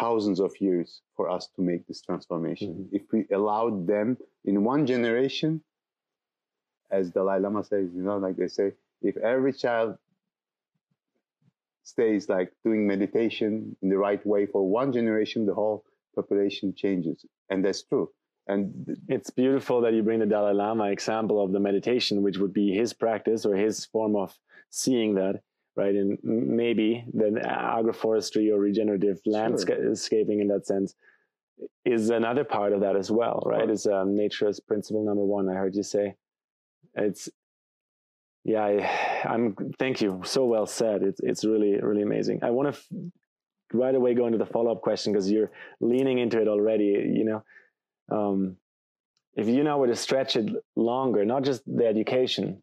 thousands 0.00 0.40
of 0.40 0.52
years 0.60 1.02
for 1.16 1.30
us 1.36 1.48
to 1.56 1.62
make 1.70 1.86
this 1.86 2.02
transformation 2.08 2.70
Mhm. 2.74 2.88
if 3.00 3.04
we 3.12 3.26
allowed 3.40 3.86
them 3.94 4.18
in 4.44 4.64
one 4.64 4.86
generation 4.94 5.62
as 6.90 7.10
dalai 7.16 7.38
lama 7.46 7.64
says 7.64 7.94
you 7.94 8.02
know 8.08 8.18
like 8.26 8.36
they 8.36 8.48
say 8.58 8.68
if 9.12 9.16
every 9.18 9.54
child 9.64 9.98
stays 11.84 12.28
like 12.28 12.52
doing 12.64 12.86
meditation 12.86 13.76
in 13.82 13.88
the 13.90 13.98
right 13.98 14.24
way 14.26 14.46
for 14.46 14.62
one 14.80 14.92
generation 14.92 15.46
the 15.46 15.54
whole 15.54 15.84
population 16.20 16.66
changes 16.82 17.18
and 17.50 17.58
that's 17.64 17.82
true 17.90 18.06
and 18.50 18.60
th- 18.86 18.98
It's 19.16 19.30
beautiful 19.42 19.76
that 19.82 19.92
you 19.96 20.02
bring 20.08 20.20
the 20.20 20.30
Dalai 20.34 20.54
Lama 20.54 20.84
example 20.96 21.36
of 21.44 21.52
the 21.54 21.60
meditation, 21.68 22.14
which 22.26 22.38
would 22.40 22.54
be 22.62 22.68
his 22.80 22.90
practice 23.04 23.40
or 23.48 23.54
his 23.66 23.74
form 23.94 24.14
of 24.24 24.30
seeing 24.82 25.10
that, 25.20 25.34
right? 25.80 25.94
And 26.00 26.10
maybe 26.62 26.88
the 27.20 27.28
agroforestry 27.78 28.46
or 28.52 28.58
regenerative 28.68 29.18
Sure. 29.22 29.34
landscaping 29.38 30.38
in 30.40 30.48
that 30.52 30.64
sense 30.72 30.90
is 31.84 32.02
another 32.20 32.44
part 32.56 32.72
of 32.72 32.80
that 32.84 32.96
as 33.02 33.10
well, 33.18 33.38
right? 33.52 33.68
It's 33.74 33.86
um, 33.96 34.08
nature's 34.22 34.58
principle 34.70 35.04
number 35.04 35.26
one. 35.38 35.44
I 35.52 35.54
heard 35.62 35.74
you 35.80 35.82
say. 35.96 36.06
It's 37.06 37.28
yeah, 38.44 38.64
I, 38.64 38.72
I'm. 39.32 39.44
Thank 39.82 39.96
you. 40.04 40.10
So 40.24 40.40
well 40.54 40.66
said. 40.66 41.02
It's 41.08 41.20
it's 41.30 41.44
really 41.52 41.72
really 41.90 42.04
amazing. 42.10 42.36
I 42.48 42.50
want 42.56 42.66
to 42.72 42.76
f- 42.80 42.88
right 43.72 43.94
away 43.94 44.14
go 44.14 44.26
into 44.26 44.38
the 44.38 44.46
follow 44.46 44.72
up 44.72 44.82
question 44.82 45.12
because 45.12 45.30
you're 45.30 45.50
leaning 45.80 46.18
into 46.18 46.40
it 46.40 46.48
already. 46.48 46.86
You 46.86 47.24
know, 47.24 47.44
um, 48.10 48.56
if 49.36 49.48
you 49.48 49.64
now 49.64 49.78
were 49.78 49.86
to 49.88 49.96
stretch 49.96 50.36
it 50.36 50.50
longer, 50.76 51.24
not 51.24 51.44
just 51.44 51.62
the 51.66 51.86
education, 51.86 52.62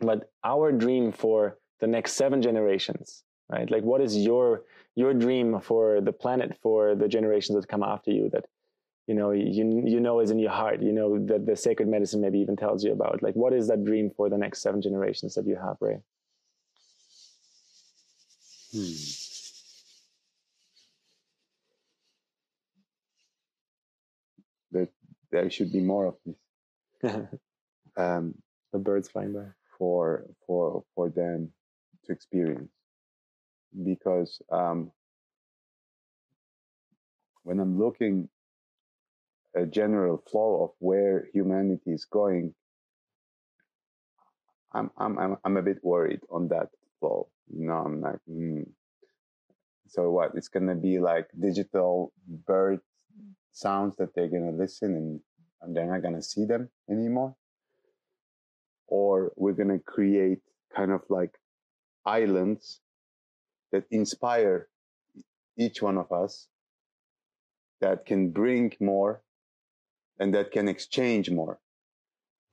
but 0.00 0.30
our 0.44 0.72
dream 0.72 1.12
for 1.12 1.58
the 1.80 1.86
next 1.86 2.12
seven 2.12 2.42
generations, 2.42 3.24
right? 3.50 3.70
Like, 3.70 3.82
what 3.84 4.00
is 4.00 4.16
your 4.16 4.64
your 4.96 5.14
dream 5.14 5.60
for 5.60 6.00
the 6.00 6.12
planet 6.12 6.56
for 6.62 6.94
the 6.94 7.08
generations 7.08 7.60
that 7.60 7.68
come 7.68 7.82
after 7.82 8.10
you? 8.10 8.30
That 8.32 8.46
you 9.06 9.14
know 9.14 9.32
you 9.32 9.82
you 9.86 10.00
know 10.00 10.20
is 10.20 10.30
in 10.30 10.38
your 10.38 10.52
heart. 10.52 10.82
You 10.82 10.92
know 10.92 11.18
that 11.26 11.46
the 11.46 11.56
sacred 11.56 11.88
medicine 11.88 12.20
maybe 12.20 12.40
even 12.40 12.56
tells 12.56 12.84
you 12.84 12.92
about. 12.92 13.22
Like, 13.22 13.34
what 13.36 13.52
is 13.54 13.68
that 13.68 13.84
dream 13.84 14.10
for 14.16 14.28
the 14.30 14.38
next 14.38 14.62
seven 14.62 14.82
generations 14.82 15.34
that 15.36 15.46
you 15.46 15.56
have, 15.56 15.76
Ray? 15.80 16.00
Hmm. 18.72 19.20
That 24.72 24.90
there 25.32 25.50
should 25.50 25.72
be 25.72 25.80
more 25.80 26.06
of 26.06 26.16
this 26.24 26.36
the 27.02 27.38
um, 27.96 28.34
birds 28.74 29.08
flying 29.08 29.32
by. 29.32 29.46
for 29.78 30.26
for 30.46 30.84
for 30.94 31.10
them 31.10 31.52
to 32.06 32.12
experience, 32.12 32.72
because 33.84 34.42
um, 34.52 34.92
when 37.44 37.60
I'm 37.60 37.78
looking 37.78 38.28
a 39.56 39.66
general 39.66 40.22
flow 40.30 40.64
of 40.64 40.70
where 40.78 41.28
humanity 41.32 41.92
is 41.92 42.04
going, 42.04 42.54
I'm 44.72 44.90
I'm 44.98 45.18
I'm, 45.18 45.36
I'm 45.44 45.56
a 45.56 45.62
bit 45.62 45.78
worried 45.82 46.20
on 46.30 46.48
that 46.48 46.68
flow. 47.00 47.28
You 47.52 47.66
know, 47.68 47.74
I'm 47.74 48.00
like, 48.00 48.20
hmm. 48.28 48.62
so 49.88 50.10
what? 50.10 50.32
It's 50.34 50.48
gonna 50.48 50.76
be 50.76 50.98
like 51.00 51.28
digital 51.38 52.12
bird 52.28 52.80
sounds 53.60 53.96
that 53.96 54.14
they're 54.14 54.28
gonna 54.28 54.52
listen 54.52 54.96
and, 54.96 55.20
and 55.62 55.76
they're 55.76 55.90
not 55.90 56.02
gonna 56.02 56.22
see 56.22 56.44
them 56.44 56.68
anymore, 56.88 57.34
or 58.86 59.32
we're 59.36 59.52
gonna 59.52 59.78
create 59.78 60.40
kind 60.74 60.90
of 60.92 61.02
like 61.08 61.38
islands 62.04 62.80
that 63.72 63.84
inspire 63.90 64.68
each 65.56 65.82
one 65.82 65.98
of 65.98 66.10
us 66.10 66.48
that 67.80 68.06
can 68.06 68.30
bring 68.30 68.72
more 68.80 69.22
and 70.18 70.34
that 70.34 70.52
can 70.52 70.68
exchange 70.68 71.30
more. 71.30 71.58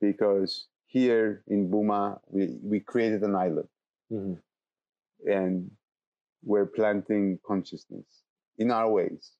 Because 0.00 0.68
here 0.86 1.42
in 1.48 1.70
Buma 1.70 2.20
we, 2.28 2.56
we 2.62 2.80
created 2.80 3.22
an 3.22 3.34
island. 3.34 3.68
Hmm 4.10 4.34
and 5.26 5.70
we're 6.42 6.66
planting 6.66 7.38
consciousness 7.46 8.22
in 8.58 8.70
our 8.70 8.90
ways. 8.90 9.32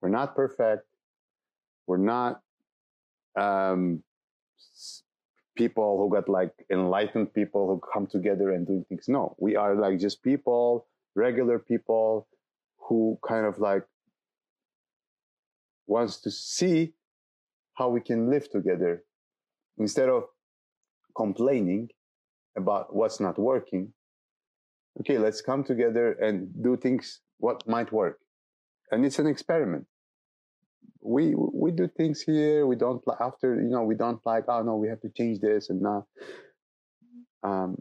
We're 0.00 0.10
not 0.10 0.36
perfect 0.36 0.86
we're 1.86 1.96
not 1.98 2.40
um, 3.38 4.02
people 5.56 5.98
who 5.98 6.14
got 6.14 6.28
like 6.28 6.52
enlightened 6.70 7.32
people 7.32 7.66
who 7.68 7.80
come 7.92 8.06
together 8.06 8.52
and 8.52 8.66
do 8.66 8.84
things. 8.88 9.08
No 9.08 9.36
we 9.38 9.56
are 9.56 9.74
like 9.74 9.98
just 9.98 10.22
people 10.22 10.86
regular 11.14 11.58
people 11.58 12.26
who 12.88 13.18
kind 13.26 13.46
of 13.46 13.58
like 13.58 13.84
wants 15.86 16.20
to 16.22 16.30
see 16.30 16.94
how 17.74 17.88
we 17.88 18.00
can 18.00 18.30
live 18.30 18.50
together 18.50 19.04
instead 19.78 20.08
of 20.08 20.24
complaining 21.16 21.88
about 22.56 22.94
what's 22.94 23.20
not 23.20 23.38
working. 23.38 23.92
Okay 25.00 25.18
let's 25.18 25.40
come 25.40 25.62
together 25.62 26.12
and 26.12 26.48
do 26.62 26.76
things 26.76 27.20
what 27.38 27.66
might 27.68 27.92
work. 27.92 28.18
And 28.90 29.04
it's 29.04 29.18
an 29.18 29.26
experiment 29.26 29.86
we 31.04 31.34
we 31.36 31.70
do 31.70 31.86
things 31.86 32.22
here. 32.22 32.66
We 32.66 32.76
don't 32.76 33.02
after 33.20 33.54
you 33.54 33.68
know 33.68 33.82
we 33.82 33.94
don't 33.94 34.24
like 34.24 34.44
oh 34.48 34.62
no 34.62 34.76
we 34.76 34.88
have 34.88 35.00
to 35.02 35.10
change 35.10 35.40
this 35.40 35.70
and 35.70 35.82
now 35.82 36.06
um 37.42 37.76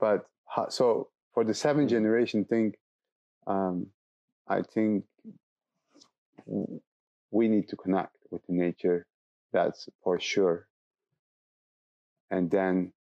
but 0.00 0.26
so 0.68 1.08
for 1.32 1.44
the 1.44 1.54
seven 1.54 1.86
generation 1.86 2.44
thing 2.44 2.72
um 3.46 3.86
i 4.48 4.62
think 4.62 5.04
we 7.30 7.48
need 7.48 7.68
to 7.68 7.76
connect 7.76 8.16
with 8.30 8.42
the 8.46 8.54
nature 8.54 9.06
that's 9.52 9.88
for 10.02 10.20
sure. 10.20 10.66
And 12.30 12.50
then 12.50 12.92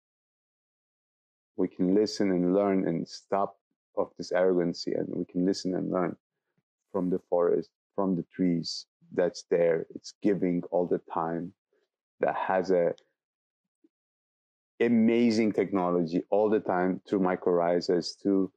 we 1.56 1.68
can 1.68 1.94
listen 1.94 2.30
and 2.30 2.54
learn 2.54 2.86
and 2.86 3.08
stop 3.08 3.56
of 3.96 4.10
this 4.18 4.30
arrogancy 4.30 4.92
and 4.92 5.08
we 5.08 5.24
can 5.24 5.46
listen 5.46 5.74
and 5.74 5.90
learn 5.90 6.14
from 6.92 7.08
the 7.08 7.18
forest 7.30 7.70
from 7.94 8.14
the 8.14 8.24
trees 8.34 8.86
that's 9.12 9.44
there. 9.50 9.86
It's 9.94 10.14
giving 10.22 10.62
all 10.70 10.86
the 10.86 11.00
time 11.12 11.52
that 12.20 12.34
has 12.34 12.70
a 12.70 12.94
amazing 14.80 15.52
technology 15.52 16.22
all 16.30 16.50
the 16.50 16.60
time 16.60 17.00
through 17.08 17.20
mycorrhizas 17.20 18.20
to 18.22 18.50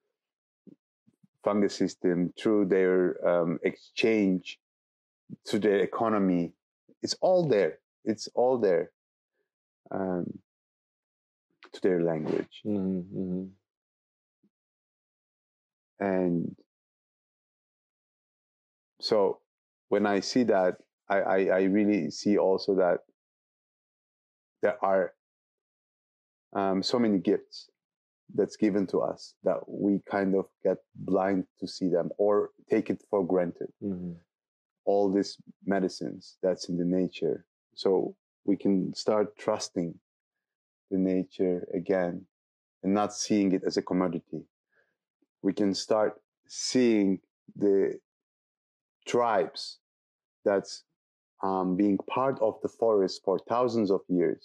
fungus 1.44 1.76
system 1.76 2.34
through 2.38 2.66
their 2.66 3.26
um, 3.28 3.60
exchange 3.64 4.60
to 5.46 5.60
their 5.60 5.80
economy. 5.80 6.52
It's 7.02 7.16
all 7.22 7.48
there. 7.48 7.80
It's 8.04 8.28
all 8.36 8.58
there 8.58 8.92
um, 9.92 10.26
to 11.72 11.82
their 11.82 12.04
language. 12.04 12.62
Mm-hmm. 12.66 13.46
and 16.00 16.56
so 19.02 19.40
when 19.90 20.06
i 20.06 20.20
see 20.20 20.44
that 20.44 20.78
I, 21.10 21.20
I 21.20 21.38
i 21.46 21.62
really 21.64 22.10
see 22.12 22.38
also 22.38 22.76
that 22.76 23.00
there 24.62 24.78
are 24.84 25.14
um, 26.54 26.82
so 26.82 26.98
many 27.00 27.20
gifts 27.20 27.70
that's 28.36 28.56
given 28.56 28.86
to 28.88 29.00
us 29.00 29.36
that 29.44 29.58
we 29.68 30.02
kind 30.10 30.36
of 30.36 30.46
get 30.64 30.78
blind 30.96 31.46
to 31.60 31.68
see 31.68 31.90
them 31.90 32.10
or 32.18 32.50
take 32.70 32.90
it 32.90 33.04
for 33.10 33.26
granted. 33.26 33.72
Mm-hmm. 33.84 34.14
all 34.86 35.12
these 35.12 35.38
medicines 35.66 36.38
that's 36.42 36.70
in 36.70 36.78
the 36.78 36.86
nature. 36.86 37.46
So 37.76 38.16
we 38.46 38.56
can 38.58 38.94
start 38.94 39.38
trusting 39.38 39.94
the 40.90 40.98
nature 40.98 41.68
again 41.74 42.26
and 42.84 42.94
not 42.94 43.14
seeing 43.14 43.52
it 43.52 43.64
as 43.66 43.78
a 43.78 43.82
commodity. 43.84 44.42
We 45.44 45.54
can 45.54 45.74
start 45.76 46.14
seeing 46.48 47.20
the 47.56 48.00
tribes 49.14 49.62
that's 50.46 50.74
um, 51.48 51.76
being 51.82 51.98
part 52.18 52.38
of 52.48 52.54
the 52.64 52.72
forest 52.82 53.22
for 53.26 53.36
thousands 53.54 53.90
of 53.92 54.02
years 54.20 54.44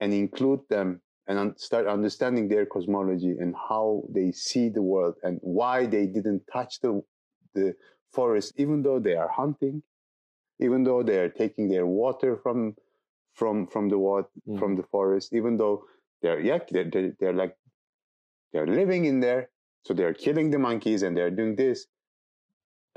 and 0.00 0.12
include 0.12 0.60
them 0.68 1.00
and 1.26 1.38
un- 1.38 1.58
start 1.58 1.86
understanding 1.86 2.48
their 2.48 2.66
cosmology 2.66 3.34
and 3.42 3.54
how 3.68 4.02
they 4.16 4.28
see 4.32 4.68
the 4.68 4.82
world 4.92 5.14
and 5.22 5.38
why 5.42 5.86
they 5.94 6.06
didn't 6.06 6.42
touch 6.52 6.80
the 6.84 6.92
the 7.54 7.68
forest 8.18 8.52
even 8.56 8.82
though 8.82 9.00
they 9.06 9.14
are 9.22 9.32
hunting 9.42 9.82
even 10.66 10.80
though 10.84 11.02
they 11.08 11.18
are 11.24 11.28
taking 11.42 11.68
their 11.68 11.86
water 12.02 12.30
from 12.44 12.74
from 13.40 13.66
from 13.74 13.88
the 13.92 13.98
water 14.08 14.28
Mm. 14.48 14.58
from 14.60 14.72
the 14.80 14.86
forest 14.94 15.32
even 15.38 15.56
though 15.60 15.76
they're 16.22 16.40
yeah 16.48 16.58
they're, 16.72 16.90
they're, 16.92 17.12
they're 17.20 17.38
like 17.42 17.54
they're 18.52 18.72
living 18.80 19.04
in 19.10 19.20
there 19.26 19.42
so 19.84 19.94
they're 19.94 20.14
killing 20.26 20.48
the 20.50 20.58
monkeys 20.68 21.02
and 21.04 21.12
they're 21.16 21.36
doing 21.40 21.54
this 21.64 21.86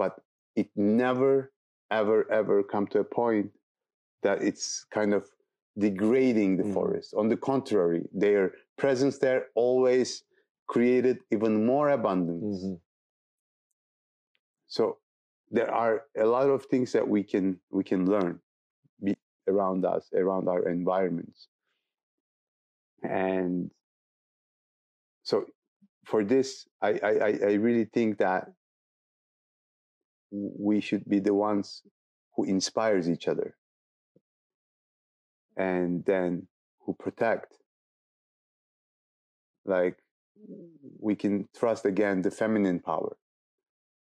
but 0.02 0.14
it 0.56 0.70
never 0.76 1.34
ever 1.92 2.20
ever 2.40 2.58
come 2.74 2.88
to 2.88 2.98
a 3.00 3.04
point 3.22 3.48
that 4.26 4.38
it's 4.42 4.86
kind 4.98 5.14
of 5.14 5.24
degrading 5.86 6.52
the 6.58 6.64
Mhm. 6.64 6.74
forest 6.78 7.10
on 7.22 7.26
the 7.32 7.38
contrary 7.52 8.02
their 8.26 8.44
presence 8.82 9.16
there 9.26 9.42
always 9.66 10.10
created 10.74 11.18
even 11.36 11.54
more 11.72 11.88
abundance 12.00 12.58
Mhm. 12.64 12.78
so 14.76 14.84
there 15.58 15.72
are 15.84 15.96
a 16.26 16.28
lot 16.36 16.48
of 16.56 16.62
things 16.72 16.90
that 16.96 17.08
we 17.16 17.22
can 17.32 17.46
we 17.78 17.84
can 17.92 18.02
learn 18.14 18.36
around 19.54 19.82
us 19.96 20.04
around 20.22 20.46
our 20.54 20.64
environments 20.80 21.40
and 23.04 23.54
so 25.30 25.36
for 26.12 26.22
this 26.34 26.50
i 26.90 26.92
I- 27.12 27.40
i 27.52 27.54
really 27.66 27.88
think 27.98 28.10
that 28.26 28.42
we 30.32 30.80
should 30.80 31.06
be 31.08 31.20
the 31.20 31.34
ones 31.34 31.84
who 32.36 32.46
inspires 32.46 33.10
each 33.10 33.28
other 33.28 33.56
and 35.58 36.04
then 36.06 36.48
who 36.86 36.94
protect. 36.94 37.58
Like 39.66 39.98
we 41.00 41.16
can 41.16 41.48
trust 41.56 41.86
again 41.86 42.22
the 42.22 42.32
feminine 42.32 42.80
power. 42.80 43.18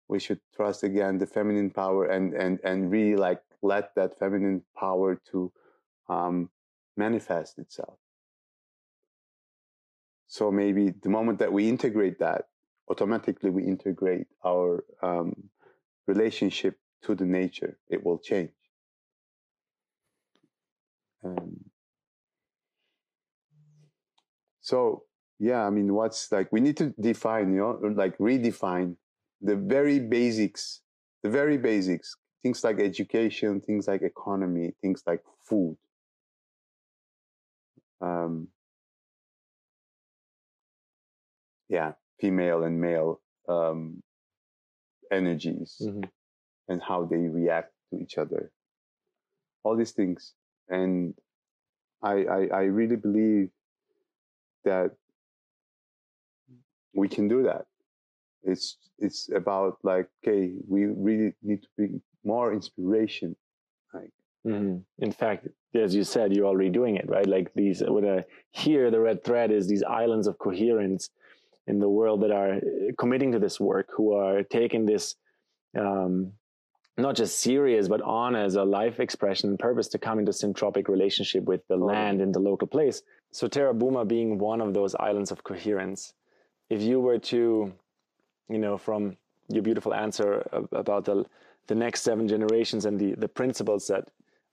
We 0.07 0.19
should 0.19 0.39
trust 0.55 0.83
again 0.83 1.17
the 1.17 1.25
feminine 1.25 1.71
power 1.71 2.05
and 2.05 2.33
and 2.33 2.59
and 2.63 2.91
really 2.91 3.15
like 3.15 3.41
let 3.61 3.95
that 3.95 4.19
feminine 4.19 4.63
power 4.77 5.19
to 5.31 5.51
um, 6.09 6.49
manifest 6.95 7.57
itself. 7.57 7.97
So 10.27 10.51
maybe 10.51 10.89
the 10.89 11.09
moment 11.09 11.39
that 11.39 11.51
we 11.51 11.67
integrate 11.69 12.19
that 12.19 12.45
automatically 12.89 13.49
we 13.49 13.63
integrate 13.63 14.27
our 14.45 14.83
um, 15.01 15.49
relationship 16.07 16.79
to 17.03 17.15
the 17.15 17.25
nature 17.25 17.77
it 17.89 18.03
will 18.05 18.19
change. 18.19 18.51
Um, 21.23 21.65
so 24.61 25.03
yeah 25.39 25.65
i 25.65 25.69
mean 25.69 25.93
what's 25.93 26.31
like 26.31 26.51
we 26.51 26.59
need 26.59 26.75
to 26.77 26.93
define 26.99 27.53
you 27.53 27.59
know 27.59 27.79
like 27.95 28.17
redefine 28.17 28.95
the 29.41 29.55
very 29.55 29.99
basics 29.99 30.81
the 31.23 31.29
very 31.29 31.57
basics 31.57 32.15
things 32.43 32.63
like 32.63 32.79
education 32.79 33.61
things 33.61 33.87
like 33.87 34.01
economy 34.01 34.73
things 34.81 35.03
like 35.05 35.21
food. 35.43 35.77
Um, 38.01 38.49
yeah 41.69 41.93
female 42.19 42.63
and 42.63 42.79
male 42.79 43.21
um, 43.49 44.01
energies 45.11 45.77
Mhm. 45.81 46.09
and 46.67 46.81
how 46.81 47.05
they 47.05 47.27
react 47.27 47.73
to 47.89 47.97
each 47.99 48.17
other 48.17 48.51
all 49.63 49.75
these 49.75 49.91
things 49.91 50.33
and 50.69 51.13
i 52.01 52.15
i, 52.37 52.47
I 52.47 52.63
really 52.63 52.95
believe 52.95 53.49
that 54.63 54.91
we 56.93 57.07
can 57.07 57.27
do 57.27 57.43
that 57.43 57.65
it's 58.43 58.77
it's 58.97 59.29
about 59.29 59.77
like 59.83 60.09
okay 60.23 60.53
we 60.67 60.85
really 60.85 61.33
need 61.41 61.61
to 61.63 61.69
bring 61.75 62.01
more 62.23 62.53
inspiration 62.53 63.35
like 63.93 64.11
Mhm. 64.45 64.85
In 64.99 65.11
fact, 65.11 65.47
as 65.73 65.93
you 65.93 66.05
said, 66.05 66.33
you're 66.33 66.45
already 66.45 66.69
doing 66.69 66.95
it, 66.95 67.09
right? 67.09 67.27
Like 67.27 67.53
these, 67.53 67.83
with 67.85 68.05
I 68.05 68.23
here, 68.51 68.89
the 68.89 68.99
red 69.01 69.21
thread 69.25 69.51
is 69.51 69.67
these 69.67 69.83
islands 69.83 70.25
of 70.27 70.37
coherence 70.37 71.09
in 71.67 71.79
the 71.79 71.89
world 71.89 72.21
that 72.21 72.31
are 72.31 72.55
uh, 72.55 72.61
committing 72.97 73.31
to 73.33 73.39
this 73.39 73.59
work, 73.59 73.89
who 73.95 74.13
are 74.13 74.43
taking 74.43 74.85
this 74.85 75.15
um, 75.77 76.31
not 76.97 77.15
just 77.15 77.39
serious, 77.39 77.87
but 77.87 78.01
on 78.01 78.35
as 78.35 78.55
a 78.55 78.63
life 78.63 78.99
expression 78.99 79.49
and 79.49 79.59
purpose 79.59 79.87
to 79.89 79.99
come 79.99 80.17
into 80.17 80.31
syntropic 80.31 80.87
relationship 80.87 81.43
with 81.43 81.61
the 81.67 81.77
land 81.77 82.21
and 82.21 82.33
the 82.33 82.39
local 82.39 82.67
place. 82.67 83.03
So 83.31 83.47
Terra 83.47 83.73
Buma 83.73 84.07
being 84.07 84.39
one 84.39 84.61
of 84.61 84.73
those 84.73 84.95
islands 84.95 85.31
of 85.31 85.43
coherence, 85.43 86.13
if 86.69 86.81
you 86.81 86.99
were 86.99 87.19
to, 87.19 87.71
you 88.49 88.57
know, 88.57 88.77
from 88.77 89.17
your 89.49 89.61
beautiful 89.61 89.93
answer 89.93 90.43
about 90.71 91.05
the 91.05 91.25
the 91.67 91.75
next 91.75 92.01
seven 92.01 92.27
generations 92.27 92.85
and 92.85 92.99
the 92.99 93.13
the 93.15 93.27
principles 93.27 93.87
that 93.87 94.09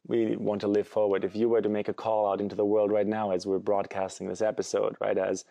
we 0.07 0.37
want 0.37 0.61
to 0.61 0.69
live 0.69 0.87
forward. 0.87 1.25
If 1.25 1.35
you 1.35 1.49
were 1.49 1.63
to 1.63 1.69
make 1.69 1.89
a 1.89 1.95
call 1.95 2.31
out 2.31 2.41
into 2.41 2.55
the 2.55 2.65
world 2.65 2.93
right 2.93 3.07
now 3.07 3.31
as 3.31 3.47
we're 3.47 3.59
broadcasting 3.59 4.29
this 4.29 4.43
episode, 4.43 4.97
right, 5.01 5.17
as 5.17 5.45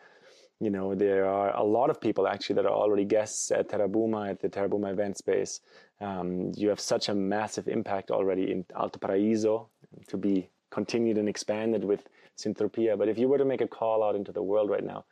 you 0.63 0.69
know, 0.69 0.95
there 0.95 1.25
are 1.25 1.55
a 1.55 1.63
lot 1.63 1.89
of 1.89 1.99
people 1.99 2.27
actually 2.27 2.55
that 2.55 2.65
are 2.65 2.71
already 2.71 3.05
guests 3.05 3.51
at 3.51 3.69
Terra 3.69 3.87
Buma 3.87 4.29
at 4.29 4.41
the 4.41 4.49
Terra 4.49 4.69
Buma 4.69 4.91
event 4.91 5.17
space. 5.17 5.61
Um, 6.01 6.51
you 6.55 6.69
have 6.69 6.79
such 6.79 7.09
a 7.09 7.15
massive 7.15 7.67
impact 7.67 8.11
already 8.11 8.51
in 8.51 8.65
Alto 8.75 8.99
Paraíso 8.99 9.67
to 10.07 10.17
be 10.17 10.49
continued 10.69 11.17
and 11.17 11.29
expanded 11.29 11.83
with 11.83 12.07
Syntropia. 12.37 12.97
But 12.97 13.09
if 13.09 13.17
you 13.17 13.27
were 13.27 13.37
to 13.37 13.45
make 13.45 13.61
a 13.61 13.67
call 13.67 14.03
out 14.03 14.15
into 14.15 14.31
the 14.31 14.43
world 14.43 14.69
right 14.69 14.83
now, 14.83 15.05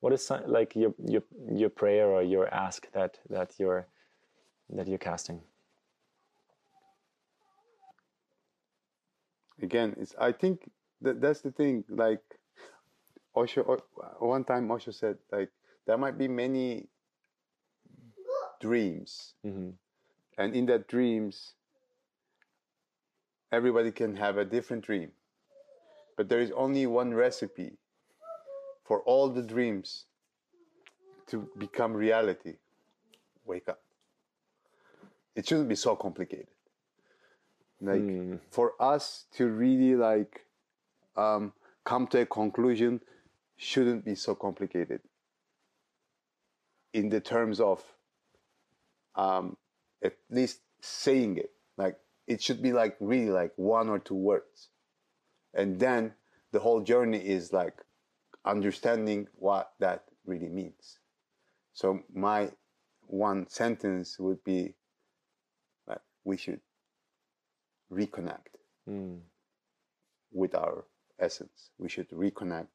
what 0.00 0.12
is 0.12 0.30
like 0.46 0.74
your 0.74 0.94
your 1.06 1.22
your 1.52 1.70
prayer 1.70 2.08
or 2.08 2.22
your 2.22 2.52
ask 2.52 2.90
that 2.92 3.18
that 3.30 3.52
you're 3.58 3.86
that 4.70 4.88
you're 4.88 4.98
casting? 4.98 5.42
again 9.62 9.94
it's 9.98 10.14
i 10.18 10.32
think 10.32 10.70
that 11.00 11.20
that's 11.20 11.40
the 11.40 11.52
thing 11.52 11.84
like 11.88 12.20
osho 13.34 13.62
one 14.20 14.44
time 14.44 14.70
osho 14.70 14.90
said 14.90 15.18
like 15.30 15.50
there 15.86 15.98
might 15.98 16.18
be 16.18 16.28
many 16.28 16.88
dreams. 18.60 19.34
Hmm 19.42 19.70
and 20.38 20.54
in 20.54 20.66
that 20.66 20.88
dreams 20.88 21.54
everybody 23.50 23.92
can 23.92 24.16
have 24.16 24.38
a 24.38 24.44
different 24.44 24.84
dream. 24.84 25.12
But 26.16 26.28
there 26.28 26.40
is 26.40 26.50
only 26.52 26.86
one 26.86 27.12
recipe 27.14 27.78
for 28.84 29.00
all 29.02 29.28
the 29.28 29.42
dreams 29.42 30.06
to 31.28 31.48
become 31.58 31.92
reality. 31.92 32.56
Wake 33.44 33.68
up. 33.68 33.80
It 35.34 35.46
shouldn't 35.46 35.68
be 35.68 35.74
so 35.76 35.96
complicated. 35.96 36.48
Like 37.80 38.00
Mm. 38.00 38.40
for 38.50 38.74
us 38.80 39.26
to 39.32 39.46
really 39.48 39.96
like 39.96 40.46
um, 41.16 41.52
come 41.84 42.06
to 42.08 42.20
a 42.20 42.26
conclusion 42.26 43.00
shouldn't 43.62 44.04
be 44.04 44.14
so 44.14 44.34
complicated 44.34 45.00
in 46.92 47.08
the 47.08 47.20
terms 47.20 47.60
of 47.60 47.82
um, 49.14 49.56
at 50.04 50.14
least 50.30 50.60
saying 50.80 51.36
it. 51.38 51.50
Like 51.78 51.96
it 52.26 52.42
should 52.42 52.62
be 52.62 52.72
like 52.72 52.96
really 53.00 53.30
like 53.30 53.52
one 53.56 53.88
or 53.88 53.98
two 53.98 54.16
words, 54.16 54.68
and 55.54 55.78
then 55.78 56.14
the 56.52 56.60
whole 56.60 56.82
journey 56.82 57.18
is 57.18 57.52
like 57.52 57.74
understanding 58.44 59.28
what 59.34 59.72
that 59.78 60.04
really 60.26 60.48
means. 60.48 60.98
So 61.72 62.00
my 62.12 62.50
one 63.06 63.48
sentence 63.48 64.18
would 64.18 64.42
be 64.44 64.74
like 65.86 66.00
we 66.24 66.36
should 66.36 66.60
reconnect 67.92 68.58
Mm. 68.88 69.20
with 70.32 70.56
our 70.56 70.86
essence. 71.20 71.70
We 71.78 71.88
should 71.88 72.08
reconnect 72.10 72.66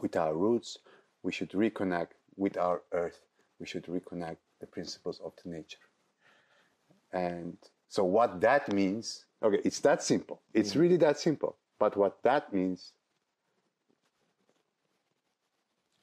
with 0.00 0.16
our 0.16 0.34
roots. 0.34 0.78
We 1.22 1.32
should 1.32 1.50
reconnect 1.50 2.12
with 2.36 2.56
our 2.56 2.82
earth. 2.92 3.20
We 3.58 3.66
should 3.66 3.86
reconnect 3.86 4.38
the 4.60 4.66
principles 4.66 5.20
of 5.24 5.32
the 5.42 5.50
nature. 5.50 5.78
And 7.12 7.56
so, 7.88 8.04
what 8.04 8.40
that 8.40 8.72
means, 8.72 9.24
okay, 9.42 9.60
it's 9.64 9.80
that 9.80 10.02
simple. 10.02 10.40
It's 10.52 10.70
mm-hmm. 10.70 10.80
really 10.80 10.96
that 10.98 11.18
simple. 11.18 11.56
But 11.78 11.96
what 11.96 12.22
that 12.22 12.52
means, 12.52 12.92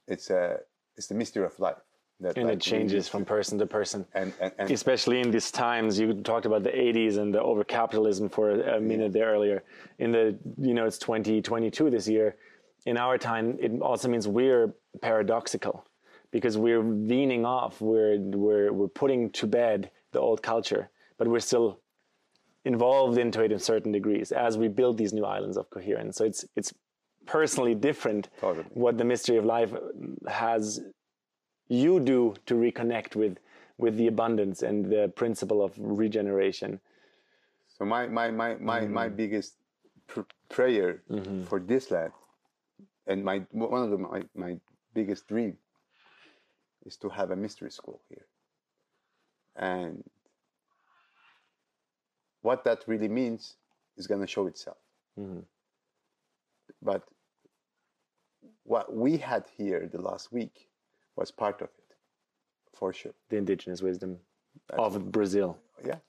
it's 0.08 0.30
a 0.30 0.60
it's 0.96 1.08
the 1.08 1.16
mystery 1.16 1.46
of 1.46 1.60
life. 1.60 1.78
That 2.20 2.38
And 2.38 2.52
it 2.52 2.62
changes 2.62 3.08
from 3.08 3.26
person 3.26 3.58
to 3.60 3.66
person. 3.66 4.06
and 4.14 4.32
and, 4.40 4.52
and 4.60 4.72
especially 4.72 5.20
in 5.22 5.32
these 5.32 5.50
times 5.50 6.00
you 6.00 6.14
talked 6.22 6.46
about 6.46 6.64
the 6.64 6.70
80s 6.70 7.18
and 7.18 7.34
the 7.34 7.42
over 7.42 7.64
capitalism 7.64 8.30
for 8.30 8.52
a, 8.52 8.78
a 8.78 8.80
minute 8.80 9.12
there 9.12 9.32
earlier 9.34 9.64
in 9.98 10.12
the 10.12 10.38
you 10.60 10.74
know 10.76 10.86
it's 10.86 11.00
2022 11.00 11.90
this 11.90 12.08
year 12.08 12.36
in 12.86 12.98
our 12.98 13.18
time 13.18 13.58
it 13.60 13.72
also 13.82 14.08
means 14.08 14.28
we're 14.28 14.74
paradoxical 15.02 15.86
because 16.32 16.58
we're 16.58 16.82
weaning 16.82 17.46
off 17.46 17.82
we're 17.82 18.18
we're 18.20 18.72
we're 18.74 18.88
putting 18.88 19.30
to 19.32 19.46
bed 19.48 19.92
the 20.12 20.20
old 20.20 20.42
culture 20.42 20.90
but 21.18 21.28
we're 21.28 21.40
still 21.40 21.80
involved 22.66 23.18
into 23.18 23.44
it 23.44 23.52
in 23.52 23.60
certain 23.60 23.92
degrees 23.92 24.32
as 24.32 24.58
we 24.58 24.68
build 24.68 24.98
these 24.98 25.14
new 25.14 25.26
islands 25.26 25.58
of 25.58 25.70
coherence 25.70 26.18
so 26.18 26.24
it's 26.26 26.46
it's 26.56 26.74
personally 27.26 27.76
different 27.76 28.30
Totally. 28.40 28.66
what 28.72 28.98
the 28.98 29.04
mystery 29.06 29.38
of 29.38 29.46
life 29.46 29.72
has 30.28 30.82
you 31.68 32.00
do 32.00 32.34
to 32.48 32.56
reconnect 32.56 33.16
with 33.16 33.38
with 33.78 33.96
the 33.98 34.08
abundance 34.08 34.62
and 34.62 34.86
the 34.86 35.12
principle 35.16 35.64
of 35.64 35.74
regeneration. 35.78 36.80
So 37.68 37.86
my 37.86 38.06
my 38.08 38.30
my 38.30 38.56
my, 38.56 38.82
my 38.82 39.08
Mm-hmm. 39.08 39.16
biggest 39.16 39.56
pr- 40.08 40.30
prayer 40.50 41.02
for 41.50 41.60
this 41.60 41.90
land, 41.90 42.12
and 43.08 43.24
my 43.24 43.40
one 43.52 43.84
of 43.84 43.90
the, 43.92 43.98
my 43.98 44.24
my 44.36 44.60
biggest 44.94 45.28
dream, 45.28 45.58
is 46.86 46.98
to 46.98 47.10
have 47.10 47.32
a 47.32 47.36
mystery 47.36 47.72
school 47.72 48.02
here. 48.10 48.26
And 49.56 50.04
what 52.42 52.64
that 52.64 52.84
really 52.88 53.08
means 53.10 53.56
is 53.98 54.08
going 54.08 54.22
to 54.22 54.28
show 54.28 54.48
itself. 54.48 54.78
Mhm. 55.20 55.44
But 56.82 57.04
what 58.64 58.94
we 58.94 59.18
had 59.18 59.48
here 59.58 59.88
the 59.88 60.02
last 60.02 60.32
week 60.32 60.70
was 61.16 61.32
part 61.32 61.62
of 61.62 61.70
it, 61.78 61.96
for 62.74 62.94
sure. 62.94 63.14
The 63.30 63.38
indigenous 63.38 63.82
wisdom 63.82 64.20
That's- 64.68 64.96
of 64.96 65.12
Brazil, 65.12 65.58
Yeah, 65.86 66.00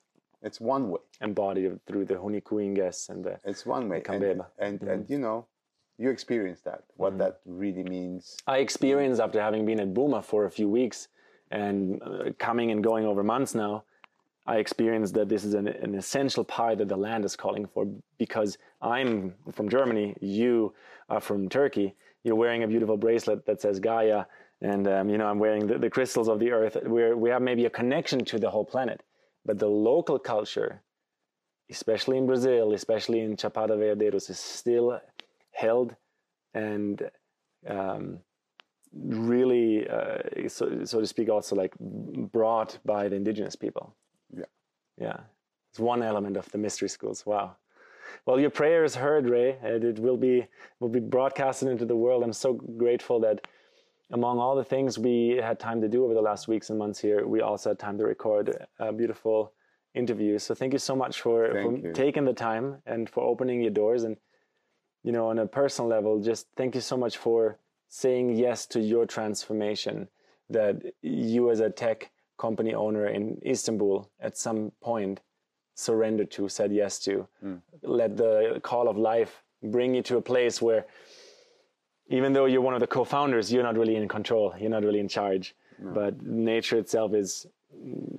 it's 0.41 0.61
one 0.61 0.91
way. 0.91 1.01
embodied 1.21 1.85
through 1.87 2.07
the 2.07 2.15
Hunikuinges 2.15 3.09
and 3.11 3.25
the 3.25 3.41
It's 3.45 3.67
one 3.67 3.89
way, 3.89 3.97
and 3.99 4.07
Cambeba. 4.07 4.47
and, 4.59 4.83
and 4.83 5.11
you 5.11 5.19
know, 5.19 5.47
you 5.99 6.11
experience 6.11 6.61
that. 6.63 6.85
What 6.97 7.19
that 7.19 7.41
really 7.45 7.85
means. 7.85 8.37
I 8.47 8.59
experienced 8.59 9.21
after 9.21 9.41
having 9.41 9.65
been 9.67 9.81
at 9.81 9.95
Buma 9.95 10.25
for 10.25 10.47
a 10.47 10.51
few 10.51 10.69
weeks 10.69 11.09
and 11.51 12.03
uh, 12.03 12.31
coming 12.39 12.71
and 12.71 12.83
going 12.83 13.07
over 13.07 13.23
months 13.23 13.55
now. 13.55 13.85
I 14.47 14.57
experienced 14.57 15.15
that 15.15 15.29
this 15.29 15.45
is 15.45 15.55
an, 15.55 15.69
an 15.69 15.95
essential 15.95 16.43
part 16.45 16.79
that 16.79 16.89
the 16.89 16.97
land 16.97 17.25
is 17.25 17.37
calling 17.37 17.67
for 17.67 17.87
because 18.19 18.59
I'm 18.81 19.35
from 19.53 19.69
Germany, 19.69 20.17
you 20.21 20.75
are 21.09 21.21
from 21.21 21.49
Turkey. 21.49 21.95
You're 22.25 22.35
wearing 22.35 22.65
a 22.65 22.69
beautiful 22.69 22.97
bracelet 22.97 23.47
that 23.47 23.61
says 23.61 23.79
Gaia, 23.79 24.25
and 24.61 24.89
um, 24.89 25.09
you 25.09 25.19
know 25.19 25.27
I'm 25.27 25.39
wearing 25.39 25.67
the, 25.67 25.79
the 25.79 25.91
crystals 25.91 26.29
of 26.29 26.41
the 26.41 26.51
earth. 26.51 26.77
We're, 26.85 27.17
we 27.17 27.31
have 27.31 27.43
maybe 27.43 27.67
a 27.67 27.71
connection 27.71 28.25
to 28.27 28.39
the 28.39 28.51
whole 28.51 28.65
planet, 28.65 29.03
but 29.45 29.59
the 29.59 29.69
local 29.69 30.19
culture, 30.19 30.83
especially 31.71 32.19
in 32.19 32.27
Brazil, 32.27 32.73
especially 32.73 33.21
in 33.21 33.37
Chapada 33.37 33.77
Veadeiros, 33.77 34.31
is 34.31 34.39
still 34.39 35.01
held 35.53 35.97
and 36.55 37.11
um, 37.69 38.19
really, 38.95 39.89
uh, 39.89 40.49
so, 40.49 40.85
so 40.85 41.01
to 41.01 41.07
speak, 41.07 41.29
also 41.29 41.57
like 41.57 41.75
brought 41.79 42.79
by 42.85 43.09
the 43.09 43.17
indigenous 43.17 43.57
people. 43.57 43.95
Yeah. 44.37 44.45
Yeah. 45.01 45.21
It's 45.71 45.81
one 45.81 46.03
element 46.03 46.37
of 46.37 46.51
the 46.51 46.59
mystery 46.59 46.89
schools. 46.89 47.25
Wow. 47.25 47.57
Well, 48.27 48.39
your 48.39 48.51
prayer 48.51 48.85
is 48.85 48.95
heard, 48.95 49.29
Ray, 49.29 49.57
and 49.63 49.83
it 49.85 49.99
will 49.99 50.19
be 50.19 50.47
will 50.81 50.91
be 50.91 51.01
broadcasted 51.01 51.69
into 51.69 51.87
the 51.87 51.97
world. 51.97 52.23
I'm 52.23 52.33
so 52.33 52.53
grateful 52.53 53.21
that 53.21 53.47
among 54.11 54.39
all 54.39 54.55
the 54.55 54.65
things 54.65 54.99
we 54.99 55.41
had 55.43 55.59
time 55.59 55.81
to 55.81 55.89
do 55.89 56.05
over 56.05 56.13
the 56.13 56.21
last 56.21 56.47
weeks 56.47 56.69
and 56.69 56.79
months 56.79 57.01
here, 57.01 57.27
we 57.27 57.41
also 57.41 57.71
had 57.71 57.79
time 57.79 57.97
to 57.99 58.05
record 58.05 58.67
a 58.79 58.93
beautiful 58.93 59.55
interview. 59.95 60.39
So 60.39 60.55
thank 60.55 60.75
you 60.75 60.79
so 60.79 60.95
much 60.95 61.23
for, 61.23 61.51
for 61.53 61.93
taking 61.93 62.25
the 62.27 62.35
time 62.35 62.77
and 62.85 63.09
for 63.09 63.23
opening 63.23 63.63
your 63.63 63.71
doors. 63.71 64.05
And 64.05 64.17
you 65.03 65.13
know, 65.13 65.29
on 65.29 65.39
a 65.39 65.47
personal 65.47 65.89
level, 65.89 66.21
just 66.21 66.47
thank 66.57 66.75
you 66.75 66.81
so 66.81 66.97
much 66.97 67.17
for 67.17 67.59
saying 67.89 68.37
yes 68.37 68.67
to 68.67 68.81
your 68.81 69.07
transformation 69.07 70.09
that 70.49 70.83
you 71.03 71.51
as 71.51 71.61
a 71.61 71.71
tech 71.71 72.11
company 72.39 72.75
owner 72.75 73.07
in 73.07 73.41
Istanbul 73.45 74.09
at 74.21 74.37
some 74.37 74.73
point 74.81 75.21
surrendered 75.75 76.31
to, 76.31 76.49
said 76.49 76.73
yes 76.73 76.99
to. 77.01 77.27
Hmm. 77.41 77.57
Let 77.83 78.17
the 78.17 78.61
call 78.63 78.89
of 78.89 78.97
life 78.97 79.43
bring 79.63 79.95
you 79.95 80.03
to 80.03 80.17
a 80.17 80.23
place 80.23 80.61
where 80.61 80.87
even 82.09 82.33
though 82.33 82.47
you're 82.47 82.61
one 82.61 82.75
of 82.75 82.81
the 82.81 82.87
co-founders, 82.87 83.53
you're 83.53 83.63
not 83.63 83.77
really 83.77 83.97
in 83.97 84.09
control. 84.09 84.55
You're 84.59 84.71
not 84.71 84.85
really 84.85 85.01
in 85.01 85.09
charge. 85.09 85.55
But 85.95 86.23
nature 86.23 86.79
itself 86.79 87.15
is, 87.15 87.47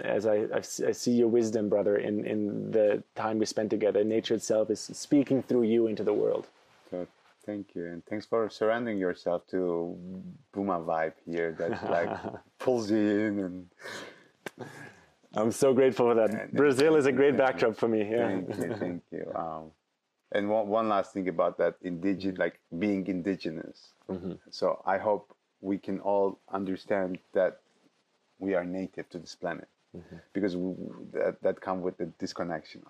as 0.03 0.25
I 0.25 0.61
see 0.61 1.11
your 1.11 1.29
wisdom, 1.29 1.69
brother, 1.69 1.97
in, 1.97 2.25
in 2.25 2.71
the 2.71 3.03
time 3.15 3.39
we 3.39 3.45
spent 3.45 3.69
together. 3.69 4.03
Nature 4.03 4.35
itself 4.35 4.69
is 4.69 4.81
speaking 4.81 5.43
through 5.43 5.63
you 5.63 5.87
into 5.87 6.03
the 6.03 6.13
world. 6.13 6.47
So 6.93 7.07
thank 7.43 7.73
you, 7.73 7.87
and 7.87 8.05
thanks 8.05 8.27
for 8.27 8.51
surrounding 8.51 8.99
yourself 8.99 9.47
to 9.47 9.97
Buma 10.55 10.85
vibe 10.85 11.13
here 11.25 11.55
that 11.57 11.89
like 11.89 12.09
pulls 12.59 12.91
you 12.91 12.97
in 12.99 13.39
and 13.39 14.67
I'm 15.33 15.51
so 15.51 15.73
grateful 15.73 16.05
for 16.09 16.13
that. 16.13 16.29
and 16.29 16.51
Brazil 16.51 16.95
is 16.95 17.07
a 17.07 17.11
great 17.11 17.35
backdrop 17.35 17.75
for 17.77 17.87
me. 17.87 18.01
Yeah. 18.07 18.27
Thank 18.27 18.49
you, 18.49 18.75
thank 18.75 19.03
you. 19.11 19.31
Um, 19.35 19.71
and 20.31 20.49
one, 20.49 20.67
one 20.67 20.87
last 20.89 21.13
thing 21.13 21.27
about 21.29 21.57
that 21.57 21.75
indigenous, 21.81 22.37
like 22.37 22.59
being 22.77 23.07
indigenous. 23.07 23.93
So 24.51 24.83
I 24.85 24.99
hope 24.99 25.35
we 25.61 25.79
can 25.79 25.99
all 25.99 26.37
understand 26.51 27.17
that 27.33 27.61
we 28.37 28.53
are 28.53 28.63
native 28.63 29.09
to 29.09 29.17
this 29.17 29.33
planet, 29.33 29.67
because 30.33 30.55
we, 30.55 30.75
that 31.13 31.41
that 31.41 31.59
come 31.59 31.81
with 31.81 31.97
the 31.97 32.05
disconnection 32.19 32.83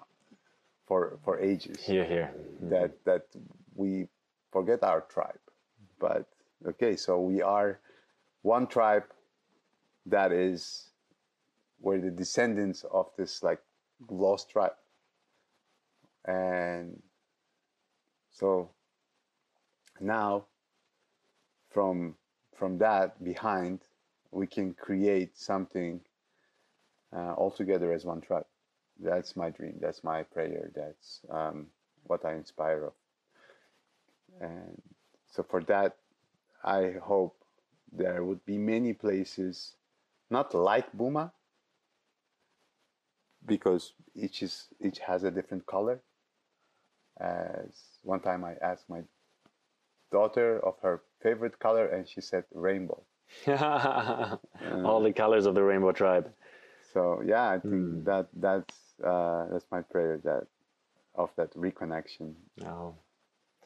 for 0.88 1.18
for 1.24 1.40
ages. 1.40 1.78
Here, 1.86 2.06
here. 2.06 2.32
That 2.74 2.92
that 3.06 3.28
we 3.76 4.08
forget 4.52 4.84
our 4.84 5.02
tribe, 5.02 5.40
but 6.00 6.28
okay, 6.68 6.96
so 6.96 7.20
we 7.20 7.42
are 7.42 7.80
one 8.42 8.68
tribe 8.68 9.04
that 10.06 10.32
is 10.32 10.90
we're 11.80 12.00
the 12.00 12.12
descendants 12.12 12.86
of 12.92 13.08
this 13.18 13.44
like 13.44 13.62
lost 14.10 14.50
tribe. 14.50 14.76
And 16.26 17.02
so 18.32 18.70
now 20.00 20.46
from 21.70 22.16
from 22.56 22.78
that 22.78 23.24
behind 23.24 23.82
we 24.32 24.48
can 24.48 24.74
create 24.74 25.38
something 25.38 26.00
uh, 27.16 27.34
all 27.34 27.52
together 27.52 27.92
as 27.92 28.06
one 28.06 28.22
tribe. 28.22 28.46
That's 29.00 29.36
my 29.36 29.50
dream. 29.50 29.78
That's 29.80 30.04
my 30.04 30.24
prayer. 30.24 30.72
That's 30.76 31.22
um, 31.30 31.68
what 32.04 32.26
i 32.26 32.34
inspire 32.34 32.86
of 32.86 32.94
and 34.42 34.82
so 35.28 35.44
for 35.44 35.64
that 35.64 35.98
i 36.64 36.94
hope 37.04 37.36
there 37.92 38.24
would 38.24 38.44
be 38.46 38.58
many 38.58 38.94
places 38.94 39.76
not 40.30 40.54
like 40.54 40.92
buma 40.94 41.32
because 43.46 43.94
each 44.16 44.42
is 44.42 44.68
each 44.80 45.00
has 45.00 45.24
a 45.24 45.32
different 45.32 45.66
color. 45.66 46.02
As 47.20 48.00
one 48.02 48.20
time 48.20 48.44
I 48.44 48.56
asked 48.62 48.90
my 48.90 49.02
daughter 50.12 50.60
of 50.66 50.76
her 50.82 51.02
favorite 51.22 51.60
color, 51.60 51.88
and 51.88 52.08
she 52.08 52.22
said 52.22 52.46
rainbow. 52.54 53.04
All 53.48 55.02
the 55.02 55.14
colors 55.14 55.46
of 55.46 55.56
the 55.56 55.64
rainbow 55.64 55.92
tribe. 55.92 56.32
So 56.94 57.22
yeah, 57.26 57.50
I 57.50 57.60
think 57.60 58.06
that 58.06 58.28
that's 58.36 58.76
uh, 59.04 59.46
that's 59.52 59.66
my 59.72 59.82
prayer 59.82 60.20
that 60.24 60.48
of 61.16 61.30
that 61.38 61.54
reconnection 61.56 62.34
Oh, 62.66 62.96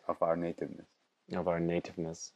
of 0.08 0.22
our 0.22 0.36
nativeness. 0.36 0.88
of 1.36 1.48
our 1.48 1.60
nativeness. 1.60 2.32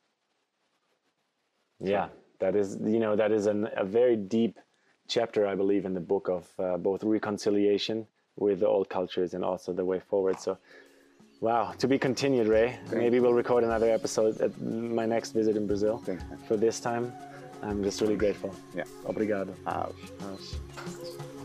Yeah, 1.80 2.10
that 2.40 2.56
is 2.56 2.78
you 2.84 3.00
know 3.00 3.16
that 3.16 3.32
is 3.32 3.48
an, 3.48 3.68
a 3.76 3.86
very 3.86 4.16
deep 4.16 4.60
chapter 5.08 5.48
I 5.48 5.56
believe 5.56 5.86
in 5.86 5.94
the 5.94 6.06
book 6.14 6.30
of 6.30 6.48
uh, 6.60 6.78
both 6.78 7.04
reconciliation 7.04 8.08
with 8.36 8.60
the 8.60 8.68
old 8.68 8.90
cultures 8.90 9.34
and 9.34 9.44
also 9.44 9.74
the 9.74 9.86
way 9.86 10.00
forward. 10.00 10.40
So. 10.40 10.58
Wow, 11.42 11.74
to 11.80 11.88
be 11.88 11.98
continued, 11.98 12.48
Ray. 12.48 12.78
Maybe 12.94 13.20
we'll 13.20 13.34
record 13.34 13.64
another 13.64 13.90
episode 13.90 14.40
at 14.42 14.62
my 14.62 15.08
next 15.08 15.32
visit 15.32 15.58
in 15.58 15.66
Brazil. 15.66 15.98
Thank 15.98 16.20
you. 16.22 16.38
For 16.48 16.56
this 16.56 16.80
time, 16.80 17.12
I'm 17.64 17.84
just 17.84 18.00
really 18.00 18.16
grateful. 18.16 18.54
Yeah. 18.76 18.84
Obrigado. 19.06 19.56
Ouch. 19.66 19.96
Ouch. 20.22 21.41